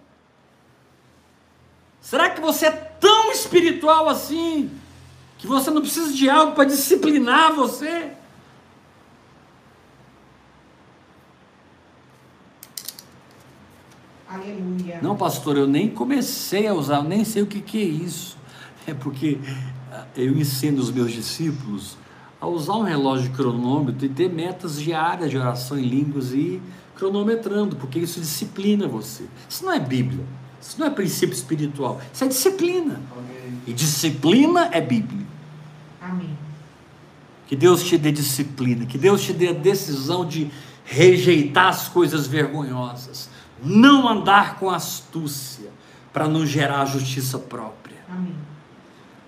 Será 2.01 2.30
que 2.30 2.41
você 2.41 2.64
é 2.64 2.70
tão 2.70 3.30
espiritual 3.30 4.09
assim 4.09 4.70
que 5.36 5.47
você 5.47 5.70
não 5.70 5.82
precisa 5.82 6.14
de 6.14 6.30
algo 6.30 6.53
para 6.53 6.64
disciplinar 6.64 7.53
você? 7.53 8.12
Aleluia. 14.26 14.99
Não, 15.03 15.14
pastor, 15.14 15.59
eu 15.59 15.66
nem 15.66 15.91
comecei 15.91 16.66
a 16.66 16.72
usar, 16.72 16.97
eu 16.97 17.03
nem 17.03 17.22
sei 17.22 17.43
o 17.43 17.47
que, 17.47 17.61
que 17.61 17.82
é 17.82 17.84
isso. 17.84 18.39
É 18.86 18.95
porque 18.95 19.39
ah, 19.93 20.07
eu 20.16 20.32
ensino 20.39 20.80
os 20.80 20.91
meus 20.91 21.12
discípulos 21.12 21.99
a 22.41 22.47
usar 22.47 22.74
um 22.74 22.82
relógio 22.82 23.28
de 23.28 23.36
cronômetro 23.36 24.07
e 24.07 24.09
ter 24.09 24.28
metas 24.30 24.80
diárias 24.80 25.30
de 25.30 25.36
oração 25.36 25.78
em 25.78 25.82
línguas 25.82 26.32
e 26.32 26.39
ir 26.39 26.62
cronometrando, 26.95 27.76
porque 27.76 27.99
isso 27.99 28.20
disciplina 28.20 28.86
você. 28.89 29.24
Isso 29.49 29.64
não 29.64 29.72
é 29.72 29.78
Bíblia, 29.80 30.24
isso 30.61 30.78
não 30.78 30.86
é 30.86 30.91
princípio 30.91 31.34
espiritual, 31.34 32.01
isso 32.12 32.24
é 32.24 32.28
disciplina. 32.28 33.01
Amém. 33.12 33.61
E 33.66 33.72
disciplina 33.72 34.68
é 34.72 34.80
Bíblia. 34.80 35.26
Amém. 36.01 36.36
Que 37.47 37.57
Deus 37.57 37.82
te 37.82 37.97
dê 37.97 38.12
disciplina, 38.12 38.84
que 38.86 38.99
Deus 38.99 39.22
te 39.22 39.32
dê 39.32 39.49
a 39.49 39.53
decisão 39.53 40.26
de 40.26 40.51
rejeitar 40.84 41.68
as 41.68 41.89
coisas 41.89 42.26
vergonhosas 42.26 43.30
não 43.62 44.09
andar 44.09 44.57
com 44.57 44.70
astúcia, 44.70 45.70
para 46.12 46.26
não 46.26 46.47
gerar 46.47 46.84
justiça 46.86 47.39
própria, 47.39 47.99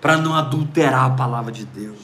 para 0.00 0.16
não 0.16 0.34
adulterar 0.34 1.04
a 1.04 1.10
palavra 1.10 1.52
de 1.52 1.64
Deus, 1.64 1.98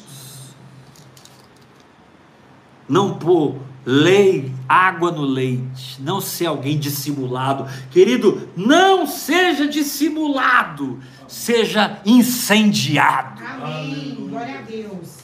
não 2.89 3.19
pôr 3.19 3.57
lei, 3.85 4.53
água 4.69 5.13
no 5.13 5.23
leite, 5.23 6.03
não 6.03 6.21
ser 6.21 6.47
alguém 6.47 6.77
dissimulado, 6.77 7.67
querido, 7.91 8.49
não 8.57 9.07
seja 9.07 9.69
dissimulado, 9.69 10.99
seja 11.29 12.01
incendiado. 12.05 13.43
Amém. 13.45 14.27
Glória 14.29 14.59
a 14.59 14.63
Deus. 14.63 15.19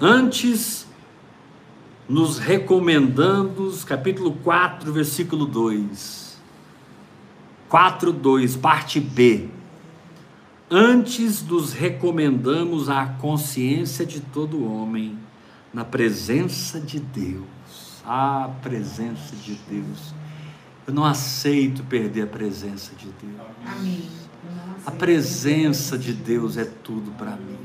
Antes 0.00 0.86
nos 2.08 2.38
recomendando, 2.38 3.70
capítulo 3.86 4.32
4, 4.32 4.92
versículo 4.92 5.44
2. 5.44 6.38
4, 7.68 8.12
2, 8.12 8.56
parte 8.56 9.00
B. 9.00 9.48
Antes 10.70 11.42
nos 11.42 11.72
recomendamos 11.72 12.90
a 12.90 13.06
consciência 13.06 14.04
de 14.04 14.20
todo 14.20 14.70
homem 14.70 15.18
na 15.72 15.82
presença 15.82 16.78
de 16.78 17.00
Deus. 17.00 18.02
A 18.04 18.50
presença 18.60 19.34
de 19.36 19.58
Deus. 19.68 20.14
Eu 20.86 20.92
não 20.92 21.04
aceito 21.04 21.82
perder 21.84 22.22
a 22.22 22.26
presença 22.26 22.94
de 22.94 23.06
Deus. 23.06 23.40
Amém. 23.66 24.04
A 24.84 24.90
presença 24.90 25.96
de 25.96 26.12
Deus 26.12 26.58
é 26.58 26.64
tudo 26.64 27.12
para 27.12 27.32
mim. 27.32 27.58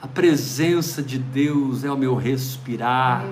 A 0.00 0.06
presença 0.06 1.02
de 1.02 1.18
Deus 1.18 1.82
é 1.82 1.90
o 1.90 1.96
meu 1.96 2.14
respirar. 2.14 3.26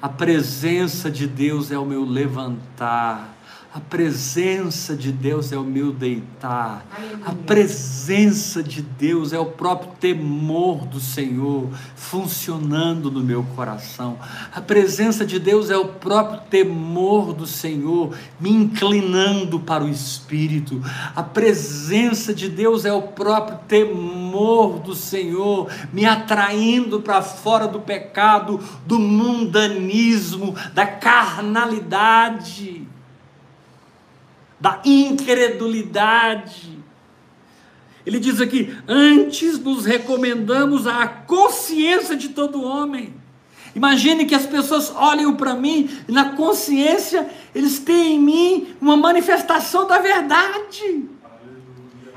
A 0.00 0.08
presença 0.08 1.10
de 1.10 1.26
Deus 1.26 1.72
é 1.72 1.78
o 1.78 1.84
meu 1.84 2.04
levantar. 2.04 3.35
A 3.76 3.80
presença 3.80 4.96
de 4.96 5.12
Deus 5.12 5.52
é 5.52 5.58
o 5.58 5.62
meu 5.62 5.92
deitar. 5.92 6.86
A 7.26 7.32
presença 7.32 8.62
de 8.62 8.80
Deus 8.80 9.34
é 9.34 9.38
o 9.38 9.44
próprio 9.44 9.92
temor 10.00 10.86
do 10.86 10.98
Senhor 10.98 11.68
funcionando 11.94 13.10
no 13.10 13.22
meu 13.22 13.42
coração. 13.54 14.18
A 14.50 14.62
presença 14.62 15.26
de 15.26 15.38
Deus 15.38 15.68
é 15.68 15.76
o 15.76 15.88
próprio 15.88 16.40
temor 16.48 17.34
do 17.34 17.46
Senhor 17.46 18.16
me 18.40 18.48
inclinando 18.48 19.60
para 19.60 19.84
o 19.84 19.90
Espírito. 19.90 20.80
A 21.14 21.22
presença 21.22 22.32
de 22.32 22.48
Deus 22.48 22.86
é 22.86 22.92
o 22.94 23.02
próprio 23.02 23.58
temor 23.68 24.78
do 24.78 24.94
Senhor 24.94 25.70
me 25.92 26.06
atraindo 26.06 27.02
para 27.02 27.20
fora 27.20 27.68
do 27.68 27.80
pecado, 27.80 28.58
do 28.86 28.98
mundanismo, 28.98 30.54
da 30.72 30.86
carnalidade 30.86 32.86
da 34.60 34.80
incredulidade. 34.84 36.76
Ele 38.04 38.18
diz 38.20 38.40
aqui: 38.40 38.74
antes 38.86 39.58
nos 39.58 39.84
recomendamos 39.84 40.86
a 40.86 41.06
consciência 41.06 42.16
de 42.16 42.30
todo 42.30 42.62
homem. 42.62 43.14
Imagine 43.74 44.24
que 44.24 44.34
as 44.34 44.46
pessoas 44.46 44.90
olhem 44.94 45.34
para 45.34 45.54
mim 45.54 45.90
e 46.08 46.12
na 46.12 46.30
consciência 46.30 47.28
eles 47.54 47.78
têm 47.78 48.14
em 48.14 48.18
mim 48.18 48.74
uma 48.80 48.96
manifestação 48.96 49.86
da 49.86 49.98
verdade. 49.98 51.04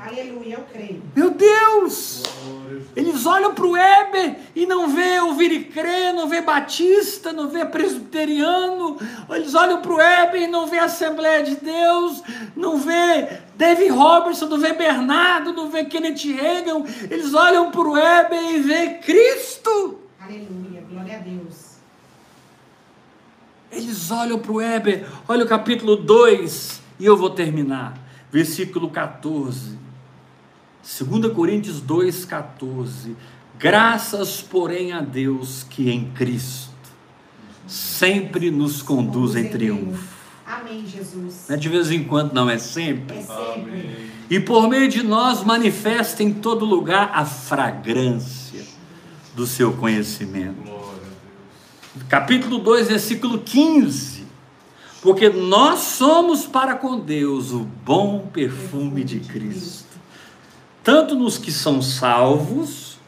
Aleluia, 0.02 0.54
eu 0.54 0.64
creio. 0.72 1.02
Meu 1.14 1.30
Deus! 1.30 2.22
Eles 2.96 3.26
olham 3.26 3.54
para 3.54 3.66
o 3.66 3.72
Weber 3.72 4.36
e 4.56 4.64
não 4.64 4.88
vê 4.88 5.20
o 5.20 5.34
Viricrê, 5.34 6.10
não 6.12 6.26
vê 6.26 6.40
Batista, 6.40 7.34
não 7.34 7.50
vê 7.50 7.66
presbiteriano. 7.66 8.96
Eles 9.28 9.54
olham 9.54 9.82
para 9.82 9.92
o 9.92 9.96
Weber 9.96 10.42
e 10.42 10.46
não 10.46 10.66
vê 10.66 10.78
Assembleia 10.78 11.44
de 11.44 11.56
Deus, 11.56 12.22
não 12.56 12.78
vê 12.78 13.40
David 13.56 13.90
Robertson, 13.90 14.46
não 14.46 14.58
vê 14.58 14.72
Bernardo, 14.72 15.52
não 15.52 15.68
vê 15.70 15.84
Kenneth 15.84 16.24
Reagan. 16.34 16.82
Eles 17.10 17.34
olham 17.34 17.70
para 17.70 17.82
o 17.82 17.92
Weber 17.92 18.42
e 18.54 18.60
vê 18.60 18.88
Cristo. 18.94 20.00
Aleluia, 20.18 20.82
glória 20.90 21.16
a 21.16 21.20
Deus. 21.20 21.76
Eles 23.70 24.10
olham 24.10 24.38
para 24.38 24.50
o 24.50 24.56
Weber, 24.56 25.06
olha 25.28 25.44
o 25.44 25.48
capítulo 25.48 25.94
2, 25.94 26.80
e 26.98 27.04
eu 27.04 27.18
vou 27.18 27.28
terminar. 27.28 27.98
Versículo 28.32 28.88
14. 28.90 29.78
2 30.82 31.32
Coríntios 31.32 31.82
2,14. 31.82 33.14
Graças, 33.58 34.40
porém, 34.40 34.92
a 34.92 35.00
Deus 35.00 35.66
que 35.68 35.90
em 35.90 36.10
Cristo 36.12 36.70
sempre 37.66 38.50
nos 38.50 38.82
conduz 38.82 39.36
em 39.36 39.48
triunfo. 39.48 40.18
Amém, 40.46 40.84
Jesus. 40.86 41.46
Não 41.48 41.56
é 41.56 41.58
de 41.58 41.68
vez 41.68 41.90
em 41.90 42.02
quando, 42.02 42.32
não, 42.32 42.48
é 42.48 42.58
sempre. 42.58 43.18
É 43.18 43.22
sempre. 43.22 44.10
E 44.28 44.40
por 44.40 44.68
meio 44.68 44.88
de 44.88 45.02
nós 45.02 45.44
manifesta 45.44 46.22
em 46.22 46.32
todo 46.32 46.64
lugar 46.64 47.10
a 47.14 47.24
fragrância 47.24 48.64
do 49.34 49.46
seu 49.46 49.72
conhecimento. 49.74 50.70
Capítulo 52.08 52.58
2, 52.58 52.88
versículo 52.88 53.38
15. 53.38 54.24
Porque 55.02 55.28
nós 55.28 55.80
somos 55.80 56.46
para 56.46 56.74
com 56.74 56.98
Deus 56.98 57.52
o 57.52 57.60
bom 57.84 58.28
perfume 58.32 59.04
de 59.04 59.20
Cristo 59.20 59.89
tanto 60.82 61.14
nos 61.14 61.38
que 61.38 61.52
são 61.52 61.82
salvos, 61.82 62.98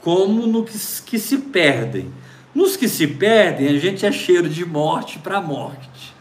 como 0.00 0.46
nos 0.46 1.00
que 1.00 1.18
se 1.18 1.38
perdem. 1.38 2.10
Nos 2.54 2.76
que 2.76 2.88
se 2.88 3.06
perdem, 3.06 3.68
a 3.68 3.78
gente 3.78 4.04
é 4.04 4.10
cheiro 4.10 4.48
de 4.48 4.64
morte 4.64 5.18
para 5.18 5.40
morte. 5.40 6.14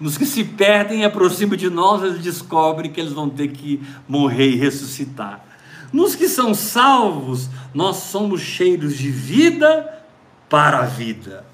Nos 0.00 0.18
que 0.18 0.26
se 0.26 0.42
perdem, 0.44 1.04
aproxima 1.04 1.56
de 1.56 1.70
nós, 1.70 2.02
eles 2.02 2.20
descobrem 2.20 2.90
que 2.90 3.00
eles 3.00 3.12
vão 3.12 3.28
ter 3.28 3.48
que 3.48 3.80
morrer 4.08 4.50
e 4.50 4.56
ressuscitar. 4.56 5.44
Nos 5.92 6.16
que 6.16 6.28
são 6.28 6.54
salvos, 6.54 7.48
nós 7.72 7.96
somos 7.96 8.40
cheiros 8.40 8.96
de 8.96 9.10
vida 9.10 10.02
para 10.48 10.80
a 10.80 10.86
vida. 10.86 11.44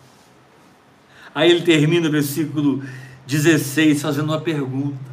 Aí 1.34 1.50
ele 1.50 1.62
termina 1.62 2.08
o 2.08 2.10
versículo 2.10 2.82
16 3.26 4.00
fazendo 4.00 4.30
uma 4.30 4.40
pergunta. 4.40 5.09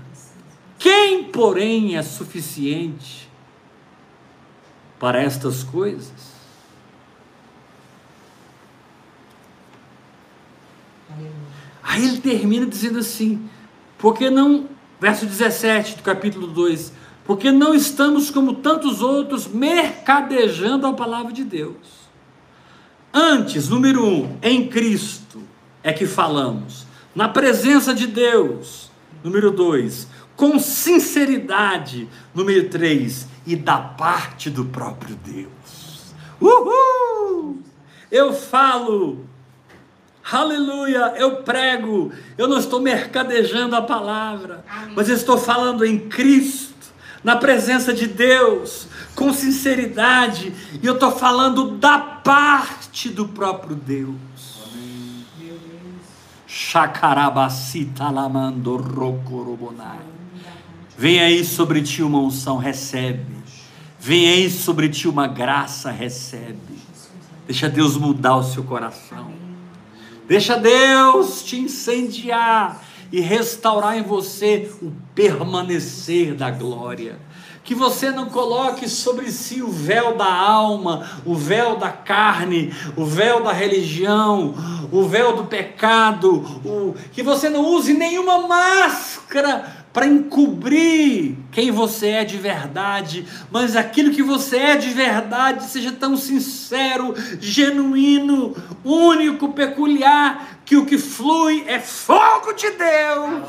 Quem, 0.79 1.25
porém, 1.25 1.97
é 1.97 2.03
suficiente 2.03 3.29
para 4.99 5.21
estas 5.21 5.63
coisas? 5.63 6.37
Aí 11.81 12.05
ele 12.05 12.19
termina 12.19 12.65
dizendo 12.65 12.99
assim: 12.99 13.49
porque 13.97 14.29
não, 14.29 14.67
verso 14.99 15.25
17 15.25 15.95
do 15.95 16.03
capítulo 16.03 16.47
2: 16.47 16.93
porque 17.25 17.51
não 17.51 17.73
estamos 17.73 18.29
como 18.29 18.55
tantos 18.55 19.01
outros 19.01 19.47
mercadejando 19.47 20.85
a 20.85 20.93
palavra 20.93 21.33
de 21.33 21.43
Deus. 21.43 22.07
Antes, 23.13 23.67
número 23.67 24.05
um, 24.05 24.37
em 24.41 24.67
Cristo 24.67 25.41
é 25.83 25.91
que 25.91 26.05
falamos, 26.05 26.85
na 27.15 27.27
presença 27.27 27.93
de 27.93 28.05
Deus. 28.05 28.91
Número 29.23 29.49
dois, 29.49 30.07
com 30.37 30.57
sinceridade. 30.59 32.07
Número 32.33 32.69
3, 32.69 33.27
e 33.45 33.55
da 33.55 33.77
parte 33.79 34.49
do 34.49 34.63
próprio 34.63 35.15
Deus. 35.15 36.13
Uhul! 36.39 37.61
Eu 38.09 38.31
falo 38.31 39.27
Aleluia, 40.29 41.13
eu 41.15 41.37
prego, 41.37 42.11
eu 42.37 42.49
não 42.49 42.57
estou 42.57 42.81
mercadejando 42.81 43.77
a 43.77 43.81
palavra, 43.81 44.61
Amém. 44.69 44.93
mas 44.93 45.07
estou 45.07 45.37
falando 45.37 45.85
em 45.85 45.97
Cristo, 46.09 46.75
na 47.23 47.37
presença 47.37 47.93
de 47.93 48.07
Deus, 48.07 48.87
com 49.15 49.33
sinceridade, 49.33 50.53
e 50.83 50.85
eu 50.85 50.95
estou 50.95 51.13
falando 51.13 51.77
da 51.77 51.97
parte 51.97 53.07
do 53.07 53.25
próprio 53.29 53.73
Deus. 53.73 54.17
Shakarabasita 56.45 58.09
lamando 58.09 58.75
rokorobonai. 58.75 60.16
Vem 60.97 61.19
aí 61.19 61.45
sobre 61.45 61.83
ti 61.83 62.01
uma 62.01 62.17
unção, 62.17 62.57
recebe. 62.57 63.37
Vem 63.99 64.27
aí 64.29 64.49
sobre 64.49 64.89
ti 64.89 65.07
uma 65.07 65.27
graça, 65.27 65.91
recebe. 65.91 66.57
Deixa 67.45 67.69
Deus 67.69 67.95
mudar 67.95 68.37
o 68.37 68.43
seu 68.43 68.63
coração. 68.63 69.31
Deixa 70.27 70.57
Deus 70.57 71.43
te 71.43 71.59
incendiar 71.59 72.83
e 73.11 73.21
restaurar 73.21 73.95
em 73.95 74.01
você 74.01 74.71
o 74.81 74.91
permanecer 75.13 76.33
da 76.33 76.49
glória. 76.49 77.19
Que 77.63 77.75
você 77.75 78.09
não 78.09 78.25
coloque 78.25 78.89
sobre 78.89 79.31
si 79.31 79.61
o 79.61 79.69
véu 79.69 80.17
da 80.17 80.33
alma, 80.33 81.07
o 81.23 81.35
véu 81.35 81.77
da 81.77 81.91
carne, 81.91 82.73
o 82.95 83.05
véu 83.05 83.43
da 83.43 83.51
religião, 83.51 84.55
o 84.91 85.03
véu 85.03 85.35
do 85.35 85.43
pecado, 85.43 86.37
o... 86.65 86.95
que 87.11 87.21
você 87.21 87.49
não 87.49 87.63
use 87.65 87.93
nenhuma 87.93 88.47
máscara 88.47 89.76
para 89.93 90.05
encobrir 90.05 91.35
quem 91.51 91.71
você 91.71 92.09
é 92.09 92.25
de 92.25 92.37
verdade, 92.37 93.25
mas 93.51 93.75
aquilo 93.75 94.11
que 94.11 94.21
você 94.21 94.57
é 94.57 94.75
de 94.75 94.89
verdade 94.89 95.65
seja 95.65 95.91
tão 95.91 96.15
sincero, 96.15 97.13
genuíno, 97.39 98.55
único, 98.83 99.53
peculiar, 99.53 100.59
que 100.63 100.77
o 100.77 100.85
que 100.85 100.97
flui 100.97 101.63
é 101.67 101.79
fogo 101.79 102.53
de 102.53 102.69
Deus. 102.71 103.43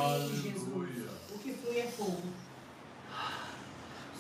O 1.34 1.38
que 1.38 1.52
flui 1.52 1.78
é 1.78 1.86
fogo. 1.96 2.22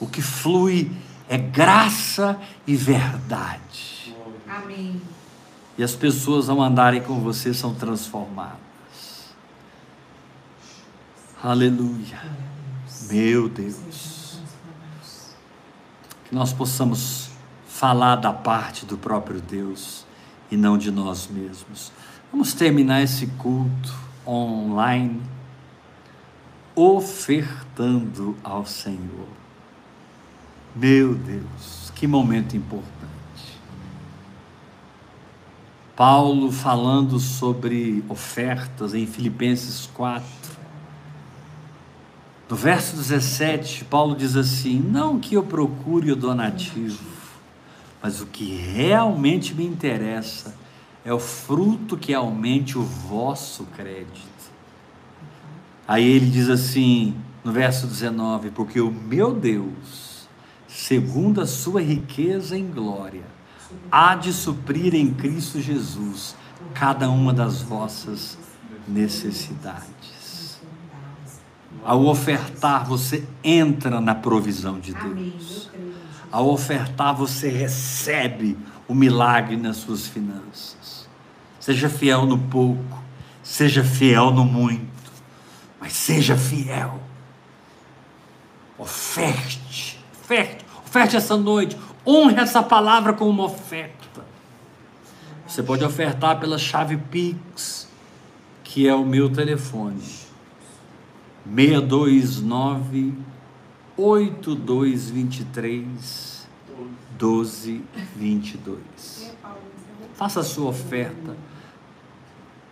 O 0.00 0.06
que 0.06 0.22
flui 0.22 0.92
é 1.28 1.38
graça 1.38 2.38
e 2.66 2.76
verdade. 2.76 4.14
Amém. 4.48 5.00
E 5.78 5.82
as 5.82 5.94
pessoas 5.94 6.48
ao 6.48 6.60
andarem 6.60 7.00
com 7.00 7.20
você 7.20 7.54
são 7.54 7.74
transformadas. 7.74 8.67
Aleluia. 11.40 12.20
Meu 13.08 13.48
Deus. 13.48 14.40
Que 16.24 16.34
nós 16.34 16.52
possamos 16.52 17.30
falar 17.64 18.16
da 18.16 18.32
parte 18.32 18.84
do 18.84 18.98
próprio 18.98 19.40
Deus 19.40 20.04
e 20.50 20.56
não 20.56 20.76
de 20.76 20.90
nós 20.90 21.28
mesmos. 21.28 21.92
Vamos 22.32 22.54
terminar 22.54 23.02
esse 23.02 23.28
culto 23.38 23.94
online 24.26 25.22
ofertando 26.74 28.36
ao 28.42 28.66
Senhor. 28.66 29.28
Meu 30.74 31.14
Deus, 31.14 31.92
que 31.94 32.08
momento 32.08 32.56
importante. 32.56 32.98
Paulo 35.94 36.50
falando 36.50 37.20
sobre 37.20 38.04
ofertas 38.08 38.92
em 38.92 39.06
Filipenses 39.06 39.86
4. 39.94 40.57
No 42.48 42.56
verso 42.56 42.96
17, 42.96 43.84
Paulo 43.84 44.16
diz 44.16 44.34
assim: 44.34 44.78
Não 44.78 45.18
que 45.18 45.34
eu 45.34 45.42
procure 45.42 46.10
o 46.12 46.16
donativo, 46.16 47.04
mas 48.02 48.20
o 48.20 48.26
que 48.26 48.56
realmente 48.56 49.54
me 49.54 49.66
interessa 49.66 50.54
é 51.04 51.12
o 51.12 51.18
fruto 51.18 51.96
que 51.96 52.14
aumente 52.14 52.78
o 52.78 52.82
vosso 52.82 53.64
crédito. 53.76 54.28
Aí 55.86 56.06
ele 56.06 56.26
diz 56.26 56.48
assim, 56.48 57.14
no 57.44 57.52
verso 57.52 57.86
19: 57.86 58.50
Porque 58.50 58.80
o 58.80 58.90
meu 58.90 59.34
Deus, 59.34 60.28
segundo 60.66 61.40
a 61.40 61.46
sua 61.46 61.82
riqueza 61.82 62.56
em 62.56 62.70
glória, 62.70 63.24
há 63.90 64.14
de 64.14 64.32
suprir 64.32 64.94
em 64.94 65.12
Cristo 65.12 65.60
Jesus 65.60 66.36
cada 66.74 67.10
uma 67.10 67.32
das 67.32 67.62
vossas 67.62 68.38
necessidades. 68.86 69.97
Ao 71.88 72.04
ofertar, 72.04 72.84
você 72.84 73.26
entra 73.42 73.98
na 73.98 74.14
provisão 74.14 74.78
de. 74.78 74.92
Deus. 74.92 75.70
Ao 76.30 76.46
ofertar, 76.50 77.14
você 77.14 77.48
recebe 77.48 78.58
o 78.86 78.94
milagre 78.94 79.56
nas 79.56 79.78
suas 79.78 80.06
finanças. 80.06 81.08
Seja 81.58 81.88
fiel 81.88 82.26
no 82.26 82.36
pouco, 82.36 83.02
seja 83.42 83.82
fiel 83.82 84.30
no 84.30 84.44
muito, 84.44 85.10
mas 85.80 85.94
seja 85.94 86.36
fiel. 86.36 87.00
Oferte, 88.76 89.98
oferte, 90.22 90.66
oferte 90.84 91.16
essa 91.16 91.38
noite. 91.38 91.74
Honre 92.06 92.38
essa 92.38 92.62
palavra 92.62 93.14
com 93.14 93.26
uma 93.26 93.44
oferta. 93.44 94.26
Você 95.46 95.62
pode 95.62 95.82
ofertar 95.82 96.38
pela 96.38 96.58
chave 96.58 96.98
Pix, 96.98 97.88
que 98.62 98.86
é 98.86 98.94
o 98.94 99.06
meu 99.06 99.30
telefone. 99.32 100.27
629 101.54 103.14
8223 103.96 106.46
1222. 107.18 109.34
Faça 110.14 110.40
a 110.40 110.44
sua 110.44 110.70
oferta. 110.70 111.36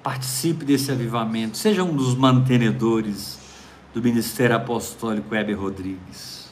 Participe 0.03 0.65
desse 0.65 0.91
avivamento. 0.93 1.57
Seja 1.57 1.83
um 1.83 1.95
dos 1.95 2.15
mantenedores 2.15 3.39
do 3.93 4.03
Ministério 4.03 4.57
Apostólico 4.57 5.35
Heber 5.35 5.59
Rodrigues. 5.59 6.47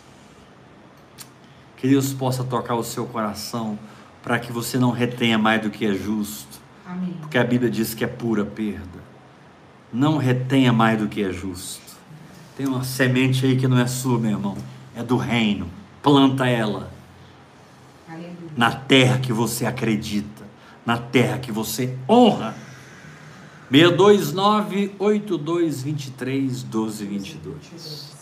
Que 1.76 1.86
Deus 1.86 2.12
possa 2.12 2.42
tocar 2.42 2.74
o 2.74 2.82
seu 2.82 3.06
coração 3.06 3.78
para 4.22 4.38
que 4.38 4.50
você 4.50 4.78
não 4.78 4.90
retenha 4.90 5.36
mais 5.36 5.60
do 5.60 5.68
que 5.68 5.84
é 5.84 5.92
justo, 5.92 6.58
Amém. 6.86 7.14
porque 7.20 7.36
a 7.36 7.44
Bíblia 7.44 7.70
diz 7.70 7.92
que 7.92 8.02
é 8.02 8.06
pura 8.06 8.44
perda. 8.44 9.04
Não 9.92 10.16
retenha 10.16 10.72
mais 10.72 10.98
do 10.98 11.06
que 11.06 11.22
é 11.22 11.30
justo. 11.30 11.84
Tem 12.57 12.66
uma 12.66 12.84
semente 12.84 13.44
aí 13.44 13.57
que 13.57 13.66
não 13.66 13.78
é 13.78 13.86
sua, 13.86 14.18
meu 14.18 14.30
irmão, 14.32 14.57
é 14.94 15.02
do 15.02 15.16
reino. 15.16 15.68
Planta 16.02 16.46
ela 16.46 16.90
Aleluia. 18.09 18.34
na 18.57 18.70
terra 18.70 19.18
que 19.18 19.32
você 19.32 19.66
acredita, 19.66 20.44
na 20.84 20.98
terra 20.98 21.38
que 21.38 21.50
você 21.50 21.96
honra. 22.09 22.55
629 23.70 24.94
8223 24.98 26.62
1222. 26.64 28.14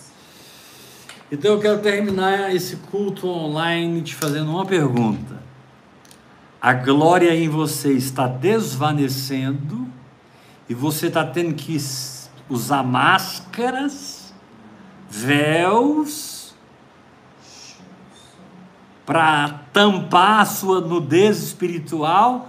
Então 1.30 1.52
eu 1.52 1.60
quero 1.60 1.80
terminar 1.80 2.54
esse 2.54 2.76
culto 2.76 3.26
online 3.26 4.02
te 4.02 4.14
fazendo 4.14 4.50
uma 4.50 4.64
pergunta. 4.64 5.42
A 6.60 6.72
glória 6.72 7.34
em 7.34 7.48
você 7.48 7.92
está 7.92 8.28
desvanecendo 8.28 9.86
e 10.68 10.74
você 10.74 11.08
está 11.08 11.26
tendo 11.26 11.54
que 11.54 11.76
usar 12.48 12.82
máscaras, 12.82 14.21
véus, 15.14 16.54
para 19.04 19.60
tampar 19.72 20.40
a 20.40 20.44
sua 20.46 20.80
nudez 20.80 21.42
espiritual, 21.42 22.48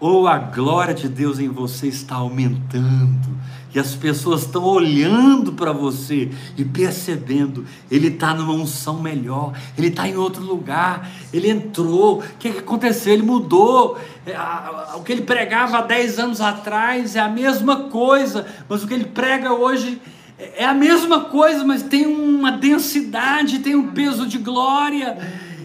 ou 0.00 0.26
a 0.26 0.36
glória 0.36 0.92
de 0.92 1.08
Deus 1.08 1.38
em 1.38 1.48
você 1.48 1.86
está 1.86 2.16
aumentando 2.16 3.32
e 3.74 3.78
as 3.78 3.94
pessoas 3.94 4.42
estão 4.42 4.62
olhando 4.62 5.52
para 5.52 5.72
você 5.72 6.30
e 6.56 6.64
percebendo, 6.64 7.64
ele 7.90 8.06
está 8.06 8.32
numa 8.32 8.52
unção 8.52 9.00
melhor, 9.00 9.52
ele 9.76 9.88
está 9.88 10.08
em 10.08 10.16
outro 10.16 10.44
lugar, 10.44 11.10
ele 11.32 11.50
entrou, 11.50 12.20
o 12.20 12.22
que, 12.38 12.48
aconteceu? 12.48 13.12
Ele 13.12 13.24
mudou, 13.24 13.98
É, 14.26 14.96
o 14.96 15.02
que 15.02 15.12
ele 15.12 15.22
pregava 15.22 15.78
há 15.78 15.82
10 15.82 16.18
anos 16.18 16.40
atrás 16.40 17.14
é 17.14 17.20
a 17.20 17.28
mesma 17.28 17.88
coisa, 17.90 18.46
mas 18.68 18.82
o 18.82 18.86
que 18.86 18.94
ele 18.94 19.04
prega 19.04 19.52
hoje 19.52 20.00
é 20.38 20.64
a 20.64 20.74
mesma 20.74 21.20
coisa, 21.26 21.64
mas 21.64 21.82
tem 21.82 22.06
uma 22.06 22.52
densidade, 22.52 23.60
tem 23.60 23.76
um 23.76 23.92
peso 23.92 24.26
de 24.26 24.38
glória. 24.38 25.16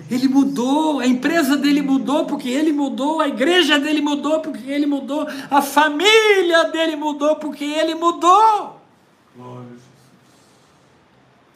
Ele 0.09 0.27
mudou, 0.27 0.99
a 0.99 1.07
empresa 1.07 1.55
dele 1.55 1.81
mudou 1.81 2.25
porque 2.25 2.49
ele 2.49 2.71
mudou, 2.71 3.21
a 3.21 3.27
igreja 3.27 3.79
dele 3.79 4.01
mudou 4.01 4.39
porque 4.39 4.69
ele 4.69 4.85
mudou, 4.85 5.27
a 5.51 5.61
família 5.61 6.65
dele 6.65 6.95
mudou 6.95 7.35
porque 7.35 7.63
ele 7.63 7.93
mudou. 7.93 8.79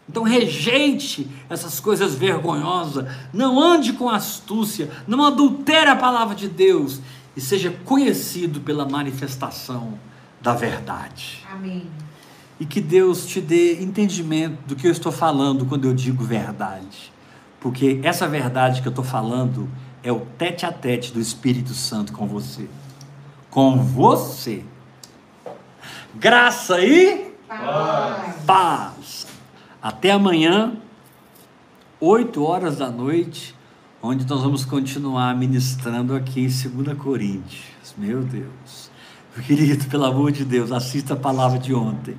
Então 0.07 0.21
rejeite 0.21 1.27
essas 1.49 1.79
coisas 1.79 2.13
vergonhosas, 2.13 3.11
não 3.33 3.59
ande 3.59 3.93
com 3.93 4.09
astúcia, 4.09 4.91
não 5.07 5.25
adultere 5.25 5.89
a 5.89 5.95
palavra 5.95 6.35
de 6.35 6.47
Deus 6.47 6.99
e 7.35 7.41
seja 7.41 7.71
conhecido 7.83 8.59
pela 8.61 8.87
manifestação 8.87 9.97
da 10.39 10.53
verdade. 10.53 11.43
Amém. 11.51 11.87
E 12.63 12.65
que 12.65 12.79
Deus 12.79 13.25
te 13.25 13.41
dê 13.41 13.83
entendimento 13.83 14.57
do 14.65 14.73
que 14.73 14.87
eu 14.87 14.91
estou 14.93 15.11
falando 15.11 15.65
quando 15.65 15.83
eu 15.83 15.93
digo 15.93 16.23
verdade. 16.23 17.11
Porque 17.59 17.99
essa 18.03 18.25
verdade 18.25 18.81
que 18.81 18.87
eu 18.87 18.89
estou 18.89 19.03
falando 19.03 19.67
é 20.01 20.13
o 20.13 20.21
tete 20.21 20.65
a 20.65 20.71
tete 20.71 21.11
do 21.11 21.19
Espírito 21.19 21.73
Santo 21.73 22.13
com 22.13 22.25
você. 22.25 22.69
com 23.49 23.83
você. 23.83 24.63
Graça 26.15 26.79
e 26.79 27.33
Paz. 27.49 28.35
paz. 28.45 29.27
Até 29.81 30.11
amanhã, 30.11 30.77
8 31.99 32.41
horas 32.45 32.77
da 32.77 32.89
noite, 32.89 33.53
onde 34.01 34.25
nós 34.25 34.41
vamos 34.41 34.63
continuar 34.63 35.35
ministrando 35.35 36.15
aqui 36.15 36.39
em 36.39 36.47
2 36.47 36.97
Coríntios. 36.97 37.65
Meu 37.97 38.23
Deus. 38.23 38.89
Meu 39.35 39.45
querido, 39.45 39.83
pelo 39.89 40.05
amor 40.05 40.31
de 40.31 40.45
Deus, 40.45 40.71
assista 40.71 41.13
a 41.13 41.17
palavra 41.17 41.59
de 41.59 41.73
ontem. 41.73 42.15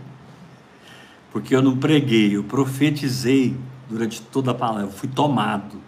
Porque 1.34 1.52
eu 1.52 1.60
não 1.60 1.76
preguei, 1.76 2.36
eu 2.36 2.44
profetizei 2.44 3.56
durante 3.90 4.22
toda 4.22 4.52
a 4.52 4.54
palavra, 4.54 4.84
eu 4.84 4.92
fui 4.92 5.08
tomado. 5.08 5.82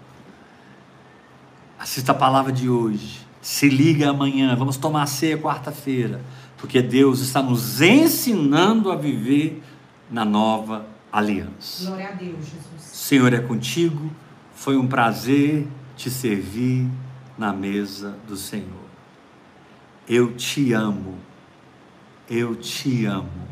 Assista 1.78 2.10
a 2.10 2.14
palavra 2.16 2.50
de 2.50 2.68
hoje. 2.68 3.24
Se 3.40 3.68
liga 3.68 4.10
amanhã, 4.10 4.56
vamos 4.56 4.76
tomar 4.76 5.06
ceia 5.06 5.38
quarta-feira, 5.38 6.20
porque 6.58 6.82
Deus 6.82 7.20
está 7.20 7.40
nos 7.40 7.80
ensinando 7.80 8.90
a 8.90 8.96
viver 8.96 9.62
na 10.10 10.24
nova 10.24 10.84
aliança. 11.12 11.86
Glória 11.86 12.08
a 12.08 12.12
Deus, 12.12 12.38
Jesus. 12.38 12.80
Senhor 12.80 13.32
é 13.32 13.38
contigo, 13.38 14.10
foi 14.52 14.76
um 14.76 14.88
prazer 14.88 15.68
te 15.96 16.10
servir 16.10 16.90
na 17.38 17.52
mesa 17.52 18.18
do 18.26 18.36
Senhor. 18.36 18.66
Eu 20.08 20.34
te 20.34 20.72
amo, 20.72 21.14
eu 22.28 22.56
te 22.56 23.06
amo. 23.06 23.46